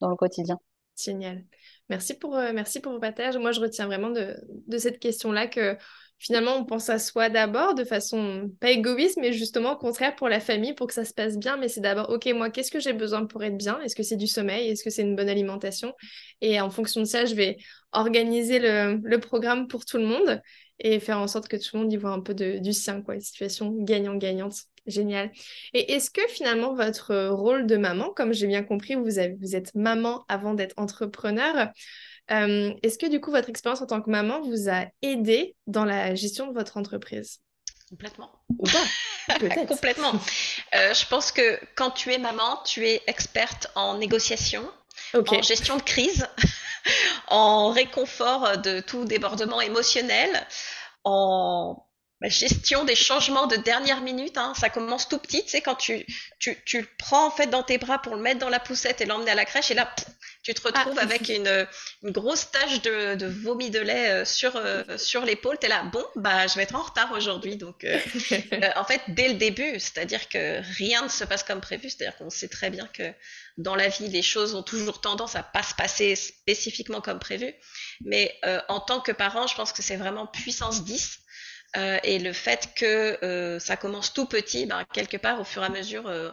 dans 0.00 0.10
le 0.10 0.16
quotidien. 0.16 0.58
Génial. 0.98 1.44
Merci 1.88 2.14
pour, 2.14 2.36
euh, 2.36 2.52
merci 2.54 2.80
vos 2.84 2.98
partages. 2.98 3.36
Moi, 3.38 3.52
je 3.52 3.60
retiens 3.60 3.86
vraiment 3.86 4.10
de, 4.10 4.36
cette 4.78 4.98
question-là 4.98 5.46
que 5.46 5.76
finalement, 6.18 6.56
on 6.56 6.64
pense 6.64 6.90
à 6.90 6.98
soi 6.98 7.28
d'abord 7.30 7.74
de 7.74 7.84
façon 7.84 8.50
pas 8.60 8.70
égoïste, 8.70 9.18
mais 9.20 9.32
justement 9.32 9.72
au 9.72 9.76
contraire 9.76 10.16
pour 10.16 10.28
la 10.28 10.40
famille, 10.40 10.74
pour 10.74 10.88
que 10.88 10.94
ça 10.94 11.04
se 11.04 11.14
passe 11.14 11.38
bien. 11.38 11.56
Mais 11.56 11.68
c'est 11.68 11.80
d'abord, 11.80 12.10
OK, 12.10 12.26
moi, 12.34 12.50
qu'est-ce 12.50 12.70
que 12.70 12.80
j'ai 12.80 12.92
besoin 12.92 13.24
pour 13.24 13.42
être 13.44 13.56
bien? 13.56 13.80
Est-ce 13.80 13.94
que 13.94 14.02
c'est 14.02 14.16
du 14.16 14.26
sommeil? 14.26 14.68
Est-ce 14.68 14.84
que 14.84 14.90
c'est 14.90 15.02
une 15.02 15.16
bonne 15.16 15.28
alimentation? 15.28 15.94
Et 16.40 16.60
en 16.60 16.70
fonction 16.70 17.00
de 17.00 17.06
ça, 17.06 17.24
je 17.24 17.34
vais 17.34 17.56
organiser 17.92 18.58
le, 18.58 19.00
le, 19.02 19.20
programme 19.20 19.66
pour 19.66 19.84
tout 19.86 19.96
le 19.96 20.04
monde 20.04 20.42
et 20.80 21.00
faire 21.00 21.18
en 21.18 21.26
sorte 21.26 21.48
que 21.48 21.56
tout 21.56 21.70
le 21.74 21.82
monde 21.82 21.92
y 21.92 21.96
voit 21.96 22.10
un 22.10 22.20
peu 22.20 22.34
de, 22.34 22.58
du 22.58 22.72
sien, 22.72 23.00
quoi. 23.00 23.14
Une 23.14 23.20
situation 23.20 23.72
gagnant-gagnante. 23.72 24.56
Génial. 24.88 25.30
Et 25.74 25.92
est-ce 25.92 26.10
que 26.10 26.26
finalement 26.28 26.74
votre 26.74 27.28
rôle 27.28 27.66
de 27.66 27.76
maman, 27.76 28.10
comme 28.10 28.32
j'ai 28.32 28.46
bien 28.46 28.62
compris, 28.62 28.94
vous, 28.94 29.18
avez, 29.18 29.36
vous 29.40 29.54
êtes 29.54 29.74
maman 29.74 30.24
avant 30.28 30.54
d'être 30.54 30.74
entrepreneur, 30.78 31.68
euh, 32.30 32.72
est-ce 32.82 32.98
que 32.98 33.06
du 33.06 33.20
coup, 33.20 33.30
votre 33.30 33.50
expérience 33.50 33.82
en 33.82 33.86
tant 33.86 34.00
que 34.00 34.10
maman 34.10 34.40
vous 34.40 34.70
a 34.70 34.86
aidé 35.02 35.56
dans 35.66 35.84
la 35.84 36.14
gestion 36.14 36.46
de 36.46 36.54
votre 36.54 36.78
entreprise? 36.78 37.40
Complètement. 37.90 38.30
Complètement. 39.68 40.12
Euh, 40.74 40.94
je 40.94 41.06
pense 41.06 41.32
que 41.32 41.58
quand 41.74 41.90
tu 41.90 42.12
es 42.12 42.18
maman, 42.18 42.62
tu 42.64 42.86
es 42.86 43.02
experte 43.06 43.70
en 43.74 43.98
négociation, 43.98 44.62
en 45.14 45.42
gestion 45.42 45.76
de 45.76 45.82
crise, 45.82 46.26
en 47.28 47.70
réconfort 47.70 48.58
de 48.58 48.80
tout 48.80 49.04
débordement 49.04 49.60
émotionnel, 49.60 50.30
en 51.04 51.87
la 52.20 52.28
gestion 52.28 52.84
des 52.84 52.96
changements 52.96 53.46
de 53.46 53.54
dernière 53.54 54.00
minute, 54.00 54.38
hein, 54.38 54.52
ça 54.56 54.70
commence 54.70 55.08
tout 55.08 55.18
petit, 55.18 55.44
tu 55.44 55.50
sais, 55.50 55.60
quand 55.60 55.76
tu, 55.76 56.04
tu, 56.40 56.60
tu 56.64 56.80
le 56.80 56.88
prends 56.98 57.28
en 57.28 57.30
fait 57.30 57.46
dans 57.46 57.62
tes 57.62 57.78
bras 57.78 58.00
pour 58.00 58.16
le 58.16 58.22
mettre 58.22 58.40
dans 58.40 58.48
la 58.48 58.58
poussette 58.58 59.00
et 59.00 59.06
l'emmener 59.06 59.30
à 59.30 59.34
la 59.36 59.44
crèche, 59.44 59.70
et 59.70 59.74
là, 59.74 59.94
tu 60.42 60.52
te 60.52 60.60
retrouves 60.62 60.98
ah. 60.98 61.02
avec 61.02 61.28
une, 61.28 61.66
une, 62.02 62.10
grosse 62.10 62.50
tache 62.50 62.82
de, 62.82 63.14
de, 63.14 63.26
vomi 63.26 63.70
de 63.70 63.78
lait 63.78 64.10
euh, 64.10 64.24
sur, 64.24 64.56
euh, 64.56 64.82
sur 64.98 65.24
l'épaule, 65.24 65.58
t'es 65.58 65.68
là, 65.68 65.84
bon, 65.92 66.04
bah, 66.16 66.48
je 66.48 66.56
vais 66.56 66.64
être 66.64 66.74
en 66.74 66.82
retard 66.82 67.12
aujourd'hui, 67.12 67.56
donc, 67.56 67.84
euh, 67.84 67.98
en 68.74 68.84
fait, 68.84 69.00
dès 69.08 69.28
le 69.28 69.34
début, 69.34 69.78
c'est-à-dire 69.78 70.28
que 70.28 70.60
rien 70.76 71.02
ne 71.02 71.08
se 71.08 71.22
passe 71.22 71.44
comme 71.44 71.60
prévu, 71.60 71.88
c'est-à-dire 71.88 72.16
qu'on 72.16 72.30
sait 72.30 72.48
très 72.48 72.70
bien 72.70 72.88
que 72.88 73.12
dans 73.58 73.76
la 73.76 73.88
vie, 73.88 74.08
les 74.08 74.22
choses 74.22 74.56
ont 74.56 74.64
toujours 74.64 75.00
tendance 75.00 75.36
à 75.36 75.44
pas 75.44 75.62
se 75.62 75.74
passer 75.74 76.16
spécifiquement 76.16 77.00
comme 77.00 77.18
prévu, 77.20 77.52
mais 78.00 78.38
en 78.68 78.78
tant 78.78 79.00
que 79.00 79.10
parent, 79.10 79.48
je 79.48 79.56
pense 79.56 79.72
que 79.72 79.82
c'est 79.82 79.96
vraiment 79.96 80.26
puissance 80.28 80.84
10, 80.84 81.18
euh, 81.76 81.98
et 82.02 82.18
le 82.18 82.32
fait 82.32 82.70
que 82.74 83.22
euh, 83.22 83.58
ça 83.58 83.76
commence 83.76 84.14
tout 84.14 84.24
petit, 84.24 84.64
ben, 84.64 84.84
quelque 84.92 85.18
part, 85.18 85.40
au 85.40 85.44
fur 85.44 85.62
et 85.62 85.66
à 85.66 85.68
mesure, 85.68 86.06
euh, 86.06 86.30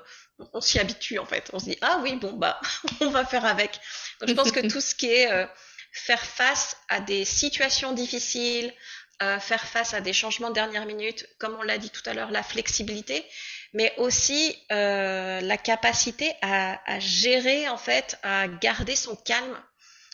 on 0.54 0.62
s'y 0.62 0.80
habitue 0.80 1.20
en 1.20 1.26
fait. 1.26 1.50
On 1.52 1.60
se 1.60 1.66
dit 1.66 1.78
ah 1.82 2.00
oui 2.04 2.16
bon 2.16 2.34
bah 2.34 2.60
on 3.02 3.10
va 3.10 3.26
faire 3.26 3.46
avec. 3.46 3.80
Donc 4.20 4.30
je 4.30 4.34
pense 4.34 4.52
que 4.52 4.66
tout 4.70 4.82
ce 4.82 4.96
qui 4.96 5.08
est 5.08 5.48
faire 5.92 6.22
face 6.22 6.78
à 6.90 7.02
des 7.02 7.26
situations 7.26 7.92
difficiles, 7.94 8.74
faire 9.20 9.66
face 9.66 9.94
à 9.94 10.02
des 10.02 10.14
changements 10.14 10.50
de 10.50 10.56
dernière 10.56 10.86
minute, 10.86 11.28
comme 11.38 11.56
on 11.56 11.64
l'a 11.64 11.78
dit 11.78 11.90
tout 11.90 12.04
à 12.06 12.14
l'heure, 12.14 12.32
la 12.32 12.44
flexibilité, 12.44 13.26
mais 13.74 13.94
aussi 13.98 14.58
la 14.70 15.58
capacité 15.58 16.34
à, 16.42 16.80
à, 16.90 17.00
gérer 17.00 17.68
en 17.70 17.78
fait, 17.78 18.18
à 18.24 18.48
garder 18.48 18.96
son 18.96 19.16
calme 19.16 19.62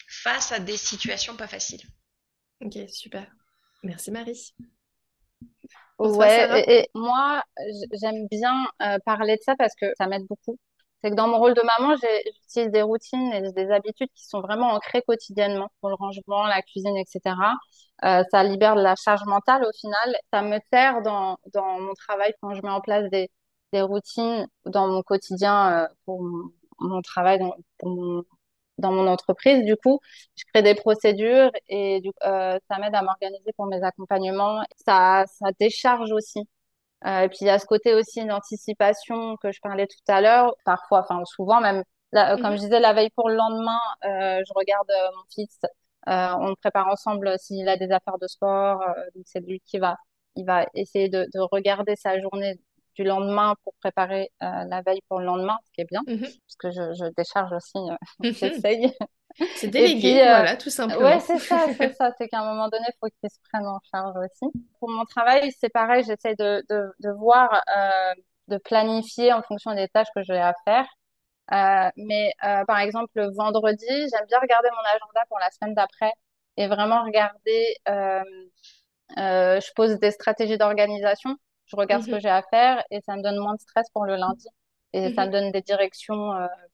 face 0.07 0.51
à 0.51 0.59
des 0.59 0.77
situations 0.77 1.35
pas 1.35 1.47
faciles. 1.47 1.81
Ok 2.59 2.77
super. 2.89 3.27
Merci 3.83 4.11
Marie. 4.11 4.53
Ouais, 6.09 6.63
et, 6.67 6.89
moi, 6.95 7.43
j'aime 7.93 8.27
bien 8.29 8.65
euh, 8.81 8.97
parler 9.05 9.35
de 9.37 9.41
ça 9.43 9.55
parce 9.55 9.75
que 9.75 9.85
ça 9.97 10.07
m'aide 10.07 10.25
beaucoup. 10.27 10.57
C'est 11.03 11.11
que 11.11 11.15
dans 11.15 11.27
mon 11.27 11.37
rôle 11.39 11.53
de 11.53 11.61
maman, 11.61 11.95
j'utilise 11.95 12.71
des 12.71 12.81
routines 12.81 13.33
et 13.33 13.51
des 13.51 13.71
habitudes 13.71 14.09
qui 14.15 14.25
sont 14.25 14.41
vraiment 14.41 14.69
ancrées 14.71 15.01
quotidiennement 15.01 15.69
pour 15.79 15.89
le 15.89 15.95
rangement, 15.95 16.45
la 16.45 16.61
cuisine, 16.61 16.97
etc. 16.97 17.35
Euh, 18.03 18.23
ça 18.31 18.43
libère 18.43 18.75
de 18.75 18.81
la 18.81 18.95
charge 18.95 19.23
mentale 19.25 19.63
au 19.65 19.71
final. 19.79 20.15
Ça 20.31 20.41
me 20.41 20.59
sert 20.71 21.01
dans, 21.01 21.37
dans 21.53 21.79
mon 21.79 21.93
travail 21.93 22.33
quand 22.41 22.53
je 22.55 22.61
mets 22.61 22.69
en 22.69 22.81
place 22.81 23.09
des, 23.11 23.29
des 23.73 23.81
routines 23.81 24.47
dans 24.65 24.87
mon 24.87 25.01
quotidien 25.03 25.83
euh, 25.85 25.87
pour 26.05 26.23
mon, 26.79 27.01
travail, 27.01 27.39
dans, 27.39 27.55
pour 27.79 27.89
mon, 27.89 28.23
dans 28.81 28.91
mon 28.91 29.07
entreprise. 29.07 29.63
Du 29.65 29.75
coup, 29.77 29.99
je 30.35 30.43
crée 30.53 30.63
des 30.63 30.75
procédures 30.75 31.51
et 31.69 32.01
du, 32.01 32.11
euh, 32.25 32.59
ça 32.69 32.77
m'aide 32.79 32.95
à 32.95 33.01
m'organiser 33.01 33.51
pour 33.55 33.67
mes 33.67 33.83
accompagnements. 33.83 34.61
Ça, 34.85 35.25
ça 35.27 35.51
décharge 35.59 36.11
aussi. 36.11 36.41
Euh, 37.05 37.21
et 37.21 37.29
puis 37.29 37.39
il 37.41 37.47
y 37.47 37.49
a 37.49 37.59
ce 37.59 37.65
côté 37.65 37.95
aussi 37.95 38.25
d'anticipation 38.25 39.37
que 39.37 39.51
je 39.51 39.59
parlais 39.61 39.87
tout 39.87 40.11
à 40.11 40.21
l'heure. 40.21 40.53
Parfois, 40.65 41.01
enfin 41.01 41.23
souvent 41.25 41.61
même, 41.61 41.83
euh, 42.15 42.37
comme 42.37 42.51
mhm. 42.51 42.57
je 42.57 42.61
disais, 42.61 42.79
la 42.79 42.93
veille 42.93 43.09
pour 43.15 43.29
le 43.29 43.35
lendemain, 43.35 43.79
je 44.03 44.53
regarde 44.55 44.91
mon 45.15 45.23
fils. 45.33 45.59
on 46.07 46.55
prépare 46.61 46.87
ensemble 46.87 47.37
s'il 47.39 47.67
a 47.69 47.77
des 47.77 47.91
affaires 47.91 48.17
de 48.19 48.27
sport. 48.27 48.83
donc 49.15 49.23
c'est 49.25 49.39
lui 49.41 49.61
qui 49.65 49.79
va, 49.79 49.97
il 50.35 50.45
va 50.45 50.65
essayer 50.75 51.09
de, 51.09 51.27
de 51.33 51.39
regarder 51.51 51.95
sa 51.95 52.19
journée 52.19 52.59
du 52.95 53.03
lendemain 53.03 53.55
pour 53.63 53.73
préparer 53.79 54.31
euh, 54.43 54.63
la 54.67 54.81
veille 54.81 55.01
pour 55.07 55.19
le 55.19 55.25
lendemain, 55.25 55.57
ce 55.65 55.71
qui 55.71 55.81
est 55.81 55.89
bien, 55.89 56.01
mhm. 56.07 56.21
parce 56.21 56.55
que 56.59 56.71
je, 56.71 56.93
je 56.93 57.05
décharge 57.15 57.51
aussi, 57.53 57.77
euh, 57.77 57.95
mhm. 58.19 58.33
j'essaye. 58.33 58.93
C'est 59.55 59.69
délégué, 59.69 60.21
euh, 60.21 60.25
voilà, 60.25 60.57
tout 60.57 60.69
simplement. 60.69 61.03
Ouais, 61.03 61.19
c'est 61.21 61.37
ça, 61.37 61.65
c'est 61.77 61.93
ça. 61.95 62.11
C'est 62.17 62.27
qu'à 62.27 62.41
un 62.41 62.45
moment 62.45 62.67
donné, 62.67 62.83
il 62.85 62.93
faut 62.99 63.07
qu'ils 63.21 63.29
se 63.29 63.39
prennent 63.49 63.65
en 63.65 63.79
charge 63.89 64.13
aussi. 64.17 64.51
Pour 64.79 64.89
mon 64.89 65.05
travail, 65.05 65.53
c'est 65.57 65.69
pareil, 65.69 66.03
j'essaie 66.03 66.35
de, 66.35 66.65
de, 66.69 66.91
de, 66.99 67.11
voir, 67.11 67.63
de 68.49 68.57
planifier 68.57 69.31
en 69.31 69.41
fonction 69.41 69.73
des 69.73 69.87
tâches 69.87 70.09
que 70.13 70.21
j'ai 70.21 70.37
à 70.37 70.53
faire. 70.65 70.85
mais 71.95 72.33
par 72.67 72.79
exemple, 72.79 73.09
le 73.15 73.33
vendredi, 73.33 73.87
j'aime 73.87 74.25
bien 74.27 74.39
regarder 74.39 74.67
mon 74.71 74.83
agenda 74.97 75.25
pour 75.29 75.39
la 75.39 75.49
semaine 75.49 75.75
d'après 75.75 76.11
et 76.57 76.67
vraiment 76.67 77.01
regarder. 77.05 77.73
je 79.15 79.73
pose 79.75 79.97
des 79.99 80.11
stratégies 80.11 80.57
d'organisation. 80.57 81.37
Je 81.71 81.75
regarde 81.77 82.03
ce 82.03 82.07
que 82.09 82.19
Mhm, 82.19 82.21
j'ai 82.21 82.29
à 82.29 82.43
faire 82.51 82.83
et 82.91 83.01
ça 83.01 83.15
me 83.15 83.23
donne 83.23 83.37
moins 83.39 83.55
de 83.55 83.61
stress 83.61 83.89
pour 83.93 84.05
le 84.05 84.15
lundi 84.15 84.47
et 84.93 85.09
ça 85.11 85.25
me 85.25 85.31
mhm. 85.31 85.33
donne 85.33 85.51
des 85.51 85.61
directions 85.61 86.33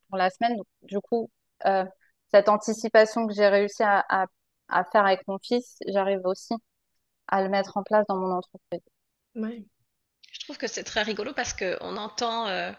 pour 0.10 0.18
la 0.18 0.30
semaine. 0.30 0.58
Donc, 0.58 0.68
du 0.84 1.00
coup, 1.02 1.30
euh, 1.66 1.86
cette 2.32 2.50
anticipation 2.50 3.28
que 3.28 3.34
j'ai 3.34 3.48
réussi 3.48 3.84
à, 3.84 4.06
à, 4.10 4.26
à 4.70 4.84
faire 4.86 5.06
avec 5.06 5.28
mon 5.28 5.38
fils, 5.40 5.78
j'arrive 5.88 6.22
aussi 6.26 6.54
à 7.30 7.44
le 7.44 7.50
mettre 7.50 7.78
en 7.78 7.84
place 7.84 8.06
dans 8.10 8.18
mon 8.18 8.32
entreprise. 8.34 8.82
Ouais. 9.36 9.66
Je 10.32 10.40
trouve 10.42 10.58
que 10.58 10.68
c'est 10.68 10.84
très 10.84 11.04
rigolo 11.04 11.34
parce 11.34 11.54
que 11.54 11.78
on 11.82 11.98
entend, 11.98 12.48
euh, 12.48 12.72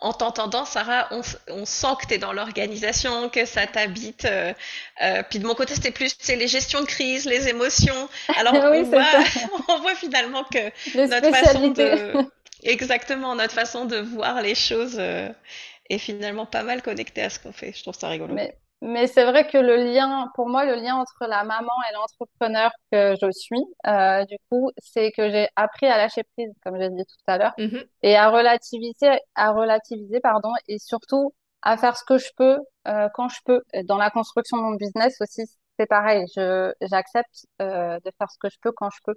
en 0.00 0.12
t'entendant, 0.12 0.64
Sarah, 0.64 1.08
on, 1.10 1.22
on 1.48 1.64
sent 1.64 1.94
que 2.00 2.06
tu 2.06 2.14
es 2.14 2.18
dans 2.18 2.32
l'organisation, 2.32 3.28
que 3.28 3.44
ça 3.44 3.66
t'habite. 3.66 4.24
euh, 4.24 4.52
euh, 5.02 5.22
puis 5.28 5.38
de 5.38 5.46
mon 5.46 5.54
côté, 5.54 5.74
c'était 5.74 5.90
plus 5.90 6.14
c'est 6.18 6.36
les 6.36 6.48
gestions 6.48 6.80
de 6.82 6.86
crise, 6.86 7.24
les 7.24 7.48
émotions. 7.48 8.08
Alors 8.36 8.54
Oui, 8.70 8.78
on 8.78 8.82
voit, 8.84 9.06
on 9.68 9.80
voit 9.80 9.94
finalement 9.94 10.44
que 10.44 10.70
les 10.94 11.06
notre 11.06 11.30
façon 11.30 11.68
de, 11.68 12.12
exactement, 12.62 13.34
notre 13.34 13.54
façon 13.54 13.84
de 13.86 13.98
voir 13.98 14.42
les 14.42 14.54
choses 14.54 14.96
euh, 14.98 15.28
est 15.88 15.98
finalement 15.98 16.46
pas 16.46 16.62
mal 16.62 16.82
connectée 16.82 17.22
à 17.22 17.30
ce 17.30 17.38
qu'on 17.38 17.52
fait. 17.52 17.72
Je 17.74 17.82
trouve 17.82 17.96
ça 17.98 18.08
rigolo. 18.08 18.34
Mais, 18.34 18.59
mais 18.82 19.06
c'est 19.06 19.24
vrai 19.24 19.46
que 19.46 19.58
le 19.58 19.76
lien, 19.76 20.30
pour 20.34 20.48
moi, 20.48 20.64
le 20.64 20.74
lien 20.74 20.96
entre 20.96 21.26
la 21.28 21.44
maman 21.44 21.70
et 21.90 21.94
l'entrepreneur 21.94 22.70
que 22.90 23.14
je 23.20 23.30
suis, 23.30 23.60
euh, 23.86 24.24
du 24.24 24.36
coup, 24.50 24.70
c'est 24.78 25.12
que 25.12 25.30
j'ai 25.30 25.48
appris 25.56 25.86
à 25.86 25.98
lâcher 25.98 26.22
prise, 26.36 26.50
comme 26.64 26.78
j'ai 26.80 26.88
dit 26.90 27.04
tout 27.04 27.16
à 27.26 27.38
l'heure, 27.38 27.52
Mhm, 27.58 27.88
et 28.02 28.16
à 28.16 28.30
relativiser, 28.30 29.18
à 29.34 29.52
relativiser, 29.52 30.20
pardon, 30.20 30.50
et 30.68 30.78
surtout 30.78 31.34
à 31.62 31.76
faire 31.76 31.96
ce 31.96 32.04
que 32.04 32.16
je 32.18 32.30
peux 32.36 32.58
euh, 32.88 33.08
quand 33.14 33.28
je 33.28 33.40
peux. 33.44 33.62
Dans 33.84 33.98
la 33.98 34.10
construction 34.10 34.56
de 34.56 34.62
mon 34.62 34.74
business 34.76 35.16
aussi, 35.20 35.42
c'est 35.78 35.86
pareil. 35.86 36.24
Je, 36.36 36.72
j'accepte 36.80 37.46
euh, 37.60 37.98
de 38.04 38.10
faire 38.18 38.30
ce 38.30 38.38
que 38.38 38.48
je 38.50 38.56
peux 38.62 38.72
quand 38.72 38.88
je 38.90 39.00
peux. 39.04 39.14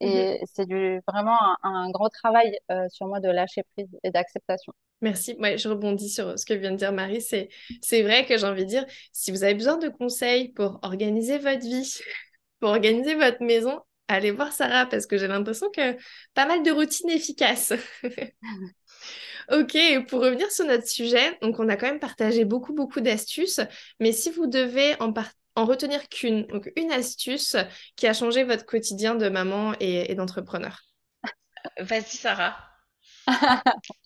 mhm. 0.00 0.28
Et 0.30 0.40
c'est 0.52 0.66
du, 0.66 1.00
vraiment 1.08 1.38
un, 1.40 1.56
un 1.62 1.90
gros 1.90 2.08
travail 2.08 2.58
euh, 2.72 2.88
sur 2.90 3.06
moi 3.06 3.20
de 3.20 3.28
lâcher 3.28 3.62
prise 3.76 3.88
et 4.02 4.10
d'acceptation. 4.10 4.72
Merci. 5.04 5.36
Ouais, 5.38 5.58
je 5.58 5.68
rebondis 5.68 6.08
sur 6.08 6.38
ce 6.38 6.46
que 6.46 6.54
vient 6.54 6.72
de 6.72 6.76
dire 6.76 6.92
Marie. 6.92 7.20
C'est, 7.20 7.50
c'est 7.82 8.02
vrai 8.02 8.24
que 8.26 8.38
j'ai 8.38 8.46
envie 8.46 8.64
de 8.64 8.68
dire, 8.70 8.86
si 9.12 9.30
vous 9.30 9.44
avez 9.44 9.54
besoin 9.54 9.76
de 9.76 9.88
conseils 9.88 10.48
pour 10.50 10.78
organiser 10.82 11.38
votre 11.38 11.60
vie, 11.60 11.94
pour 12.60 12.70
organiser 12.70 13.14
votre 13.14 13.42
maison, 13.42 13.80
allez 14.08 14.30
voir 14.32 14.52
Sarah 14.52 14.86
parce 14.86 15.06
que 15.06 15.18
j'ai 15.18 15.28
l'impression 15.28 15.70
que 15.70 15.96
pas 16.34 16.46
mal 16.46 16.62
de 16.62 16.70
routines 16.72 17.10
efficaces. 17.10 17.74
Ok, 19.52 19.76
pour 20.08 20.20
revenir 20.22 20.50
sur 20.50 20.66
notre 20.66 20.86
sujet, 20.88 21.38
donc 21.42 21.58
on 21.58 21.68
a 21.68 21.76
quand 21.76 21.86
même 21.86 21.98
partagé 22.00 22.44
beaucoup, 22.44 22.72
beaucoup 22.74 23.00
d'astuces, 23.00 23.60
mais 24.00 24.12
si 24.12 24.30
vous 24.30 24.46
devez 24.46 25.00
en, 25.00 25.12
par- 25.12 25.30
en 25.56 25.64
retenir 25.64 26.08
qu'une, 26.08 26.46
donc 26.46 26.70
une 26.76 26.92
astuce 26.92 27.56
qui 27.96 28.06
a 28.06 28.12
changé 28.14 28.44
votre 28.44 28.64
quotidien 28.66 29.14
de 29.14 29.28
maman 29.28 29.74
et, 29.80 30.10
et 30.10 30.14
d'entrepreneur. 30.14 30.80
Vas-y, 31.80 32.16
Sarah. 32.16 32.56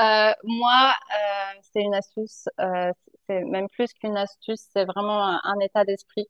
Euh, 0.00 0.32
moi, 0.44 0.94
euh, 1.10 1.60
c'est 1.72 1.82
une 1.82 1.94
astuce, 1.94 2.48
euh, 2.60 2.92
c'est 3.28 3.44
même 3.44 3.68
plus 3.68 3.92
qu'une 3.94 4.16
astuce, 4.16 4.66
c'est 4.72 4.84
vraiment 4.84 5.38
un, 5.44 5.58
état 5.60 5.84
d'esprit. 5.84 6.26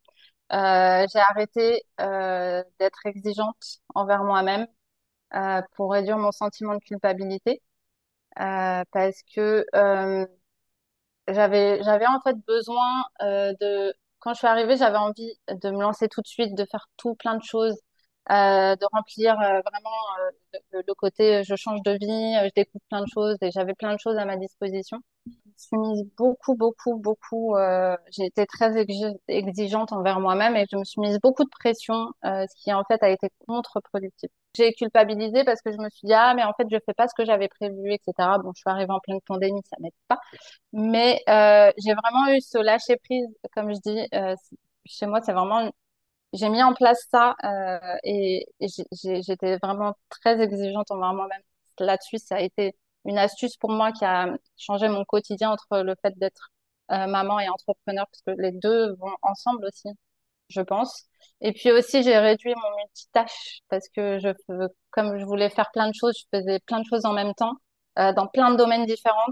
J'ai 0.50 1.18
arrêté 1.20 1.82
d'être 2.78 3.06
exigeante 3.06 3.80
envers 3.94 4.24
moi-même 4.24 4.66
pour 5.76 5.92
réduire 5.92 6.18
mon 6.18 6.32
sentiment 6.32 6.74
de 6.74 6.80
culpabilité 6.80 7.62
parce 8.36 9.22
que 9.34 9.64
j'avais 11.28 11.82
j'avais 11.82 12.06
en 12.06 12.20
fait 12.20 12.36
besoin 12.46 13.04
de 13.20 13.94
quand 14.20 14.34
je 14.34 14.38
suis 14.38 14.46
arrivée, 14.46 14.76
j'avais 14.76 14.98
envie 14.98 15.32
de 15.48 15.70
me 15.70 15.80
lancer 15.82 16.08
tout 16.08 16.22
de 16.22 16.26
suite, 16.28 16.54
de 16.54 16.64
faire 16.64 16.88
tout 16.96 17.14
plein 17.16 17.36
de 17.36 17.42
choses, 17.42 17.76
euh, 18.30 18.76
de 18.76 18.86
remplir 18.92 19.32
euh, 19.40 19.60
vraiment 19.60 19.96
euh, 20.20 20.30
le, 20.72 20.82
le 20.86 20.94
côté 20.94 21.36
euh, 21.38 21.42
je 21.44 21.56
change 21.56 21.82
de 21.82 21.92
vie, 21.92 22.36
euh, 22.38 22.48
je 22.48 22.52
découvre 22.54 22.84
plein 22.88 23.02
de 23.02 23.08
choses 23.12 23.36
et 23.42 23.50
j'avais 23.50 23.74
plein 23.74 23.94
de 23.94 23.98
choses 24.00 24.16
à 24.16 24.24
ma 24.24 24.36
disposition. 24.36 24.98
Je 25.58 25.64
suis 25.66 25.76
mise 25.78 26.04
beaucoup, 26.16 26.54
beaucoup, 26.56 26.96
beaucoup. 26.98 27.56
euh, 27.56 27.96
j'ai 28.10 28.26
été 28.26 28.46
très 28.46 28.72
exi- 28.82 29.16
exigeante 29.28 29.92
envers 29.92 30.20
moi-même 30.20 30.56
et 30.56 30.66
je 30.70 30.76
me 30.76 30.84
suis 30.84 31.00
mise 31.00 31.18
beaucoup 31.20 31.44
de 31.44 31.50
pression, 31.50 32.08
ce 32.24 32.46
qui 32.62 32.72
en 32.72 32.84
fait 32.84 33.02
a 33.02 33.10
été 33.10 33.28
contre-productif. 33.46 34.30
J'ai 34.56 34.72
culpabilisé 34.74 35.44
parce 35.44 35.62
que 35.62 35.72
je 35.72 35.78
me 35.78 35.88
suis 35.90 36.06
dit 36.06 36.14
ah 36.14 36.34
mais 36.34 36.44
en 36.44 36.52
fait 36.54 36.66
je 36.70 36.76
fais 36.86 36.94
pas 36.94 37.08
ce 37.08 37.14
que 37.14 37.24
j'avais 37.24 37.48
prévu, 37.48 37.92
etc. 37.92 38.38
Bon, 38.38 38.52
je 38.54 38.60
suis 38.60 38.70
arrivée 38.70 38.92
en 38.92 39.00
pleine 39.00 39.20
pandémie, 39.26 39.62
ça 39.70 39.76
m'aide 39.80 39.92
pas. 40.08 40.20
Mais 40.72 41.22
j'ai 41.78 41.94
vraiment 41.94 42.32
eu 42.34 42.40
ce 42.40 42.58
lâcher 42.58 42.96
prise, 42.98 43.26
comme 43.54 43.72
je 43.74 43.80
dis, 43.84 44.08
chez 44.86 45.06
moi, 45.06 45.20
c'est 45.22 45.32
vraiment, 45.32 45.70
j'ai 46.32 46.48
mis 46.48 46.62
en 46.62 46.74
place 46.74 47.06
ça 47.10 47.34
euh, 47.44 47.96
et, 48.04 48.46
et 48.60 48.66
j'étais 49.22 49.58
vraiment 49.58 49.94
très 50.08 50.40
exigeante 50.40 50.90
envers 50.90 51.12
moi-même. 51.14 51.42
Là-dessus, 51.78 52.18
ça 52.18 52.36
a 52.36 52.40
été 52.40 52.76
une 53.04 53.18
astuce 53.18 53.56
pour 53.56 53.70
moi 53.70 53.92
qui 53.92 54.04
a 54.04 54.28
changé 54.56 54.88
mon 54.88 55.04
quotidien 55.04 55.50
entre 55.50 55.80
le 55.82 55.94
fait 56.02 56.16
d'être 56.18 56.50
euh, 56.92 57.06
maman 57.06 57.40
et 57.40 57.48
entrepreneur, 57.48 58.06
parce 58.08 58.22
que 58.22 58.40
les 58.40 58.52
deux 58.52 58.94
vont 58.96 59.12
ensemble 59.22 59.66
aussi, 59.66 59.88
je 60.48 60.60
pense. 60.62 61.06
Et 61.40 61.52
puis 61.52 61.72
aussi, 61.72 62.02
j'ai 62.02 62.18
réduit 62.18 62.54
mon 62.54 62.76
multitâche 62.78 63.60
parce 63.68 63.88
que 63.90 64.18
je, 64.20 64.30
comme 64.90 65.18
je 65.18 65.24
voulais 65.24 65.50
faire 65.50 65.70
plein 65.72 65.88
de 65.88 65.94
choses, 65.94 66.16
je 66.18 66.38
faisais 66.38 66.60
plein 66.60 66.80
de 66.80 66.86
choses 66.86 67.04
en 67.06 67.12
même 67.14 67.34
temps, 67.34 67.54
euh, 67.98 68.12
dans 68.12 68.26
plein 68.28 68.50
de 68.52 68.56
domaines 68.56 68.86
différents. 68.86 69.28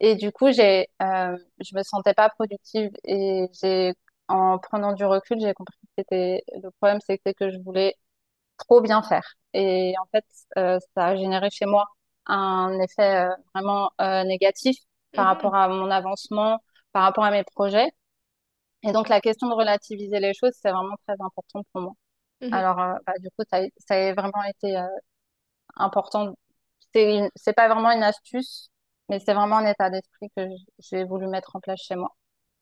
Et 0.00 0.14
du 0.16 0.32
coup, 0.32 0.50
j'ai, 0.52 0.88
euh, 1.02 1.36
je 1.60 1.76
me 1.76 1.82
sentais 1.82 2.14
pas 2.14 2.28
productive 2.30 2.90
et 3.04 3.46
j'ai, 3.62 3.94
en 4.28 4.58
prenant 4.58 4.92
du 4.92 5.04
recul, 5.04 5.38
j'ai 5.40 5.54
compris 5.54 5.76
que 5.82 5.88
c'était, 5.98 6.42
le 6.62 6.70
problème, 6.72 7.00
c'était 7.06 7.34
que 7.34 7.50
je 7.50 7.58
voulais 7.58 7.94
trop 8.58 8.80
bien 8.82 9.02
faire. 9.02 9.24
Et 9.54 9.94
en 10.00 10.06
fait, 10.12 10.24
euh, 10.58 10.78
ça 10.94 11.06
a 11.08 11.16
généré 11.16 11.50
chez 11.50 11.66
moi 11.66 11.86
un 12.26 12.78
effet 12.80 13.26
euh, 13.28 13.34
vraiment 13.54 13.90
euh, 14.00 14.24
négatif 14.24 14.76
par 15.14 15.26
rapport 15.26 15.54
Mhm, 15.54 15.56
à 15.56 15.68
mon 15.68 15.90
avancement, 15.90 16.60
par 16.92 17.04
rapport 17.04 17.24
à 17.24 17.30
mes 17.32 17.44
projets. 17.44 17.88
Et 18.84 18.92
donc, 18.92 19.08
la 19.08 19.20
question 19.20 19.48
de 19.48 19.54
relativiser 19.54 20.20
les 20.20 20.34
choses, 20.34 20.52
c'est 20.60 20.70
vraiment 20.72 20.96
très 21.06 21.16
important 21.20 21.62
pour 21.72 21.82
moi. 21.82 21.92
mhm. 22.40 22.60
Alors, 22.60 22.76
bah, 22.76 23.14
du 23.20 23.28
coup, 23.30 23.44
ça, 23.50 23.58
a 23.58 23.62
ça 23.78 23.94
a 23.96 24.14
vraiment 24.14 24.44
été 24.44 24.76
important. 25.76 26.34
C'est 26.94 27.52
pas 27.56 27.68
vraiment 27.68 27.90
une 27.92 28.02
astuce, 28.02 28.70
mais 29.08 29.20
c'est 29.20 29.34
vraiment 29.34 29.58
un 29.58 29.66
état 29.66 29.90
d'esprit 29.90 30.28
que 30.36 30.42
j'ai 30.80 31.04
voulu 31.04 31.26
mettre 31.28 31.56
en 31.56 31.60
place 31.60 31.80
chez 31.80 31.96
moi. 31.96 32.14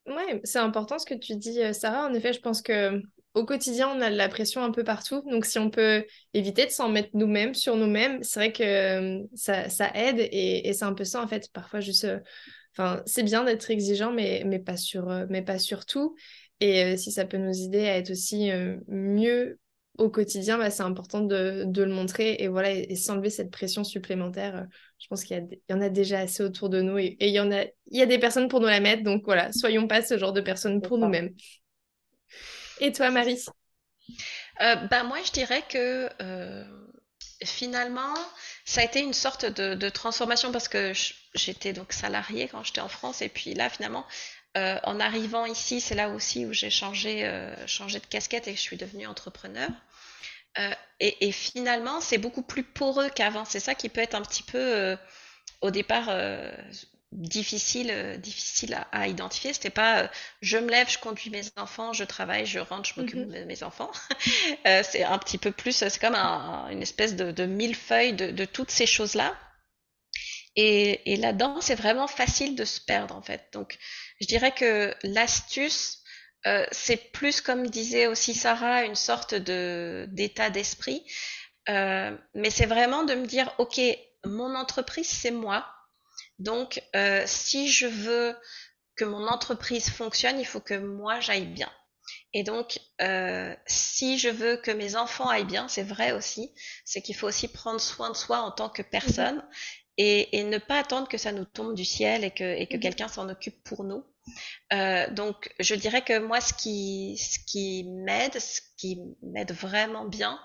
Ouais, 0.07 0.40
c'est 0.45 0.59
important 0.59 0.99
ce 0.99 1.07
que 1.07 1.14
tu 1.14 1.37
dis, 1.37 1.61
euh, 1.61 1.73
Sarah. 1.73 2.07
En 2.07 2.14
effet, 2.14 2.33
je 2.33 2.40
pense 2.40 2.62
que 2.62 3.03
au 3.35 3.45
quotidien, 3.45 3.88
on 3.88 4.01
a 4.01 4.11
de 4.11 4.16
la 4.16 4.29
pression 4.29 4.62
un 4.62 4.71
peu 4.71 4.85
partout. 4.85 5.21
Donc, 5.29 5.45
si 5.45 5.59
on 5.59 5.69
peut 5.69 6.05
éviter 6.33 6.64
de 6.64 6.71
s'en 6.71 6.88
mettre 6.88 7.11
nous-mêmes 7.14 7.55
sur 7.55 7.77
nous-mêmes, 7.77 8.23
c'est 8.23 8.40
vrai 8.40 8.53
que 8.53 8.62
euh, 8.62 9.23
ça, 9.35 9.90
aide. 9.95 10.21
Et, 10.21 10.73
c'est 10.73 10.85
un 10.85 10.95
peu 10.95 11.05
ça, 11.05 11.23
en 11.23 11.27
fait. 11.27 11.51
Parfois, 11.53 11.81
juste, 11.81 12.05
euh, 12.05 12.21
enfin, 12.73 13.03
c'est 13.05 13.25
bien 13.25 13.45
d'être 13.45 13.69
exigeant, 13.71 14.12
mais, 14.12 14.45
mais 14.47 14.61
pas 14.61 14.77
sur, 14.77 15.07
mais 15.29 15.42
pas 15.42 15.59
sur 15.59 15.85
tout. 15.87 16.14
Et 16.61 16.97
si 16.97 17.12
ça 17.12 17.27
peut 17.27 17.37
nous 17.37 17.62
aider 17.64 17.87
à 17.87 17.99
être 17.99 18.11
aussi 18.11 18.51
mieux 18.88 19.59
au 19.99 20.09
quotidien, 20.09 20.57
bah, 20.57 20.71
c'est 20.71 20.83
important 20.83 21.21
de, 21.21 21.66
le 21.66 21.92
montrer 21.92 22.37
et 22.38 22.49
voilà, 22.49 22.71
et 22.71 22.97
s'enlever 22.97 23.29
cette 23.29 23.51
pression 23.51 23.85
supplémentaire. 23.85 24.66
Je 24.98 25.06
pense 25.09 25.24
qu'il 25.24 25.48
y 25.68 25.72
en 25.72 25.80
a 25.80 25.88
déjà 25.88 26.20
assez 26.20 26.42
autour 26.42 26.68
de 26.68 26.80
nous 26.80 26.98
et, 26.98 27.16
et 27.20 27.28
il 27.28 27.35
y 27.35 27.40
en 27.40 27.52
a, 27.52 27.62
il 27.62 27.98
y 27.98 28.02
a 28.02 28.06
des 28.06 28.18
personnes 28.18 28.48
pour 28.48 28.61
nous 28.61 28.66
la 28.66 28.80
mettre. 28.80 29.02
Donc 29.02 29.24
voilà, 29.24 29.52
soyons 29.52 29.87
pas 29.87 30.02
ce 30.02 30.18
genre 30.18 30.32
de 30.32 30.40
personnes 30.40 30.82
pour 30.82 30.98
nous-mêmes. 30.98 31.35
Et 32.80 32.92
toi, 32.92 33.11
Marie? 33.11 33.38
Euh, 34.61 34.76
bah 34.90 35.02
moi, 35.04 35.18
je 35.24 35.32
dirais 35.32 35.62
que 35.68 36.09
euh, 36.22 36.64
finalement, 37.44 38.14
ça 38.64 38.80
a 38.80 38.85
été 38.85 39.00
une 39.00 39.12
sorte 39.12 39.46
de, 39.46 39.74
de 39.74 39.88
transformation 39.88 40.52
parce 40.52 40.68
que 40.68 40.92
j'étais 41.35 41.72
donc 41.72 41.92
salariée 41.92 42.48
quand 42.48 42.64
j'étais 42.64 42.80
en 42.80 42.88
France 42.88 43.22
et 43.22 43.28
puis 43.28 43.54
là, 43.54 43.68
finalement, 43.68 44.06
euh, 44.56 44.78
en 44.85 45.00
arrivant 45.00 45.44
ici, 45.46 45.80
c'est 45.80 45.94
là 45.94 46.09
aussi 46.11 46.46
où 46.46 46.52
j'ai 46.52 46.70
changé, 46.70 47.26
euh, 47.26 47.54
changé 47.66 48.00
de 48.00 48.06
casquette 48.06 48.48
et 48.48 48.52
que 48.52 48.56
je 48.56 48.62
suis 48.62 48.76
devenue 48.76 49.06
entrepreneur. 49.06 49.68
Euh, 50.59 50.71
et, 51.01 51.29
et 51.29 51.33
finalement, 51.33 52.01
c'est 52.01 52.19
beaucoup 52.19 52.42
plus 52.42 52.62
poreux 52.64 53.11
qu'avant. 53.11 53.45
C'est 53.45 53.61
ça 53.61 53.75
qui 53.75 53.88
peut 53.88 54.01
être 54.01 54.14
un 54.14 54.23
petit 54.23 54.42
peu 54.42 54.59
euh, 54.59 54.96
au 55.63 55.71
départ 55.71 56.07
euh, 56.11 56.52
difficile, 57.13 58.19
difficile 58.21 58.75
à, 58.75 58.83
à 58.92 59.09
identifier. 59.09 59.52
C'était 59.52 59.71
pas 59.71 60.11
je 60.42 60.59
me 60.59 60.71
lève, 60.71 60.90
je 60.90 60.98
conduis 60.98 61.31
mes 61.31 61.42
enfants, 61.57 61.92
je 61.92 62.04
travaille, 62.04 62.46
je 62.46 62.59
rentre, 62.61 62.88
je 62.88 62.94
m'occupe 63.00 63.21
Mhm, 63.21 63.29
de 63.29 63.44
mes 63.44 63.63
enfants. 63.63 63.90
C'est 64.65 65.04
un 65.04 65.19
petit 65.19 65.38
peu 65.38 65.52
plus, 65.52 65.77
c'est 65.77 65.98
comme 66.00 66.15
un- 66.15 66.69
une 66.71 66.83
espèce 66.83 67.17
de, 67.17 67.31
de 67.33 67.46
millefeuille 67.46 68.15
de, 68.15 68.31
de 68.31 68.44
toutes 68.44 68.71
ces 68.71 68.87
choses-là. 68.87 69.35
Et, 70.57 71.13
et 71.13 71.17
là-dedans, 71.17 71.61
c'est 71.61 71.75
vraiment 71.75 72.07
facile 72.09 72.57
de 72.57 72.65
se 72.65 72.81
perdre 72.81 73.15
en 73.15 73.23
fait. 73.23 73.48
Donc, 73.52 73.79
je 74.21 74.27
dirais 74.27 74.52
que 74.52 74.94
l'astuce, 75.02 75.98
euh, 76.47 76.67
c'est 76.71 77.13
plus 77.13 77.40
comme 77.40 77.67
disait 77.69 78.07
aussi 78.07 78.35
Sarah, 78.35 78.85
une 78.85 78.94
sorte 78.94 79.35
de 79.35 80.07
d'état 80.11 80.51
d'esprit. 80.51 81.05
Euh, 81.69 82.17
mais 82.35 82.51
c'est 82.51 82.67
vraiment 82.67 83.05
de 83.05 83.15
me 83.15 83.27
dire, 83.27 83.53
ok, 83.59 83.81
mon 84.25 84.55
entreprise, 84.55 85.09
c'est 85.09 85.31
moi. 85.31 85.67
Donc, 86.38 86.83
si 87.27 87.69
je 87.69 87.87
veux 87.87 88.37
que 88.97 89.05
mon 89.05 89.27
entreprise 89.27 89.90
fonctionne, 89.90 90.38
il 90.38 90.47
faut 90.47 90.61
que 90.61 90.75
moi 90.75 91.21
j'aille 91.21 91.47
bien. 91.47 91.71
Et 92.33 92.42
donc, 92.42 92.81
euh, 93.01 93.55
si 93.67 94.19
je 94.19 94.29
veux 94.29 94.57
que 94.57 94.71
mes 94.71 94.97
enfants 94.97 95.29
aillent 95.29 95.44
bien, 95.44 95.69
c'est 95.69 95.83
vrai 95.83 96.13
aussi, 96.13 96.53
c'est 96.85 97.01
qu'il 97.01 97.15
faut 97.15 97.27
aussi 97.27 97.49
prendre 97.49 97.81
soin 97.81 98.11
de 98.11 98.17
soi 98.17 98.40
en 98.40 98.51
tant 98.51 98.69
que 98.69 98.83
personne 98.83 99.37
mhm. 99.37 99.44
et, 99.99 100.44
ne 100.44 100.59
pas 100.59 100.79
attendre 100.79 101.09
que 101.09 101.19
ça 101.19 101.33
nous 101.33 101.44
tombe 101.44 101.75
du 101.75 101.85
ciel 101.85 102.25
et 102.25 102.31
que, 102.31 102.44
et 102.44 102.67
que 102.67 102.77
mhm. 102.77 102.83
quelqu'un 102.83 103.09
s'en 103.09 103.29
occupe 103.29 103.63
pour 103.65 103.85
nous. 103.85 104.05
Euh, 104.72 105.08
donc, 105.10 105.52
je 105.60 105.74
dirais 105.74 106.02
que 106.02 106.18
moi, 106.18 106.40
ce 106.40 106.52
qui, 106.52 107.85
m'aide, 108.04 108.38
ce 108.38 108.60
qui 108.77 109.00
m'aide 109.22 109.52
vraiment 109.52 110.04
bien, 110.04 110.40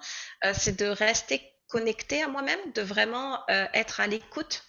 euh, 0.46 0.54
c'est 0.56 0.80
de 0.80 0.86
rester 0.86 1.42
connecté 1.68 2.22
à 2.22 2.28
moi-même, 2.28 2.60
de 2.76 2.82
vraiment 2.82 3.40
être 3.48 4.02
à 4.02 4.08
l'écoute 4.08 4.64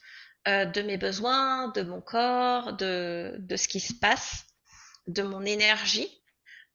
de 0.47 0.83
mes 0.83 0.99
besoins, 0.99 1.69
de 1.69 1.83
mon 1.83 2.01
corps, 2.01 2.75
de, 2.75 3.37
ce 3.57 3.67
qui 3.67 3.81
se 3.81 3.93
passe, 3.93 4.45
de 5.09 5.23
mon 5.23 5.45
énergie 5.45 6.23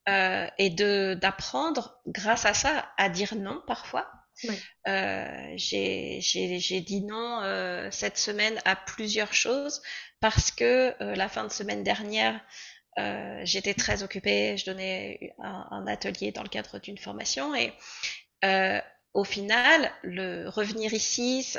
euh, 0.10 0.48
et 0.58 0.70
d'apprendre 0.70 2.02
grâce 2.08 2.46
à 2.46 2.54
ça 2.54 2.90
à 2.98 3.10
dire 3.10 3.36
non 3.36 3.62
parfois. 3.68 4.10
Euh, 4.88 5.54
j'ai 5.56 6.82
dit 6.86 7.02
non 7.02 7.42
euh, 7.42 7.90
cette 7.92 8.18
semaine 8.18 8.60
à 8.66 8.76
plusieurs 8.76 9.34
choses 9.34 9.82
parce 10.20 10.52
que 10.52 10.94
euh, 11.02 11.16
la 11.16 11.30
fin 11.30 11.44
de 11.44 11.52
semaine 11.52 11.84
dernière 11.84 12.40
j'étais 13.44 13.76
très 13.76 14.02
occupée, 14.02 14.58
je 14.58 14.66
donnais 14.66 15.36
un, 15.38 15.68
un 15.70 15.86
atelier 15.86 16.32
dans 16.32 16.42
le 16.42 16.50
cadre 16.50 16.80
d'une 16.80 16.98
formation 16.98 17.54
et 17.54 17.72
au 19.18 19.24
final, 19.24 19.92
le 20.04 20.48
revenir 20.48 20.94
ici, 20.94 21.56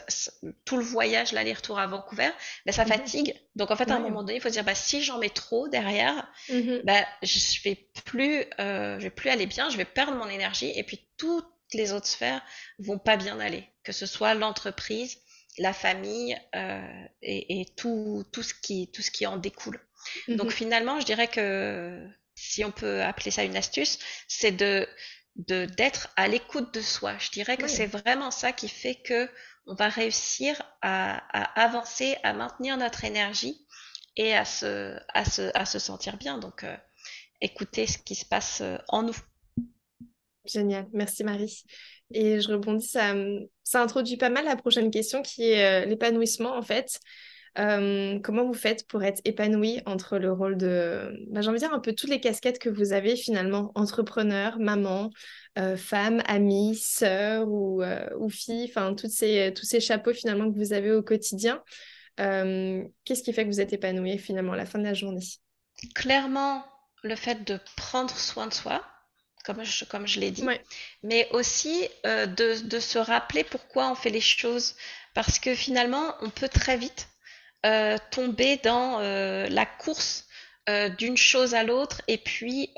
tout 0.65 0.77
le 0.77 0.85
voyage, 0.85 1.33
l'aller-retour 1.33 1.81
à 1.81 1.89
Vancouver, 1.89 2.31
ben, 2.65 2.73
ça 2.73 2.85
mhm. 2.85 2.89
fatigue. 2.89 3.35
Donc 3.57 3.73
en 3.73 3.77
fait, 3.77 3.91
à 3.91 3.97
un 3.97 3.99
moment 3.99 4.23
donné, 4.23 4.37
il 4.37 4.41
faut 4.41 4.49
se 4.49 4.53
dire, 4.53 4.63
bah, 4.63 4.77
si 4.77 5.03
j'en 5.03 5.19
mets 5.19 5.29
trop 5.29 5.67
derrière, 5.67 6.31
mhm. 6.51 6.83
bah, 6.85 7.05
je 7.23 7.63
vais 7.65 7.75
plus, 8.05 8.45
euh, 8.61 9.01
je 9.01 9.05
vais 9.05 9.11
plus 9.11 9.29
aller 9.29 9.47
bien, 9.47 9.71
je 9.71 9.77
vais 9.77 9.85
perdre 9.85 10.15
mon 10.15 10.29
énergie, 10.29 10.71
et 10.77 10.85
puis 10.85 11.05
toutes 11.17 11.49
les 11.73 11.93
autres 11.93 12.07
sphères 12.07 12.43
vont 12.79 12.99
pas 12.99 13.17
bien 13.17 13.41
aller, 13.41 13.69
que 13.85 13.93
ce 13.93 14.07
soit 14.07 14.35
l'entreprise, 14.35 15.19
la 15.59 15.73
famille 15.73 16.39
euh, 16.55 17.05
et, 17.23 17.61
et, 17.61 17.67
tout, 17.77 18.25
tout 18.33 18.43
ce 18.43 18.55
qui, 18.55 18.91
tout 18.91 19.03
ce 19.03 19.11
qui 19.11 19.27
en 19.27 19.37
découle. 19.37 19.81
Donc 20.29 20.47
mhm. 20.47 20.53
finalement, 20.53 21.01
je 21.01 21.07
dirais 21.07 21.29
que 21.29 22.07
si 22.35 22.65
on 22.65 22.71
peut 22.71 23.03
appeler 23.03 23.31
ça 23.31 23.45
une 23.45 23.57
astuce, 23.57 23.99
c'est 24.29 24.53
de 24.53 24.89
de 25.37 25.67
d'être 25.67 26.09
à 26.17 26.27
l'écoute 26.27 26.75
de 26.75 26.81
soi. 26.81 27.17
Je 27.19 27.31
dirais 27.31 27.57
que 27.57 27.69
c'est 27.69 27.87
vraiment 27.87 28.31
ça 28.31 28.53
qui 28.53 28.69
fait 28.69 28.97
que 28.97 29.31
on 29.67 29.75
va 29.75 29.89
réussir 29.89 30.61
à, 30.83 31.17
avancer, 31.61 32.17
à 32.23 32.33
maintenir 32.33 32.77
notre 32.77 33.05
énergie 33.05 33.67
et 34.17 34.35
à 34.35 34.45
se, 34.45 34.99
à 35.13 35.25
se, 35.25 35.51
à 35.55 35.67
se 35.67 35.79
sentir 35.79 36.17
bien. 36.17 36.39
Donc, 36.39 36.65
euh, 36.65 36.77
écouter 37.41 37.87
ce 37.87 37.99
qui 37.99 38.15
se 38.15 38.25
passe 38.25 38.63
euh, 38.63 38.79
en 38.89 39.03
nous. 39.03 39.17
Génial, 40.45 40.87
merci 40.93 41.25
Marie. 41.25 41.65
Et 42.13 42.41
je 42.41 42.49
rebondis, 42.49 42.87
ça, 42.87 43.15
ça 43.65 43.83
introduit 43.83 44.17
pas 44.17 44.31
mal 44.31 44.45
la 44.45 44.57
prochaine 44.57 44.91
question 44.91 45.23
qui 45.23 45.51
est 45.51 45.85
euh, 45.85 45.87
l'épanouissement 45.87 46.57
en 46.57 46.63
fait. 46.63 46.99
Euh, 47.59 48.21
comment 48.21 48.47
vous 48.47 48.55
faites 48.55 48.87
pour 48.87 49.03
être 49.03 49.21
épanoui 49.25 49.81
entre 49.85 50.19
le 50.19 50.33
rôle 50.33 50.57
de, 50.57 51.13
bah, 51.29 51.41
j'ai 51.41 51.49
envie 51.49 51.59
de 51.59 51.65
dire 51.65 51.75
un 51.75 51.81
peu 51.81 51.93
toutes 51.93 52.11
les 52.11 52.21
casquettes 52.21 52.59
que 52.61 52.69
vous 52.69 52.93
avez 52.93 53.17
finalement, 53.17 53.73
entrepreneur, 53.75 54.59
maman, 54.61 55.11
euh, 55.59 55.77
femme, 55.77 56.23
amie, 56.27 56.77
sœur 56.77 57.49
ou, 57.49 57.83
ou 58.19 58.29
fille, 58.31 58.71
enfin 58.71 58.95
ces, 59.09 59.53
tous 59.57 59.65
ces 59.65 59.81
chapeaux 59.81 60.13
finalement 60.13 60.51
que 60.51 60.57
vous 60.57 60.73
avez 60.73 60.93
au 60.93 61.03
quotidien. 61.03 61.63
Qu'est-ce 62.17 63.23
qui 63.23 63.33
fait 63.33 63.45
que 63.45 63.51
vous 63.51 63.61
êtes 63.61 63.73
épanoui 63.73 64.19
finalement 64.19 64.53
à 64.53 64.57
la 64.57 64.67
fin 64.67 64.79
de 64.79 64.85
la 64.85 64.95
journée? 64.95 65.25
Clairement, 65.95 66.65
le 67.03 67.17
fait 67.17 67.45
de 67.45 67.59
prendre 67.77 68.17
soin 68.17 68.47
de 68.47 68.55
soi, 68.55 68.85
comme 69.45 69.65
je, 69.65 69.85
comme 69.85 70.07
je 70.07 70.21
l'ai 70.21 70.31
dit, 70.31 70.45
mais 71.03 71.29
aussi 71.33 71.89
de, 72.05 72.61
de, 72.63 72.81
se 72.81 72.99
rappeler 72.99 73.45
pourquoi 73.45 73.91
on 73.91 73.95
fait 73.95 74.11
les 74.11 74.21
choses. 74.21 74.75
Parce 75.15 75.39
que 75.39 75.55
finalement, 75.55 76.15
on 76.21 76.31
peut 76.31 76.49
très 76.49 76.77
vite 76.77 77.09
euh, 77.67 77.99
tomber 78.13 78.57
dans 78.63 79.01
euh, 79.01 79.49
la 79.49 79.67
course 79.67 80.27
euh, 80.69 80.89
d'une 80.91 81.17
chose 81.17 81.57
à 81.57 81.65
l'autre 81.65 82.03
et 82.07 82.17
puis 82.17 82.71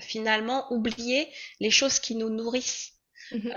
finalement 0.00 0.72
oublier 0.72 1.28
les 1.60 1.70
choses 1.70 2.00
qui 2.00 2.16
nous 2.16 2.30
nourrissent. 2.30 2.92
Mhm. 3.30 3.52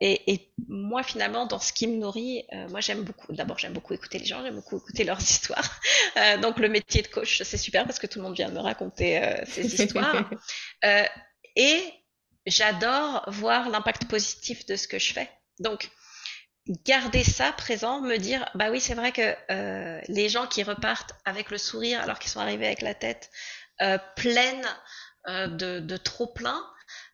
et, 0.00 0.32
et, 0.32 0.52
moi 0.68 1.02
finalement 1.02 1.44
dans 1.46 1.58
ce 1.58 1.72
qui 1.72 1.88
me 1.88 1.96
nourrit, 1.96 2.44
moi 2.70 2.80
j'aime 2.80 3.02
beaucoup. 3.02 3.32
D'abord 3.32 3.58
j'aime 3.58 3.72
beaucoup 3.72 3.92
écouter 3.92 4.20
les 4.20 4.24
gens, 4.24 4.42
j'aime 4.44 4.54
beaucoup 4.54 4.78
écouter 4.78 5.02
leurs 5.02 5.20
histoires. 5.30 5.80
donc 6.40 6.58
le 6.58 6.68
métier 6.68 7.02
de 7.02 7.08
coach 7.08 7.42
c'est 7.42 7.56
super 7.58 7.84
parce 7.84 7.98
que 7.98 8.06
tout 8.06 8.20
le 8.20 8.24
monde 8.24 8.36
vient 8.36 8.48
me 8.48 8.60
raconter 8.60 9.20
ces 9.46 9.66
histoires. 9.82 10.30
Et 11.58 11.92
j'adore 12.46 13.24
voir 13.26 13.68
l'impact 13.68 14.06
positif 14.06 14.64
de 14.64 14.76
ce 14.76 14.88
que 14.88 14.98
je 14.98 15.12
fais. 15.12 15.30
Donc 15.58 15.90
garder 16.86 17.24
ça 17.24 17.52
présent, 17.52 18.00
me 18.00 18.16
dire 18.16 18.48
bah 18.54 18.70
oui 18.70 18.80
c'est 18.80 18.94
vrai 18.94 19.12
que 19.12 19.34
euh, 19.50 20.00
les 20.08 20.28
gens 20.28 20.46
qui 20.46 20.62
repartent 20.62 21.14
avec 21.24 21.50
le 21.50 21.58
sourire 21.58 22.00
alors 22.00 22.18
qu'ils 22.18 22.30
sont 22.30 22.40
arrivés 22.40 22.66
avec 22.66 22.82
la 22.82 22.94
tête 22.94 23.30
euh, 23.82 23.98
pleine 24.16 24.64
euh, 25.28 25.48
de, 25.48 25.80
de, 25.80 25.96
trop 25.96 26.26
plein, 26.26 26.62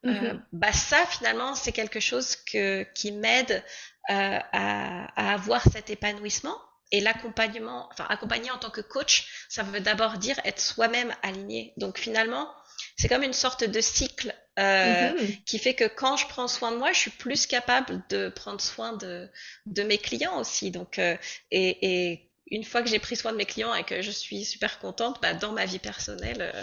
mm-hmm. 0.04 0.40
bah 0.52 0.72
ça 0.72 1.04
finalement 1.06 1.54
c'est 1.54 1.72
quelque 1.72 2.00
chose 2.00 2.36
que 2.36 2.82
qui 2.94 3.12
m'aide 3.12 3.64
à, 4.08 5.06
à, 5.16 5.34
avoir 5.34 5.62
cet 5.62 5.88
épanouissement 5.88 6.58
et 6.90 7.00
l'accompagnement, 7.00 7.88
enfin 7.92 8.06
accompagner 8.08 8.50
en 8.50 8.58
tant 8.58 8.70
que 8.70 8.80
coach, 8.80 9.46
ça 9.48 9.62
veut 9.62 9.80
d'abord 9.80 10.18
dire 10.18 10.38
être 10.44 10.60
soi-même 10.60 11.14
aligné. 11.22 11.72
Donc 11.76 11.98
finalement 11.98 12.48
c'est 12.96 13.08
comme 13.08 13.22
une 13.22 13.32
sorte 13.32 13.64
de 13.64 13.80
cycle 13.80 14.34
euh, 14.58 15.12
mhm. 15.12 15.36
qui 15.44 15.58
fait 15.58 15.74
que 15.74 15.84
quand 15.84 16.16
je 16.16 16.26
prends 16.28 16.48
soin 16.48 16.72
de 16.72 16.76
moi, 16.76 16.92
je 16.92 16.98
suis 16.98 17.10
plus 17.10 17.46
capable 17.46 18.02
de 18.08 18.28
prendre 18.28 18.60
soin 18.60 18.92
de, 18.92 19.28
de 19.66 19.82
mes 19.82 19.98
clients 19.98 20.38
aussi. 20.38 20.70
Donc, 20.70 20.98
euh, 20.98 21.16
et, 21.50 22.10
et, 22.10 22.30
une 22.50 22.62
fois 22.62 22.82
que 22.82 22.88
j'ai 22.88 22.98
pris 22.98 23.16
soin 23.16 23.32
de 23.32 23.36
mes 23.38 23.46
clients 23.46 23.74
et 23.74 23.84
que 23.84 24.02
je 24.02 24.10
suis 24.10 24.44
super 24.44 24.78
contente, 24.78 25.18
bah, 25.22 25.34
dans 25.34 25.52
ma 25.52 25.64
vie 25.64 25.78
personnelle, 25.78 26.42
euh, 26.42 26.62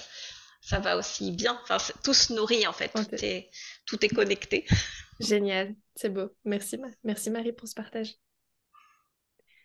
ça 0.61 0.79
va 0.79 0.95
aussi 0.95 1.31
bien. 1.31 1.59
Enfin, 1.63 1.77
tout 2.03 2.13
se 2.13 2.33
nourrit 2.33 2.67
en 2.67 2.73
fait, 2.73 2.89
tout, 2.89 3.25
est, 3.25 3.49
tout 3.85 4.03
est 4.05 4.09
connecté. 4.09 4.65
Génial, 5.19 5.75
c'est 5.95 6.09
beau. 6.09 6.29
Merci, 6.45 6.79
merci 7.03 7.29
Marie 7.29 7.51
pour 7.51 7.67
ce 7.67 7.73
partage. 7.73 8.15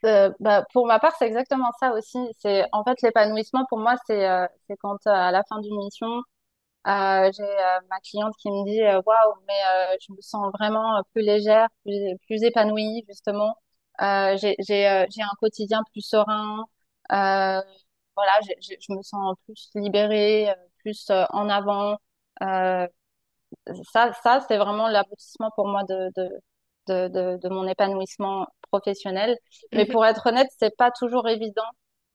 Euh, 0.04 0.30
bah, 0.40 0.64
pour 0.72 0.86
ma 0.86 0.98
part, 0.98 1.14
c'est 1.18 1.26
exactement 1.26 1.70
ça 1.80 1.92
aussi. 1.92 2.18
C'est 2.38 2.64
en 2.72 2.84
fait 2.84 3.00
l'épanouissement 3.02 3.64
pour 3.68 3.78
moi, 3.78 3.96
c'est 4.06 4.28
euh, 4.28 4.46
c'est 4.66 4.76
quand 4.76 4.98
à 5.06 5.30
la 5.30 5.42
fin 5.44 5.60
d'une 5.60 5.76
mission, 5.76 6.22
euh, 6.86 7.30
j'ai 7.36 7.42
euh, 7.42 7.80
ma 7.90 7.98
cliente 8.00 8.34
qui 8.38 8.48
me 8.50 8.64
dit 8.64 8.80
euh, 8.82 9.00
waouh, 9.04 9.34
mais 9.48 9.98
je 10.00 10.12
me 10.12 10.20
sens 10.20 10.52
vraiment 10.58 11.02
plus 11.12 11.22
légère, 11.22 11.68
plus, 11.84 12.16
plus 12.26 12.42
épanouie 12.44 13.04
justement. 13.08 13.56
j'ai 14.00 14.86
un 14.86 15.34
quotidien 15.40 15.82
plus 15.92 16.02
serein. 16.02 16.64
voilà, 17.10 18.40
je 18.42 18.92
me 18.94 19.02
sens 19.02 19.36
plus 19.46 19.70
libérée, 19.74 20.48
plus 20.78 21.10
en 21.10 21.48
avant. 21.48 21.98
ça 22.40 24.12
ça 24.22 24.40
c'est 24.48 24.58
vraiment 24.58 24.88
l'aboutissement 24.88 25.50
pour 25.56 25.68
moi 25.68 25.82
de 25.84 26.10
de 26.16 26.28
de, 26.88 27.08
de, 27.08 27.38
de 27.42 27.48
mon 27.48 27.66
épanouissement 27.66 28.46
professionnel. 28.70 29.36
Mais 29.72 29.84
mhm. 29.84 29.90
pour 29.92 30.06
être 30.06 30.26
honnête, 30.28 30.48
c'est 30.58 30.76
pas 30.76 30.90
toujours 30.92 31.28
évident 31.28 31.64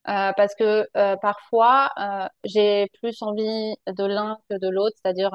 euh, 0.10 0.32
parce 0.36 0.56
que 0.56 0.88
euh, 0.98 1.16
parfois 1.22 1.92
euh, 2.00 2.28
j'ai 2.44 2.88
plus 3.02 3.22
envie 3.22 3.76
de 3.88 4.04
l'un 4.06 4.38
que 4.50 4.58
de 4.58 4.68
l'autre, 4.70 4.96
c'est-à-dire 5.04 5.32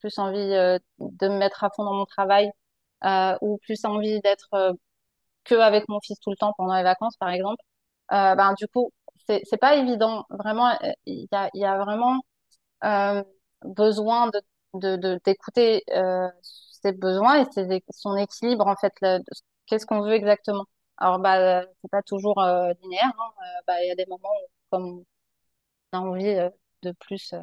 plus 0.00 0.18
envie 0.18 0.38
de 0.38 1.28
me 1.28 1.38
mettre 1.38 1.64
à 1.64 1.70
fond 1.70 1.84
dans 1.84 1.94
mon 1.94 2.06
travail 2.06 2.50
ou 3.42 3.58
plus 3.64 3.84
envie 3.84 4.20
d'être 4.20 4.76
que 5.44 5.54
avec 5.56 5.88
mon 5.88 6.00
fils 6.00 6.18
tout 6.20 6.30
le 6.30 6.36
temps 6.36 6.52
pendant 6.56 6.76
les 6.76 6.82
vacances, 6.84 7.16
par 7.18 7.30
exemple. 7.30 7.62
ben 8.10 8.54
du 8.58 8.68
coup, 8.68 8.92
c'est 9.28 9.58
pas 9.60 9.76
évident. 9.76 10.24
Vraiment, 10.30 10.78
il 11.06 11.28
y 11.54 11.64
a 11.64 11.78
vraiment 11.78 12.20
besoin 13.64 14.30
de 14.74 15.18
d'écouter 15.24 15.84
ses 16.82 16.92
besoins 16.92 17.42
et 17.42 17.46
son 17.90 18.16
équilibre 18.16 18.66
en 18.66 18.76
fait. 18.76 18.92
Qu'est-ce 19.66 19.86
qu'on 19.86 20.02
veut 20.02 20.12
exactement? 20.14 20.64
Alors, 21.00 21.18
bah, 21.18 21.62
c'est 21.82 21.90
pas 21.90 22.02
toujours 22.02 22.40
euh, 22.42 22.72
linéaire. 22.82 23.12
Hein. 23.18 23.32
Euh, 23.38 23.62
bah, 23.66 23.82
il 23.82 23.88
y 23.88 23.90
a 23.90 23.94
des 23.94 24.06
moments 24.06 24.28
où, 24.28 24.48
comme 24.70 25.04
on 25.92 25.98
a 25.98 26.00
envie 26.00 26.28
euh, 26.28 26.50
de 26.82 26.92
plus, 26.92 27.34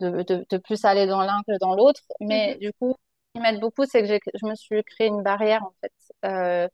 de, 0.00 0.22
de, 0.22 0.46
de, 0.48 0.58
plus 0.58 0.84
aller 0.84 1.06
dans 1.06 1.22
l'un 1.22 1.42
que 1.46 1.58
dans 1.58 1.74
l'autre. 1.74 2.02
Mais 2.20 2.54
mm-hmm. 2.54 2.58
du 2.60 2.72
coup, 2.74 2.94
ce 2.94 3.32
qui 3.34 3.42
m'aide 3.42 3.60
beaucoup, 3.60 3.84
c'est 3.86 4.02
que 4.20 4.30
je 4.34 4.46
me 4.46 4.54
suis 4.54 4.82
créé 4.84 5.08
une 5.08 5.22
barrière, 5.22 5.64
en 5.64 5.74
fait. 5.80 5.92
Euh, 6.24 6.68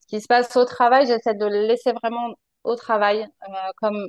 ce 0.00 0.06
qui 0.08 0.20
se 0.20 0.26
passe 0.26 0.56
au 0.56 0.64
travail, 0.64 1.06
j'essaie 1.06 1.34
de 1.34 1.46
le 1.46 1.66
laisser 1.66 1.92
vraiment 1.92 2.34
au 2.64 2.76
travail, 2.76 3.26
comme, 3.76 4.08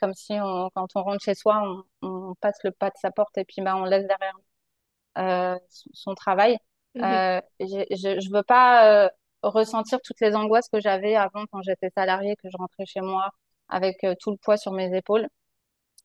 comme 0.00 0.14
si 0.14 0.34
on, 0.34 0.70
quand 0.74 0.88
on 0.94 1.02
rentre 1.02 1.24
chez 1.24 1.34
soi, 1.34 1.60
on, 2.02 2.08
on, 2.30 2.34
passe 2.36 2.58
le 2.64 2.70
pas 2.70 2.90
de 2.90 2.96
sa 2.98 3.10
porte 3.10 3.36
et 3.38 3.44
puis 3.44 3.62
bah, 3.62 3.76
on 3.76 3.84
laisse 3.84 4.06
derrière 4.06 5.58
son, 5.68 5.90
son 5.92 6.14
travail. 6.14 6.58
Mm-hmm. 6.94 7.42
je, 7.60 7.96
je, 7.96 8.20
je 8.20 8.30
veux 8.32 8.42
pas 8.42 9.10
ressentir 9.42 10.00
toutes 10.02 10.20
les 10.20 10.34
angoisses 10.34 10.68
que 10.68 10.80
j'avais 10.80 11.16
avant 11.16 11.44
quand 11.52 11.62
j'étais 11.62 11.90
salariée, 11.90 12.36
que 12.36 12.48
je 12.50 12.56
rentrais 12.56 12.86
chez 12.86 13.00
moi 13.00 13.30
avec 13.68 14.02
euh, 14.04 14.14
tout 14.20 14.30
le 14.30 14.36
poids 14.38 14.56
sur 14.56 14.72
mes 14.72 14.96
épaules. 14.96 15.28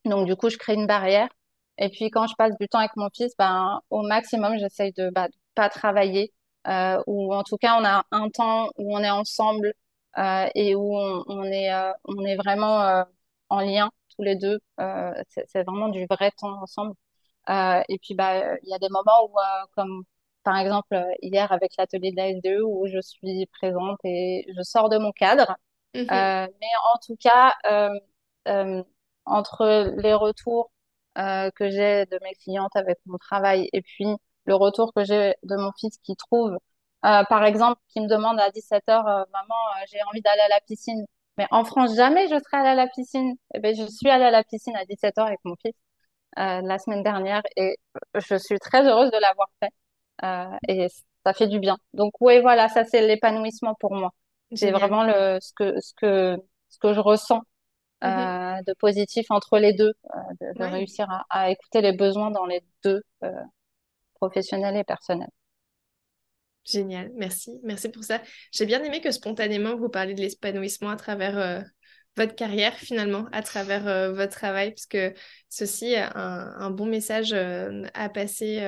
Donc, 0.05 0.27
du 0.27 0.35
coup, 0.35 0.49
je 0.49 0.57
crée 0.57 0.75
une 0.75 0.87
barrière. 0.87 1.29
Et 1.77 1.89
puis, 1.89 2.09
quand 2.11 2.27
je 2.27 2.35
passe 2.35 2.53
du 2.59 2.67
temps 2.67 2.79
avec 2.79 2.95
mon 2.97 3.09
fils, 3.15 3.33
ben, 3.37 3.81
au 3.89 4.01
maximum, 4.03 4.57
j'essaye 4.59 4.93
de, 4.93 5.09
bah, 5.11 5.27
de 5.27 5.33
pas 5.55 5.69
travailler, 5.69 6.33
euh, 6.67 7.01
ou 7.07 7.33
en 7.33 7.43
tout 7.43 7.57
cas, 7.57 7.77
on 7.79 7.85
a 7.85 8.05
un 8.11 8.29
temps 8.29 8.69
où 8.77 8.95
on 8.95 8.99
est 9.03 9.09
ensemble 9.09 9.73
euh, 10.17 10.47
et 10.55 10.75
où 10.75 10.95
on, 10.95 11.43
est, 11.45 11.71
on 12.05 12.25
est 12.25 12.35
vraiment 12.37 13.05
en 13.49 13.59
lien 13.61 13.91
tous 14.15 14.23
les 14.23 14.35
deux. 14.35 14.59
C'est 15.27 15.63
vraiment 15.63 15.89
du 15.89 16.05
vrai 16.09 16.31
temps 16.31 16.61
ensemble. 16.61 16.95
Et 17.49 17.97
puis, 18.01 18.15
bah, 18.15 18.57
il 18.63 18.69
y 18.69 18.73
a 18.73 18.79
des 18.79 18.89
moments 18.89 19.25
où, 19.29 19.35
comme 19.75 20.03
par 20.43 20.57
exemple 20.57 20.95
hier 21.21 21.51
avec 21.51 21.71
l'atelier 21.77 22.11
de 22.11 22.17
la 22.17 22.29
SDE, 22.29 22.61
où 22.63 22.87
je 22.87 22.99
suis 23.01 23.45
présente 23.47 23.99
et 24.03 24.45
je 24.55 24.61
sors 24.63 24.89
de 24.89 24.97
mon 24.97 25.11
cadre. 25.11 25.55
Mhm. 25.95 26.01
Euh, 26.11 26.47
mais 26.61 26.67
en 26.93 26.97
tout 27.05 27.15
cas, 27.17 27.53
euh, 27.71 27.89
euh, 28.47 28.83
entre 29.25 29.93
les 29.97 30.13
retours 30.13 30.71
euh, 31.17 31.49
que 31.51 31.69
j'ai 31.69 32.05
de 32.07 32.19
mes 32.23 32.33
clientes 32.35 32.75
avec 32.75 32.97
mon 33.05 33.17
travail 33.17 33.69
et 33.73 33.81
puis 33.81 34.07
le 34.45 34.55
retour 34.55 34.93
que 34.93 35.03
j'ai 35.03 35.35
de 35.43 35.55
mon 35.55 35.71
fils 35.79 35.97
qui 36.03 36.15
trouve, 36.15 36.51
euh, 37.05 37.23
par 37.25 37.43
exemple, 37.45 37.79
qui 37.89 38.01
me 38.01 38.07
demande 38.07 38.39
à 38.39 38.49
17 38.51 38.87
heures, 38.89 39.07
euh, 39.07 39.23
maman, 39.31 39.55
j'ai 39.91 40.01
envie 40.09 40.21
d'aller 40.21 40.41
à 40.41 40.49
la 40.49 40.59
piscine. 40.61 41.05
Mais 41.37 41.47
en 41.51 41.63
France, 41.65 41.95
jamais 41.95 42.27
je 42.27 42.35
serais 42.39 42.57
allée 42.57 42.69
à 42.69 42.75
la 42.75 42.87
piscine. 42.87 43.35
Eh 43.53 43.59
ben, 43.59 43.75
je 43.75 43.83
suis 43.85 44.09
allée 44.09 44.25
à 44.25 44.31
la 44.31 44.43
piscine 44.43 44.75
à 44.75 44.85
17 44.85 45.17
heures 45.17 45.27
avec 45.27 45.39
mon 45.45 45.55
fils 45.61 45.73
euh, 46.39 46.61
la 46.61 46.79
semaine 46.79 47.03
dernière 47.03 47.43
et 47.57 47.77
je 48.15 48.35
suis 48.35 48.59
très 48.59 48.87
heureuse 48.87 49.11
de 49.11 49.17
l'avoir 49.17 49.47
fait. 49.61 49.69
Euh, 50.23 50.45
et 50.67 50.87
ça 51.25 51.33
fait 51.33 51.47
du 51.47 51.59
bien. 51.59 51.77
Donc 51.93 52.13
oui, 52.21 52.39
voilà, 52.41 52.69
ça 52.69 52.83
c'est 52.85 53.05
l'épanouissement 53.07 53.75
pour 53.79 53.93
moi. 53.95 54.11
C'est 54.53 54.71
vraiment 54.71 55.03
le, 55.03 55.39
ce 55.41 55.51
que, 55.55 55.79
ce 55.81 55.93
que, 55.95 56.37
ce 56.69 56.77
que 56.79 56.93
je 56.93 56.99
ressens 56.99 57.41
Mhm. 58.05 58.33
euh, 58.43 58.61
de 58.67 58.73
positif 58.79 59.27
entre 59.31 59.59
les 59.59 59.73
deux, 59.73 59.93
euh, 60.15 60.19
de, 60.41 60.57
de 60.59 60.63
Ouais. 60.63 60.71
réussir 60.71 61.09
à, 61.11 61.25
à 61.29 61.51
écouter 61.51 61.81
les 61.81 61.93
besoins 61.93 62.31
dans 62.31 62.45
les 62.45 62.61
deux, 62.83 63.01
professionnels 64.15 64.75
et 64.75 64.83
personnels. 64.83 65.29
Génial, 66.65 67.11
merci, 67.15 67.59
merci 67.63 67.89
pour 67.89 68.03
ça. 68.05 68.21
J'ai 68.53 68.65
bien 68.65 68.81
aimé 68.83 69.01
que 69.01 69.11
spontanément 69.11 69.75
vous 69.75 69.89
parliez 69.89 70.13
de 70.13 70.21
l'épanouissement 70.21 70.89
à 70.91 70.95
travers 70.95 71.37
euh, 71.37 71.61
votre 72.15 72.35
carrière 72.35 72.73
finalement, 72.75 73.27
à 73.33 73.41
travers 73.41 73.85
euh, 73.87 74.13
votre 74.13 74.31
travail, 74.31 74.69
parce 74.71 74.85
que 74.85 75.13
ceci 75.49 75.93
un, 75.97 76.09
un 76.15 76.69
bon 76.71 76.85
message 76.85 77.33
euh, 77.33 77.83
à 77.93 78.07
passer. 78.07 78.59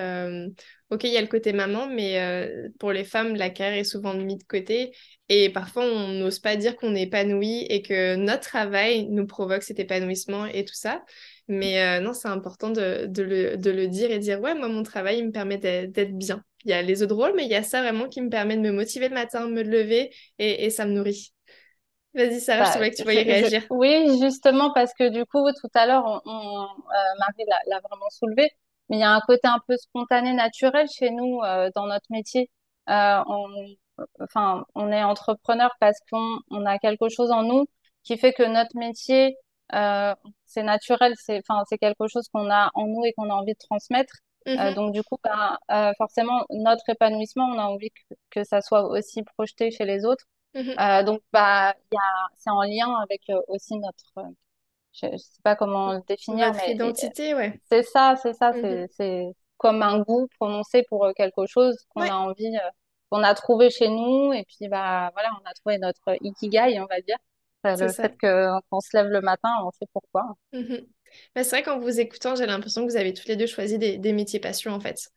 Ok, 0.91 1.03
il 1.03 1.11
y 1.11 1.17
a 1.17 1.21
le 1.21 1.27
côté 1.27 1.51
maman, 1.51 1.87
mais 1.87 2.19
euh, 2.21 2.69
pour 2.79 2.91
les 2.91 3.03
femmes, 3.03 3.35
la 3.35 3.49
carrière 3.49 3.79
est 3.79 3.83
souvent 3.83 4.13
mise 4.13 4.37
de 4.37 4.43
côté 4.43 4.95
et 5.29 5.49
parfois 5.49 5.83
on 5.83 6.09
n'ose 6.09 6.37
pas 6.39 6.55
dire 6.57 6.75
qu'on 6.75 6.93
est 6.95 7.03
épanoui 7.03 7.65
et 7.69 7.81
que 7.81 8.15
notre 8.15 8.41
travail 8.43 9.07
nous 9.09 9.25
provoque 9.25 9.63
cet 9.63 9.79
épanouissement 9.79 10.45
et 10.45 10.63
tout 10.63 10.75
ça. 10.75 11.03
Mais 11.47 11.81
euh, 11.81 11.99
non, 12.01 12.13
c'est 12.13 12.27
important 12.27 12.69
de, 12.69 13.07
de 13.07 13.23
le, 13.23 13.57
de 13.57 13.71
le 13.71 13.87
dire 13.87 14.11
et 14.11 14.19
dire, 14.19 14.39
ouais, 14.41 14.53
moi, 14.53 14.67
mon 14.69 14.83
travail, 14.83 15.17
il 15.19 15.25
me 15.27 15.31
permet 15.31 15.57
d'être 15.57 16.15
bien. 16.17 16.43
Il 16.65 16.69
y 16.71 16.73
a 16.73 16.81
les 16.83 17.01
autres 17.03 17.15
rôles, 17.15 17.33
mais 17.35 17.45
il 17.45 17.51
y 17.51 17.55
a 17.55 17.63
ça 17.63 17.81
vraiment 17.81 18.07
qui 18.07 18.21
me 18.21 18.29
permet 18.29 18.55
de 18.55 18.61
me 18.61 18.71
motiver 18.71 19.09
le 19.09 19.15
matin, 19.15 19.47
me 19.47 19.63
lever 19.63 20.11
et, 20.39 20.65
et 20.65 20.69
ça 20.69 20.85
me 20.85 20.91
nourrit. 20.91 21.33
Vas-y, 22.15 22.41
Sarah, 22.41 22.63
je 22.65 22.71
Bah, 22.71 22.79
vois 22.79 22.89
que 22.91 22.95
tu 22.97 23.03
je, 23.05 23.05
voyais 23.05 23.23
je- 23.35 23.45
réagir. 23.45 23.63
oui, 23.69 24.17
justement, 24.21 24.71
parce 24.73 24.93
que 24.93 25.09
du 25.09 25.25
coup, 25.25 25.45
tout 25.59 25.67
à 25.73 25.85
l'heure, 25.85 26.05
on, 26.05 26.21
on- 26.25 26.63
euh, 26.63 27.13
Marie 27.19 27.43
l'a 27.67 27.79
vraiment 27.81 28.09
soulevé, 28.09 28.49
mais 28.89 28.97
il 28.97 28.99
y 28.99 29.03
a 29.03 29.11
un 29.13 29.21
côté 29.21 29.47
un 29.47 29.59
peu 29.67 29.75
spontané, 29.77 30.33
naturel 30.33 30.87
chez 30.89 31.09
nous, 31.11 31.41
euh, 31.43 31.69
dans 31.75 31.87
notre 31.87 32.05
métier. 32.11 32.49
Euh, 32.89 33.23
on, 33.27 33.47
enfin, 34.19 34.65
on 34.75 34.91
est 34.91 35.03
entrepreneur 35.03 35.71
parce 35.79 35.97
qu'on 36.11 36.39
on 36.51 36.65
a 36.65 36.77
quelque 36.79 37.09
chose 37.09 37.31
en 37.31 37.43
nous 37.43 37.65
qui 38.03 38.17
fait 38.17 38.33
que 38.33 38.43
notre 38.43 38.75
métier, 38.77 39.37
euh, 39.73 40.13
c'est 40.45 40.63
naturel, 40.63 41.13
c'est, 41.17 41.41
enfin, 41.47 41.63
c'est 41.69 41.77
quelque 41.77 42.07
chose 42.07 42.27
qu'on 42.31 42.49
a 42.51 42.69
en 42.75 42.87
nous 42.87 43.03
et 43.05 43.13
qu'on 43.13 43.29
a 43.29 43.33
envie 43.33 43.53
de 43.53 43.59
transmettre. 43.59 44.13
Euh, 44.59 44.71
Mhm, 44.71 44.75
donc, 44.75 44.93
du 44.93 45.01
coup, 45.03 45.17
bah, 45.23 45.57
euh, 45.71 45.91
forcément, 45.97 46.45
notre 46.51 46.87
épanouissement, 46.89 47.45
on 47.45 47.57
a 47.59 47.63
envie 47.65 47.89
que, 47.91 48.15
que 48.29 48.43
ça 48.43 48.61
soit 48.61 48.83
aussi 48.87 49.23
projeté 49.23 49.71
chez 49.71 49.85
les 49.85 50.05
autres. 50.05 50.25
Euh, 50.79 51.03
donc, 51.03 51.21
bah, 51.33 51.73
c'est 52.37 52.49
en 52.51 52.61
lien 52.63 52.93
avec 53.01 53.21
aussi 53.47 53.75
notre, 53.77 54.05
euh, 54.19 54.23
je, 54.95 55.07
je 55.11 55.17
sais 55.17 55.41
pas 55.43 55.55
comment 55.55 55.93
le 55.93 56.01
définir, 56.07 56.53
Votre 56.53 56.55
mais 56.55 56.73
et- 56.73 57.33
ouais. 57.33 57.61
c'est 57.69 57.83
ça, 57.83 58.15
c'est 58.21 58.33
ça, 58.33 58.53
Mhm. 58.53 58.87
c'est, 58.97 59.33
comme 59.57 59.81
un 59.83 59.99
goût 60.01 60.27
prononcé 60.39 60.83
pour 60.89 61.05
euh, 61.05 61.13
quelque 61.13 61.45
chose 61.47 61.77
qu'on 61.89 62.07
a 62.09 62.13
envie, 62.15 62.55
euh, 62.57 62.69
qu'on 63.09 63.23
a 63.23 63.33
trouvé 63.35 63.69
chez 63.69 63.89
nous, 63.89 64.33
et 64.33 64.43
puis 64.45 64.67
bah 64.69 65.09
voilà, 65.13 65.29
on 65.41 65.45
a 65.49 65.53
trouvé 65.53 65.77
notre 65.79 66.17
ikigai, 66.21 66.79
on 66.79 66.85
va 66.87 67.01
dire, 67.01 67.17
Euh, 67.65 67.75
c'est 67.75 67.87
le 67.87 67.93
ça. 67.95 68.03
fait 68.03 68.15
que 68.21 68.49
qu'on 68.69 68.81
se 68.81 68.95
lève 68.97 69.07
le 69.07 69.21
matin, 69.21 69.49
on 69.65 69.71
sait 69.71 69.87
pourquoi. 69.93 70.23
Mhm. 70.53 70.85
Bah, 71.35 71.43
c'est 71.43 71.49
vrai 71.51 71.63
qu'en 71.63 71.79
vous 71.79 71.99
écoutant, 71.99 72.35
j'ai 72.35 72.45
l'impression 72.45 72.85
que 72.85 72.91
vous 72.91 72.97
avez 72.97 73.13
toutes 73.13 73.27
les 73.27 73.35
deux 73.35 73.47
choisi 73.47 73.77
des, 73.77 73.97
des 73.97 74.13
métiers 74.13 74.39
passion 74.39 74.71
en 74.71 74.79
fait. 74.79 75.09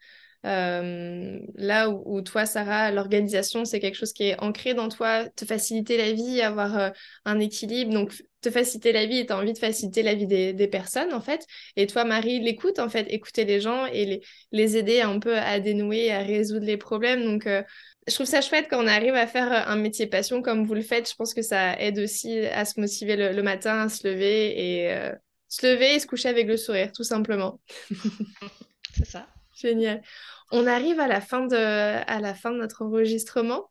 Euh, 0.46 1.40
là 1.56 1.90
où, 1.90 2.02
où 2.18 2.22
toi, 2.22 2.46
Sarah, 2.46 2.90
l'organisation, 2.92 3.64
c'est 3.64 3.80
quelque 3.80 3.96
chose 3.96 4.12
qui 4.12 4.24
est 4.24 4.40
ancré 4.40 4.74
dans 4.74 4.88
toi, 4.88 5.28
te 5.30 5.44
faciliter 5.44 5.96
la 5.96 6.12
vie, 6.12 6.40
avoir 6.42 6.78
euh, 6.78 6.90
un 7.24 7.40
équilibre, 7.40 7.92
donc 7.92 8.22
te 8.40 8.50
faciliter 8.50 8.92
la 8.92 9.06
vie 9.06 9.18
et 9.18 9.26
tu 9.26 9.32
as 9.32 9.38
envie 9.38 9.52
de 9.52 9.58
faciliter 9.58 10.02
la 10.02 10.14
vie 10.14 10.26
des, 10.26 10.52
des 10.52 10.68
personnes 10.68 11.12
en 11.12 11.20
fait. 11.20 11.46
Et 11.76 11.86
toi, 11.86 12.04
Marie, 12.04 12.40
l'écoute 12.40 12.78
en 12.78 12.88
fait, 12.88 13.06
écouter 13.10 13.44
les 13.44 13.60
gens 13.60 13.86
et 13.86 14.04
les, 14.04 14.20
les 14.52 14.76
aider 14.76 15.00
un 15.00 15.18
peu 15.18 15.36
à 15.36 15.60
dénouer, 15.60 16.12
à 16.12 16.20
résoudre 16.20 16.66
les 16.66 16.76
problèmes. 16.76 17.24
Donc, 17.24 17.46
euh, 17.46 17.62
je 18.06 18.14
trouve 18.14 18.26
ça 18.26 18.40
chouette 18.40 18.66
quand 18.70 18.82
on 18.82 18.86
arrive 18.86 19.14
à 19.14 19.26
faire 19.26 19.52
euh, 19.52 19.72
un 19.72 19.76
métier 19.76 20.06
passion 20.06 20.42
comme 20.42 20.64
vous 20.64 20.74
le 20.74 20.82
faites. 20.82 21.08
Je 21.10 21.14
pense 21.14 21.34
que 21.34 21.42
ça 21.42 21.78
aide 21.80 21.98
aussi 21.98 22.38
à 22.46 22.64
se 22.64 22.80
motiver 22.80 23.16
le, 23.16 23.32
le 23.32 23.42
matin, 23.42 23.82
à 23.82 23.88
se 23.88 24.06
lever 24.08 24.78
et 24.78 24.92
euh, 24.92 25.12
se 25.48 25.66
lever 25.66 25.94
et 25.94 25.98
se 25.98 26.06
coucher 26.06 26.28
avec 26.28 26.46
le 26.46 26.56
sourire, 26.56 26.92
tout 26.92 27.04
simplement. 27.04 27.60
C'est 28.96 29.06
ça. 29.06 29.26
Génial. 29.54 30.02
On 30.50 30.66
arrive 30.66 31.00
à 31.00 31.08
la 31.08 31.20
fin 31.20 31.46
de, 31.46 31.56
à 31.56 32.20
la 32.20 32.34
fin 32.34 32.52
de 32.52 32.56
notre 32.56 32.82
enregistrement 32.82 33.70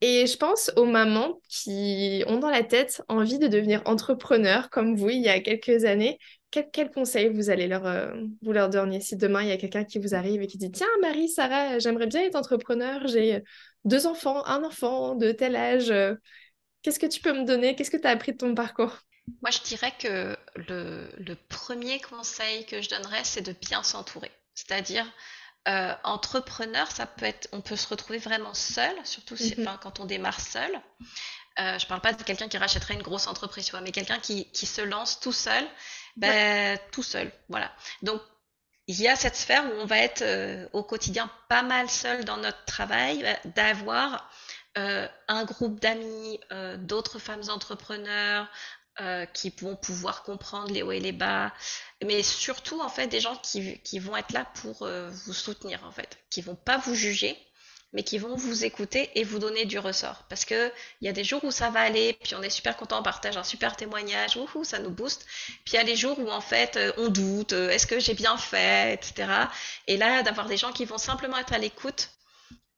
et 0.00 0.26
je 0.26 0.36
pense 0.36 0.70
aux 0.76 0.86
mamans 0.86 1.40
qui 1.48 2.24
ont 2.26 2.38
dans 2.38 2.50
la 2.50 2.62
tête 2.64 3.02
envie 3.08 3.38
de 3.38 3.48
devenir 3.48 3.82
entrepreneurs 3.86 4.70
comme 4.70 4.96
vous 4.96 5.10
il 5.10 5.22
y 5.22 5.28
a 5.28 5.40
quelques 5.40 5.84
années. 5.84 6.18
Quel, 6.50 6.68
quel 6.72 6.90
conseil 6.90 7.28
vous 7.28 7.50
allez 7.50 7.68
leur, 7.68 7.86
euh, 7.86 8.12
vous 8.42 8.52
leur 8.52 8.70
donner 8.70 9.00
si 9.00 9.16
demain 9.16 9.42
il 9.42 9.48
y 9.48 9.52
a 9.52 9.56
quelqu'un 9.56 9.84
qui 9.84 9.98
vous 10.00 10.14
arrive 10.14 10.42
et 10.42 10.46
qui 10.48 10.58
dit, 10.58 10.70
Tiens, 10.72 10.88
Marie, 11.00 11.28
Sarah, 11.28 11.78
j'aimerais 11.78 12.06
bien 12.08 12.22
être 12.22 12.34
entrepreneur, 12.36 13.06
j'ai 13.06 13.42
deux 13.84 14.06
enfants, 14.06 14.44
un 14.46 14.64
enfant 14.64 15.14
de 15.14 15.32
tel 15.32 15.54
âge. 15.56 15.90
euh, 15.90 16.14
Qu'est-ce 16.82 17.00
que 17.00 17.06
tu 17.06 17.20
peux 17.20 17.32
me 17.32 17.44
donner? 17.44 17.74
Qu'est-ce 17.76 17.90
que 17.90 17.96
tu 17.98 18.06
as 18.06 18.10
appris 18.10 18.32
de 18.32 18.38
ton 18.38 18.54
parcours? 18.54 18.98
Moi, 19.42 19.50
je 19.50 19.60
dirais 19.62 19.92
que 19.98 20.36
le, 20.56 21.10
le 21.18 21.34
premier 21.34 22.00
conseil 22.00 22.64
que 22.66 22.80
je 22.82 22.88
donnerais, 22.90 23.24
c'est 23.24 23.42
de 23.42 23.52
bien 23.52 23.82
s'entourer. 23.82 24.30
C'est-à-dire, 24.54 25.06
euh, 25.68 25.94
entrepreneur, 26.04 26.90
ça 26.90 27.06
peut 27.06 27.26
être, 27.26 27.48
on 27.52 27.60
peut 27.60 27.76
se 27.76 27.86
retrouver 27.88 28.18
vraiment 28.18 28.54
seul, 28.54 28.94
surtout 29.04 29.36
si, 29.36 29.54
Mhm. 29.58 29.78
quand 29.82 30.00
on 30.00 30.04
démarre 30.06 30.40
seul. 30.40 30.70
Euh, 31.58 31.78
je 31.78 31.86
parle 31.86 32.00
pas 32.00 32.12
de 32.12 32.22
quelqu'un 32.22 32.48
qui 32.48 32.56
rachèterait 32.58 32.94
une 32.94 33.02
grosse 33.02 33.26
entreprise, 33.26 33.66
tu 33.66 33.72
vois, 33.72 33.80
mais 33.82 33.92
quelqu'un 33.92 34.18
qui, 34.18 34.50
qui 34.52 34.66
se 34.66 34.80
lance 34.80 35.20
tout 35.20 35.32
seul, 35.32 35.62
Ouais, 36.16 36.28
ben, 36.28 36.78
tout 36.92 37.02
seul, 37.02 37.30
voilà. 37.48 37.70
Donc, 38.02 38.20
il 38.86 39.00
y 39.00 39.06
a 39.06 39.14
cette 39.14 39.36
sphère 39.36 39.64
où 39.66 39.72
on 39.80 39.84
va 39.86 39.98
être 39.98 40.22
euh, 40.22 40.66
au 40.72 40.82
quotidien 40.82 41.30
pas 41.48 41.62
mal 41.62 41.88
seul 41.88 42.24
dans 42.24 42.36
notre 42.38 42.64
travail, 42.64 43.24
d'avoir 43.44 44.28
euh, 44.78 45.06
un 45.28 45.44
groupe 45.44 45.78
d'amis, 45.80 46.40
euh, 46.52 46.76
d'autres 46.76 47.18
femmes 47.18 47.48
entrepreneurs 47.48 48.48
euh, 49.00 49.24
qui 49.24 49.48
vont 49.48 49.76
pouvoir 49.76 50.24
comprendre 50.24 50.70
les 50.70 50.82
hauts 50.82 50.92
et 50.92 51.00
les 51.00 51.12
bas, 51.12 51.54
mais 52.04 52.22
surtout 52.22 52.82
en 52.82 52.90
fait 52.90 53.06
des 53.06 53.20
gens 53.20 53.34
qui, 53.36 53.78
qui 53.78 53.98
vont 53.98 54.14
être 54.14 54.32
là 54.32 54.44
pour 54.60 54.82
euh, 54.82 55.08
vous 55.24 55.32
soutenir 55.32 55.82
en 55.86 55.90
fait, 55.90 56.18
qui 56.28 56.42
vont 56.42 56.54
pas 56.54 56.76
vous 56.76 56.94
juger, 56.94 57.34
mais 57.94 58.02
qui 58.02 58.18
vont 58.18 58.36
vous 58.36 58.66
écouter 58.66 59.10
et 59.14 59.24
vous 59.24 59.38
donner 59.38 59.64
du 59.64 59.78
ressort. 59.78 60.26
Parce 60.28 60.44
que 60.44 60.70
il 61.00 61.06
y 61.06 61.08
a 61.08 61.12
des 61.12 61.24
jours 61.24 61.42
où 61.44 61.50
ça 61.50 61.70
va 61.70 61.80
aller, 61.80 62.12
puis 62.22 62.34
on 62.34 62.42
est 62.42 62.50
super 62.50 62.76
content, 62.76 63.00
on 63.00 63.02
partage 63.02 63.38
un 63.38 63.42
super 63.42 63.74
témoignage, 63.74 64.36
wouhou, 64.36 64.64
ça 64.64 64.78
nous 64.80 64.90
booste. 64.90 65.24
Puis 65.64 65.72
il 65.72 65.76
y 65.76 65.78
a 65.78 65.82
les 65.82 65.96
jours 65.96 66.18
où 66.18 66.30
en 66.30 66.42
fait 66.42 66.76
euh, 66.76 66.92
on 66.98 67.08
doute, 67.08 67.52
est-ce 67.52 67.86
que 67.86 68.00
j'ai 68.00 68.14
bien 68.14 68.36
fait, 68.36 68.92
etc. 68.92 69.32
Et 69.86 69.96
là, 69.96 70.22
d'avoir 70.22 70.46
des 70.46 70.58
gens 70.58 70.72
qui 70.72 70.84
vont 70.84 70.98
simplement 70.98 71.38
être 71.38 71.54
à 71.54 71.58
l'écoute 71.58 72.10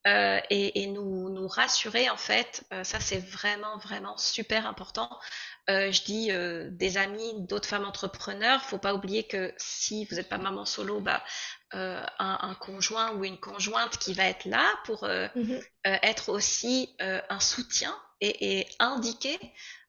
et, 0.04 0.86
nous, 0.88 1.30
nous 1.30 1.46
rassurer 1.46 2.10
en 2.10 2.16
fait, 2.16 2.64
ça 2.82 2.98
c'est 2.98 3.20
vraiment 3.20 3.76
vraiment 3.78 4.16
super 4.16 4.66
important. 4.66 5.08
Euh, 5.70 5.92
je 5.92 6.02
dis 6.02 6.32
euh, 6.32 6.68
des 6.72 6.96
amis, 6.96 7.46
d'autres 7.46 7.68
femmes 7.68 7.84
entrepreneurs, 7.84 8.62
faut 8.62 8.78
pas 8.78 8.94
oublier 8.94 9.24
que 9.24 9.54
si 9.58 10.04
vous 10.06 10.16
n'êtes 10.16 10.28
pas 10.28 10.38
maman 10.38 10.64
solo, 10.64 11.00
bah 11.00 11.22
euh, 11.74 12.04
un, 12.18 12.38
un 12.40 12.54
conjoint 12.56 13.12
ou 13.14 13.24
une 13.24 13.38
conjointe 13.38 13.96
qui 13.98 14.12
va 14.12 14.24
être 14.24 14.44
là 14.44 14.68
pour 14.84 15.04
euh, 15.04 15.28
mhm, 15.36 15.60
euh, 15.86 15.96
être 16.02 16.30
aussi 16.30 16.94
euh, 17.00 17.20
un 17.28 17.38
soutien 17.38 17.96
et, 18.20 18.58
et 18.58 18.68
indiquer 18.80 19.38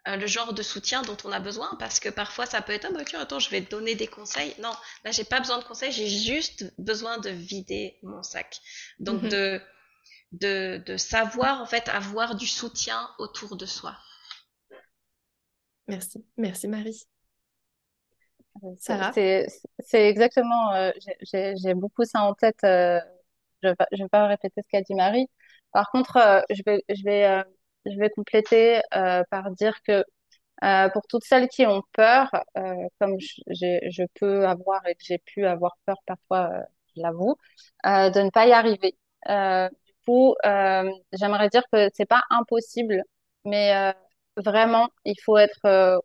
euh, 0.07 0.15
le 0.15 0.27
genre 0.27 0.53
de 0.53 0.61
soutien 0.61 1.01
dont 1.01 1.17
on 1.23 1.31
a 1.31 1.39
besoin 1.39 1.75
parce 1.79 1.99
que 1.99 2.09
parfois 2.09 2.45
ça 2.45 2.61
peut 2.61 2.73
être 2.73 2.85
ah 2.89 2.93
bah 2.93 3.03
tiens 3.05 3.19
attends 3.19 3.39
je 3.39 3.49
vais 3.49 3.61
te 3.61 3.69
donner 3.69 3.95
des 3.95 4.07
conseils 4.07 4.53
non 4.59 4.71
là 5.03 5.11
j'ai 5.11 5.23
pas 5.23 5.39
besoin 5.39 5.57
de 5.57 5.63
conseils 5.63 5.91
j'ai 5.91 6.07
juste 6.07 6.73
besoin 6.77 7.17
de 7.17 7.29
vider 7.29 7.97
mon 8.03 8.21
sac 8.21 8.59
donc 8.99 9.23
mhm. 9.23 9.29
de 9.29 9.61
de, 10.33 10.81
de 10.85 10.97
savoir 10.97 11.61
en 11.61 11.65
fait 11.65 11.87
avoir 11.89 12.35
du 12.35 12.47
soutien 12.47 13.09
autour 13.19 13.55
de 13.55 13.65
soi. 13.65 13.95
Merci, 15.87 16.25
merci 16.37 16.67
Marie. 16.67 17.05
Sarah? 18.79 19.11
C'est 19.13 20.09
exactement, 20.09 20.73
euh, 20.73 20.91
j'ai 21.31 21.73
beaucoup 21.73 22.05
ça 22.05 22.21
en 22.23 22.33
tête. 22.33 22.63
Euh, 22.63 22.99
je 23.61 23.69
ne 23.69 24.03
vais 24.03 24.09
pas 24.09 24.27
répéter 24.27 24.61
ce 24.61 24.69
qu'a 24.69 24.81
dit 24.81 24.95
Marie. 24.95 25.27
Par 25.71 25.89
contre, 25.91 26.17
euh, 26.17 26.41
je 26.49 26.61
vais, 26.65 26.83
je 26.89 27.03
vais, 27.03 27.43
je 27.85 27.97
vais 27.97 28.09
compléter 28.09 28.81
par 28.91 29.51
dire 29.51 29.75
que 29.83 30.03
pour 30.93 31.01
toutes 31.09 31.25
celles 31.25 31.47
qui 31.49 31.65
ont 31.65 31.81
peur, 31.93 32.29
comme 32.99 33.19
je, 33.19 33.79
je, 33.89 34.03
peux 34.19 34.47
avoir 34.47 34.85
et 34.87 34.95
que 34.95 35.03
j'ai 35.03 35.17
pu 35.19 35.45
avoir 35.45 35.75
peur 35.85 35.97
parfois, 36.05 36.51
je 36.95 37.01
l'avoue, 37.01 37.35
de 37.85 38.21
ne 38.21 38.29
pas 38.29 38.47
y 38.47 38.53
arriver. 38.53 38.95
du 39.27 39.93
coup, 40.05 40.35
j'aimerais 41.13 41.49
dire 41.49 41.63
que 41.71 41.89
c'est 41.93 42.05
pas 42.05 42.23
impossible, 42.29 43.03
mais 43.45 43.93
vraiment, 44.37 44.89
il 45.05 45.15
faut 45.23 45.37
être 45.37 46.01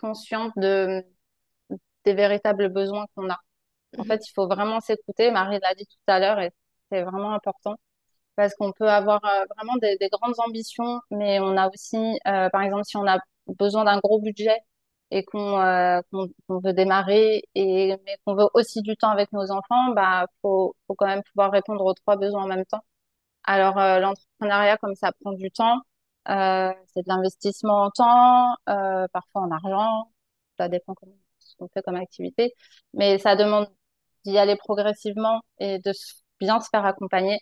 consciente 0.00 0.52
de 0.56 1.04
des 2.04 2.14
véritables 2.14 2.68
besoins 2.70 3.06
qu'on 3.14 3.28
a. 3.30 3.38
En 3.98 4.02
mhm. 4.02 4.06
fait, 4.06 4.26
il 4.28 4.32
faut 4.34 4.46
vraiment 4.48 4.80
s'écouter. 4.80 5.30
Marie 5.30 5.58
l'a 5.60 5.74
dit 5.74 5.86
tout 5.86 5.96
à 6.06 6.20
l'heure 6.20 6.40
et 6.40 6.52
c'est 6.90 7.02
vraiment 7.02 7.32
important 7.32 7.76
parce 8.36 8.54
qu'on 8.54 8.72
peut 8.72 8.88
avoir 8.90 9.24
euh, 9.24 9.44
vraiment 9.56 9.76
des, 9.78 9.98
grandes 10.12 10.34
ambitions, 10.38 11.00
mais 11.10 11.40
on 11.40 11.56
a 11.56 11.68
aussi, 11.68 11.96
euh, 12.28 12.50
par 12.50 12.62
exemple, 12.62 12.84
si 12.84 12.96
on 12.96 13.06
a 13.06 13.18
besoin 13.58 13.84
d'un 13.84 13.98
gros 14.00 14.20
budget 14.20 14.56
et 15.10 15.24
qu'on 15.24 15.60
euh, 15.60 16.00
veut 16.48 16.72
démarrer 16.72 17.44
et 17.54 17.96
mais 18.04 18.16
qu'on 18.24 18.34
veut 18.34 18.48
aussi 18.54 18.82
du 18.82 18.96
temps 18.96 19.10
avec 19.10 19.32
nos 19.32 19.50
enfants, 19.52 19.92
bah 19.94 20.26
faut 20.42 20.74
faut 20.86 20.94
quand 20.96 21.06
même 21.06 21.22
pouvoir 21.32 21.52
répondre 21.52 21.84
aux 21.84 21.94
trois 21.94 22.16
besoins 22.16 22.44
en 22.44 22.48
même 22.48 22.64
temps. 22.66 22.82
Alors 23.44 23.76
l'entrepreneuriat, 23.76 24.76
comme 24.78 24.94
ça 24.96 25.12
prend 25.22 25.32
du 25.32 25.50
temps, 25.50 25.80
c'est 26.26 27.02
de 27.02 27.08
l'investissement 27.08 27.84
en 27.84 27.90
temps, 27.90 28.54
parfois 29.12 29.42
en 29.42 29.50
argent, 29.50 30.10
ça 30.58 30.68
dépend 30.68 30.94
comment 30.94 31.12
qu'on 31.58 31.68
fait 31.68 31.82
comme 31.82 31.96
activité, 31.96 32.54
mais 32.94 33.18
ça 33.18 33.36
demande 33.36 33.68
d'y 34.24 34.38
aller 34.38 34.56
progressivement 34.56 35.40
et 35.58 35.78
de 35.78 35.92
bien 36.40 36.60
se 36.60 36.68
faire 36.70 36.84
accompagner. 36.84 37.38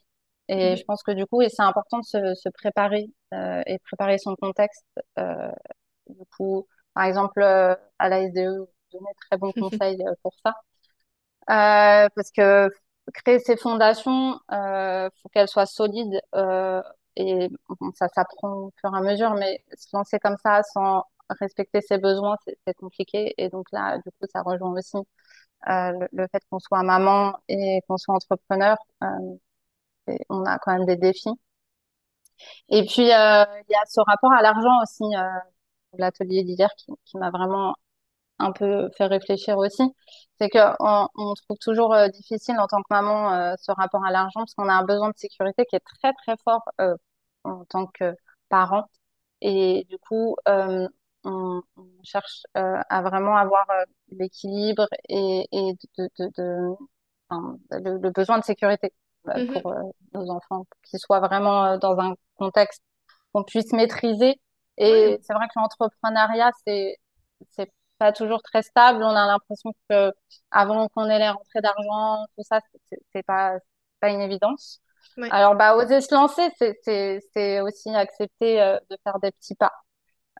Et 0.49 0.73
mhm. 0.73 0.77
je 0.77 0.85
pense 0.85 1.03
que 1.03 1.13
du 1.13 1.27
coup, 1.27 1.43
et 1.43 1.49
c'est 1.49 1.63
important 1.63 1.99
de 1.99 2.05
se, 2.05 2.35
se 2.35 2.49
préparer 2.51 3.07
euh, 3.33 3.63
et 3.67 3.79
préparer 3.81 4.19
son 4.19 4.37
contexte. 4.37 4.85
Euh, 5.19 5.51
du 6.09 6.25
coup, 6.37 6.67
par 6.95 7.05
exemple, 7.05 7.43
euh, 7.43 7.75
à 7.99 8.09
la 8.09 8.23
SDE, 8.23 8.69
donner 8.93 9.11
très 9.29 9.39
bons 9.39 9.53
conseils 9.59 10.03
euh, 10.07 10.15
pour 10.23 10.35
ça. 10.45 10.55
Euh, 11.51 12.09
parce 12.15 12.31
que 12.31 12.71
créer 13.13 13.39
ses 13.39 13.57
fondations, 13.57 14.39
euh, 14.53 15.09
faut 15.23 15.29
qu'elles 15.31 15.49
soient 15.49 15.67
solides 15.67 16.21
euh, 16.35 16.83
et 17.17 17.49
bon, 17.81 17.93
ça 17.95 18.09
s'apprend 18.09 18.53
au 18.55 18.73
fur 18.81 18.93
et 18.95 18.99
à 18.99 19.01
mesure, 19.01 19.35
mais 19.35 19.65
se 19.77 19.89
lancer 19.97 20.19
comme 20.19 20.37
ça 20.43 20.63
sans 20.63 21.05
respecter 21.31 21.81
ses 21.81 21.99
besoins, 21.99 22.37
c'est 22.67 22.75
compliqué. 22.75 23.35
Et 23.39 23.49
donc 23.49 23.71
là, 23.73 23.99
du 23.99 24.11
coup, 24.13 24.27
ça 24.33 24.43
rejoint 24.43 24.73
aussi 24.73 24.97
euh, 25.69 26.07
le, 26.13 26.27
fait 26.29 26.43
qu'on 26.51 26.59
soit 26.61 26.83
maman 26.83 27.37
et 27.49 27.81
qu'on 27.89 27.97
soit 27.99 28.15
entrepreneur. 28.15 28.77
Euh, 29.03 29.37
on 30.29 30.45
a 30.45 30.59
quand 30.59 30.73
même 30.73 30.87
des 30.87 30.97
défis. 30.97 31.31
Et 32.69 32.85
puis, 32.87 33.03
euh, 33.13 33.45
il 33.69 33.73
y 33.73 33.75
a 33.75 33.85
ce 33.87 34.01
rapport 34.01 34.33
à 34.33 34.43
l'argent 34.43 34.83
aussi, 34.83 35.05
euh, 35.17 35.29
l'atelier 35.99 36.45
d'hier 36.45 36.71
qui, 36.77 36.93
qui 37.05 37.19
m'a 37.19 37.31
vraiment 37.31 37.75
un 38.39 38.53
peu 38.53 38.89
fait 38.97 39.07
réfléchir 39.07 39.59
aussi. 39.59 39.83
C'est 40.41 40.49
que 40.49 40.59
on, 40.81 41.35
trouve 41.35 41.59
toujours 41.61 41.95
euh, 41.95 42.09
difficile 42.09 42.59
en 42.59 42.67
tant 42.67 42.79
que 42.83 42.89
maman 42.91 43.33
euh, 43.33 43.55
ce 43.61 43.73
rapport 43.73 44.05
à 44.05 44.11
l'argent 44.11 44.41
parce 44.41 44.55
qu'on 44.55 44.69
a 44.69 44.75
un 44.75 44.85
besoin 44.85 45.11
de 45.11 45.17
sécurité 45.17 45.65
qui 45.67 45.77
est 45.77 45.85
très 46.01 46.13
très 46.15 46.37
fort 46.45 46.63
en 47.45 47.65
tant 47.67 47.87
que 47.87 48.15
parent. 48.49 48.85
Et 49.41 49.87
du 49.91 49.99
coup, 49.99 50.37
euh, 50.49 50.89
on, 51.25 51.63
cherche 52.05 52.43
euh, 52.57 52.81
à 52.89 53.03
vraiment 53.03 53.37
avoir 53.37 53.69
euh, 53.71 53.85
l'équilibre 54.11 54.87
et, 55.09 55.47
et 55.53 55.75
de, 55.99 56.09
de, 56.19 56.31
de 56.37 56.75
enfin, 57.29 57.59
le, 57.71 58.11
besoin 58.11 58.39
de 58.39 58.45
sécurité 58.45 58.93
euh, 59.29 59.33
mm-hmm. 59.33 59.63
pour 59.63 59.75
nos 60.15 60.31
enfants, 60.31 60.67
qu'ils 60.85 60.99
soient 61.01 61.21
vraiment 61.21 61.79
dans 61.79 61.99
un 61.99 62.15
contexte 62.37 62.83
qu'on 63.33 63.45
puisse 63.45 63.73
maîtriser. 63.73 64.41
Et 64.77 65.19
c'est 65.23 65.35
vrai 65.35 65.47
que 65.49 65.53
l'entrepreneuriat, 65.57 66.51
c'est 66.67 66.97
c'est 67.51 67.71
pas 67.99 68.13
toujours 68.13 68.43
très 68.43 68.63
stable. 68.63 69.03
On 69.03 69.09
a 69.09 69.27
l'impression 69.27 69.73
que 69.89 70.13
avant 70.51 70.89
qu'on 70.89 71.07
ait 71.07 71.19
les 71.19 71.29
rentrées 71.29 71.61
d'argent, 71.61 72.27
tout 72.37 72.45
ça, 72.45 72.61
c'est 73.13 73.23
pas 73.25 73.59
pas 74.01 74.11
une 74.11 74.21
évidence. 74.21 74.81
Alors, 75.31 75.55
bah, 75.55 75.77
oser 75.77 76.01
se 76.01 76.13
lancer, 76.15 76.43
c'est 76.59 77.61
aussi 77.61 77.95
accepter 77.95 78.57
de 78.91 78.97
faire 79.05 79.19
des 79.21 79.31
petits 79.33 79.55
pas. 79.55 79.73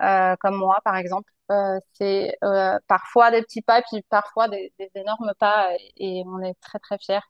Euh, 0.03 0.37
comme 0.41 0.57
moi 0.57 0.81
par 0.85 0.97
exemple. 0.97 1.31
Euh, 1.51 1.79
c'est 1.93 2.37
euh, 2.43 2.79
parfois 2.89 3.31
des 3.31 3.43
petits 3.43 3.63
pas, 3.63 3.83
puis 3.83 4.03
parfois 4.09 4.49
des, 4.49 4.73
des 4.79 4.91
énormes 4.95 5.33
pas, 5.39 5.73
et, 5.97 6.23
on 6.27 6.41
est 6.43 6.55
très 6.61 6.79
très 6.79 6.99
fiers. 6.99 7.21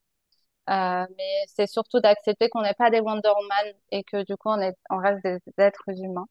Euh, 0.70 1.07
mais 1.18 1.45
c'est 1.49 1.66
surtout 1.66 2.01
d'accepter 2.01 2.49
qu'on 2.49 2.62
n'est 2.62 2.75
pas 2.75 2.91
des 2.91 3.01
Wonder 3.01 3.29
Woman 3.29 3.75
et 3.91 4.05
que 4.05 4.25
du 4.25 4.37
coup 4.37 4.49
on 4.51 4.61
est, 4.61 4.75
on 4.91 4.99
reste 4.99 5.22
des, 5.25 5.39
êtres 5.59 5.85
humains. 5.89 6.27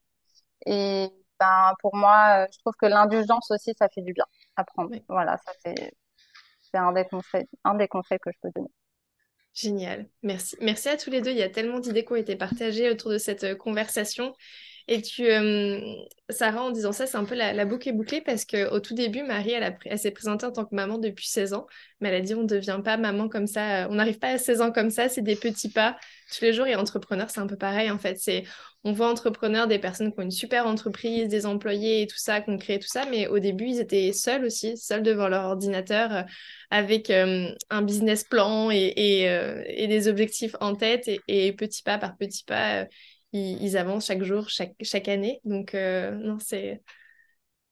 Et 0.66 1.08
ben 1.44 1.74
pour 1.80 1.96
moi, 1.96 2.46
je 2.52 2.58
trouve 2.58 2.74
que 2.80 2.86
l'indulgence 2.86 3.50
aussi, 3.50 3.72
ça 3.78 3.88
fait 3.94 4.02
du 4.02 4.12
bien 4.12 4.24
à 4.56 4.64
prendre. 4.64 4.90
Voilà, 5.08 5.36
ça 5.38 5.52
c'est 5.64 5.92
c'est 6.60 6.78
un 6.78 6.92
des 6.92 7.04
conseils, 7.04 7.46
un 7.64 7.74
des 7.74 7.88
conseils 7.88 8.18
que 8.20 8.30
je 8.32 8.38
peux 8.42 8.50
donner. 8.54 8.70
Génial, 9.54 10.08
merci. 10.22 10.56
Merci 10.60 10.88
à 10.88 10.96
tous 10.96 11.10
les 11.10 11.20
deux. 11.20 11.30
Il 11.30 11.36
y 11.36 11.42
a 11.42 11.48
tellement 11.48 11.78
d'idées 11.78 12.04
qui 12.04 12.12
ont 12.12 12.16
été 12.16 12.34
partagées 12.34 12.90
autour 12.90 13.12
de 13.12 13.18
cette 13.18 13.56
conversation. 13.56 14.34
Et 14.86 15.00
tu, 15.00 15.26
euh, 15.30 15.80
Sarah, 16.28 16.62
en 16.64 16.70
disant 16.70 16.92
ça, 16.92 17.06
c'est 17.06 17.16
un 17.16 17.24
peu 17.24 17.34
la, 17.34 17.64
boucle 17.64 17.88
est 17.88 17.92
bouclée 17.92 18.20
parce 18.20 18.44
qu'au 18.44 18.80
tout 18.80 18.94
début, 18.94 19.22
Marie, 19.22 19.52
elle, 19.52 19.78
elle 19.86 19.98
s'est 19.98 20.10
présentée 20.10 20.44
en 20.44 20.52
tant 20.52 20.66
que 20.66 20.74
maman 20.74 20.98
depuis 20.98 21.26
16 21.26 21.54
ans, 21.54 21.66
mais 22.00 22.10
elle 22.10 22.16
a 22.16 22.20
dit 22.20 22.34
on 22.34 22.42
ne 22.42 22.46
devient 22.48 22.80
pas 22.84 22.98
maman 22.98 23.30
comme 23.30 23.46
ça, 23.46 23.84
euh, 23.84 23.88
on 23.90 23.94
n'arrive 23.94 24.18
pas 24.18 24.28
à 24.28 24.38
16 24.38 24.60
ans 24.60 24.72
comme 24.72 24.90
ça, 24.90 25.08
c'est 25.08 25.22
des 25.22 25.36
petits 25.36 25.70
pas 25.70 25.96
tous 26.30 26.44
les 26.44 26.52
jours. 26.52 26.66
Et 26.66 26.74
entrepreneur, 26.74 27.30
c'est 27.30 27.40
un 27.40 27.46
peu 27.46 27.56
pareil 27.56 27.90
en 27.90 27.98
fait. 27.98 28.18
C'est, 28.18 28.44
on 28.84 28.92
voit 28.92 29.08
entrepreneur 29.08 29.66
des 29.66 29.78
personnes 29.78 30.12
qui 30.12 30.20
ont 30.20 30.24
une 30.24 30.30
super 30.30 30.66
entreprise, 30.66 31.28
des 31.28 31.46
employés 31.46 32.02
et 32.02 32.06
tout 32.06 32.18
ça, 32.18 32.42
qui 32.42 32.50
ont 32.50 32.58
créé 32.58 32.78
tout 32.78 32.88
ça, 32.88 33.06
mais 33.10 33.26
au 33.26 33.38
début, 33.38 33.66
ils 33.68 33.80
étaient 33.80 34.12
seuls 34.12 34.44
aussi, 34.44 34.76
seuls 34.76 35.02
devant 35.02 35.28
leur 35.28 35.44
ordinateur, 35.44 36.12
euh, 36.12 36.22
avec 36.70 37.10
un 37.10 37.82
business 37.82 38.24
plan 38.24 38.70
et, 38.70 38.92
et, 38.96 39.86
des 39.86 40.08
objectifs 40.08 40.56
en 40.60 40.74
tête, 40.74 41.08
et, 41.08 41.20
et 41.28 41.52
petit 41.52 41.82
pas 41.82 41.98
par 41.98 42.16
petit 42.16 42.44
pas 42.44 42.86
ils, 43.34 43.76
avancent 43.76 44.06
chaque 44.06 44.22
jour, 44.22 44.48
chaque, 44.48 45.08
année. 45.08 45.40
Donc, 45.44 45.74
euh, 45.74 46.12
non, 46.12 46.38
c'est. 46.40 46.80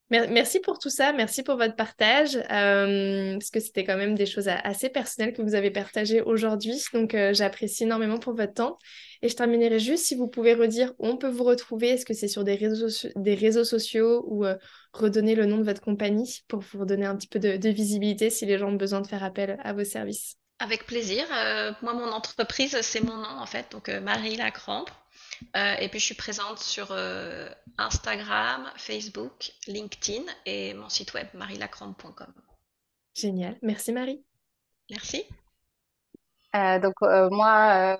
Merci 0.09 0.59
pour 0.59 0.77
tout 0.77 0.91
ça, 0.91 1.11
merci 1.11 1.41
pour 1.41 1.55
votre 1.55 1.75
partage, 1.75 2.35
euh, 2.35 3.33
parce 3.33 3.49
que 3.49 3.59
c'était 3.59 3.83
quand 3.83 3.97
même 3.97 4.13
des 4.13 4.27
choses 4.27 4.47
assez 4.47 4.89
personnelles 4.89 5.33
que 5.33 5.41
vous 5.41 5.55
avez 5.55 5.71
partagées 5.71 6.21
aujourd'hui. 6.21 6.79
Donc, 6.93 7.15
euh, 7.15 7.33
j'apprécie 7.33 7.85
énormément 7.85 8.19
pour 8.19 8.35
votre 8.35 8.53
temps. 8.53 8.77
Et 9.23 9.29
je 9.29 9.35
terminerai 9.35 9.79
juste 9.79 10.05
si 10.05 10.13
vous 10.13 10.27
pouvez 10.27 10.53
redire 10.53 10.93
où 10.99 11.07
on 11.07 11.17
peut 11.17 11.29
vous 11.29 11.45
retrouver. 11.45 11.89
Est-ce 11.89 12.05
que 12.05 12.13
c'est 12.13 12.27
sur 12.27 12.43
des 12.43 12.53
réseaux, 12.53 13.09
des 13.15 13.33
réseaux 13.33 13.63
sociaux 13.63 14.23
ou 14.27 14.45
redonner 14.91 15.33
le 15.33 15.47
nom 15.47 15.57
de 15.57 15.63
votre 15.63 15.81
compagnie 15.81 16.43
pour 16.47 16.59
vous 16.59 16.81
redonner 16.81 17.07
un 17.07 17.15
petit 17.15 17.29
peu 17.29 17.39
de, 17.39 17.57
de, 17.57 17.69
visibilité 17.69 18.29
si 18.29 18.45
les 18.45 18.59
gens 18.59 18.69
ont 18.69 18.73
besoin 18.73 19.01
de 19.01 19.07
faire 19.07 19.23
appel 19.23 19.57
à 19.63 19.73
vos 19.73 19.85
services? 19.85 20.35
Avec 20.59 20.85
plaisir. 20.85 21.25
moi, 21.81 21.93
mon 21.93 22.11
entreprise, 22.11 22.77
c'est 22.81 23.01
mon 23.01 23.15
nom 23.15 23.39
en 23.39 23.47
fait, 23.47 23.65
donc 23.71 23.87
Marie 23.89 24.35
Lacrampe. 24.35 24.91
Euh, 25.55 25.75
et 25.79 25.89
puis 25.89 25.99
je 25.99 26.05
suis 26.05 26.15
présente 26.15 26.59
sur 26.59 26.87
euh, 26.91 27.49
Instagram, 27.77 28.69
Facebook, 28.77 29.51
LinkedIn 29.67 30.23
et 30.45 30.73
mon 30.73 30.89
site 30.89 31.13
web 31.13 31.27
marilacrampe.com. 31.33 32.33
Génial. 33.15 33.57
Merci 33.61 33.91
Marie. 33.91 34.23
Merci. 34.89 35.25
Euh, 36.55 36.79
donc 36.79 36.95
moi, 37.01 37.97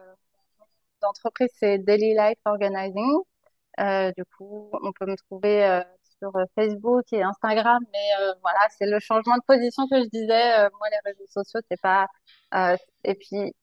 l'entreprise 1.02 1.50
c'est 1.60 1.80
Daily 1.80 2.16
Life 2.16 2.40
Organizing. 2.46 3.22
du 4.16 4.26
coup, 4.38 4.70
on 4.82 4.92
peut 4.92 5.06
me 5.06 5.16
trouver 5.18 5.84
sur 6.20 6.32
Facebook 6.56 7.12
et 7.12 7.22
Instagram, 7.22 7.84
mais 7.92 8.36
voilà, 8.42 8.60
c'est 8.78 8.86
le 8.86 9.00
changement 9.00 9.36
de 9.36 9.44
position 9.46 9.88
que 9.88 10.04
je 10.04 10.10
disais. 10.10 10.70
moi, 10.80 10.88
les 10.90 11.12
réseaux 11.12 11.28
sociaux, 11.28 11.62
c'est 11.70 11.82
pas. 11.82 12.08
et 13.04 13.16
puis 13.16 13.54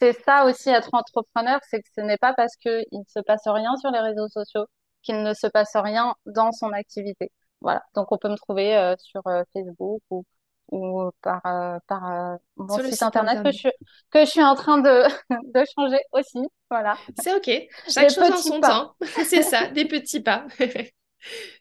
c'est 0.00 0.12
ça 0.24 0.44
aussi 0.44 0.70
être 0.70 0.90
entrepreneur, 0.92 1.60
c'est 1.68 1.80
que 1.80 1.88
ce 1.96 2.00
n'est 2.00 2.18
pas 2.18 2.34
parce 2.34 2.56
qu'il 2.56 2.84
ne 2.92 3.04
se 3.08 3.20
passe 3.20 3.42
rien 3.46 3.76
sur 3.76 3.90
les 3.90 4.00
réseaux 4.00 4.28
sociaux 4.28 4.66
qu'il 5.02 5.22
ne 5.22 5.34
se 5.34 5.46
passe 5.46 5.76
rien 5.76 6.14
dans 6.26 6.52
son 6.52 6.72
activité. 6.72 7.32
Voilà. 7.60 7.82
Donc 7.94 8.12
on 8.12 8.18
peut 8.18 8.28
me 8.28 8.36
trouver 8.36 8.76
euh, 8.76 8.94
sur 8.98 9.26
euh, 9.26 9.42
Facebook 9.52 10.02
ou, 10.10 10.24
ou 10.70 11.10
par, 11.22 11.40
euh, 11.46 11.78
par 11.86 12.38
mon 12.56 12.78
site, 12.82 13.02
internet, 13.02 13.42
Que, 13.42 13.52
je, 13.52 13.68
que 14.10 14.20
je 14.24 14.30
suis 14.30 14.42
en 14.42 14.54
train 14.54 14.78
de, 14.78 15.04
de 15.54 15.64
changer 15.74 16.00
aussi. 16.12 16.40
Voilà. 16.70 16.96
C'est 17.20 17.34
OK. 17.34 17.50
Chaque 17.88 18.10
chose 18.10 18.30
en 18.30 18.36
son 18.36 18.60
temps. 18.60 18.94
c'est 19.24 19.42
ça, 19.42 19.68
des 19.68 19.86
petits 19.86 20.20
pas. 20.20 20.46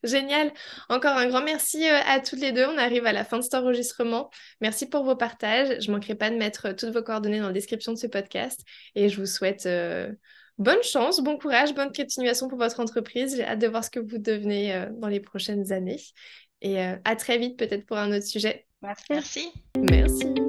Génial. 0.03 0.51
Encore 0.89 1.17
un 1.17 1.27
grand 1.27 1.43
merci 1.43 1.87
euh, 1.87 1.99
à 2.05 2.19
toutes 2.19 2.39
les 2.39 2.51
deux. 2.51 2.65
On 2.65 2.77
arrive 2.77 3.05
à 3.05 3.13
la 3.13 3.23
fin 3.23 3.37
de 3.37 3.43
cet 3.43 3.55
enregistrement. 3.55 4.29
Merci 4.61 4.87
pour 4.87 5.03
vos 5.03 5.15
partages. 5.15 5.81
Je 5.81 5.89
ne 5.89 5.95
manquerai 5.95 6.15
pas 6.15 6.29
de 6.29 6.35
mettre 6.35 6.71
toutes 6.71 6.93
vos 6.93 7.03
coordonnées 7.03 7.39
dans 7.39 7.47
la 7.47 7.53
description 7.53 7.93
de 7.93 7.97
ce 7.97 8.07
podcast. 8.07 8.61
Et 8.95 9.09
je 9.09 9.19
vous 9.19 9.25
souhaite 9.25 9.65
euh, 9.65 10.11
bonne 10.59 10.83
chance, 10.83 11.21
bon 11.21 11.37
courage, 11.37 11.73
bonne 11.73 11.91
continuation 11.91 12.47
pour 12.47 12.59
votre 12.59 12.79
entreprise. 12.79 13.35
J'ai 13.35 13.45
hâte 13.45 13.59
de 13.59 13.67
voir 13.67 13.83
ce 13.83 13.89
que 13.89 13.99
vous 13.99 14.19
devenez 14.19 14.75
euh, 14.75 14.85
dans 14.91 15.07
les 15.07 15.19
prochaines 15.19 15.71
années. 15.71 16.01
Et 16.61 16.79
euh, 16.83 16.95
à 17.05 17.15
très 17.15 17.37
vite 17.37 17.57
peut-être 17.57 17.85
pour 17.85 17.97
un 17.97 18.11
autre 18.11 18.25
sujet. 18.25 18.67
Merci. 18.81 19.51
Merci. 19.89 20.48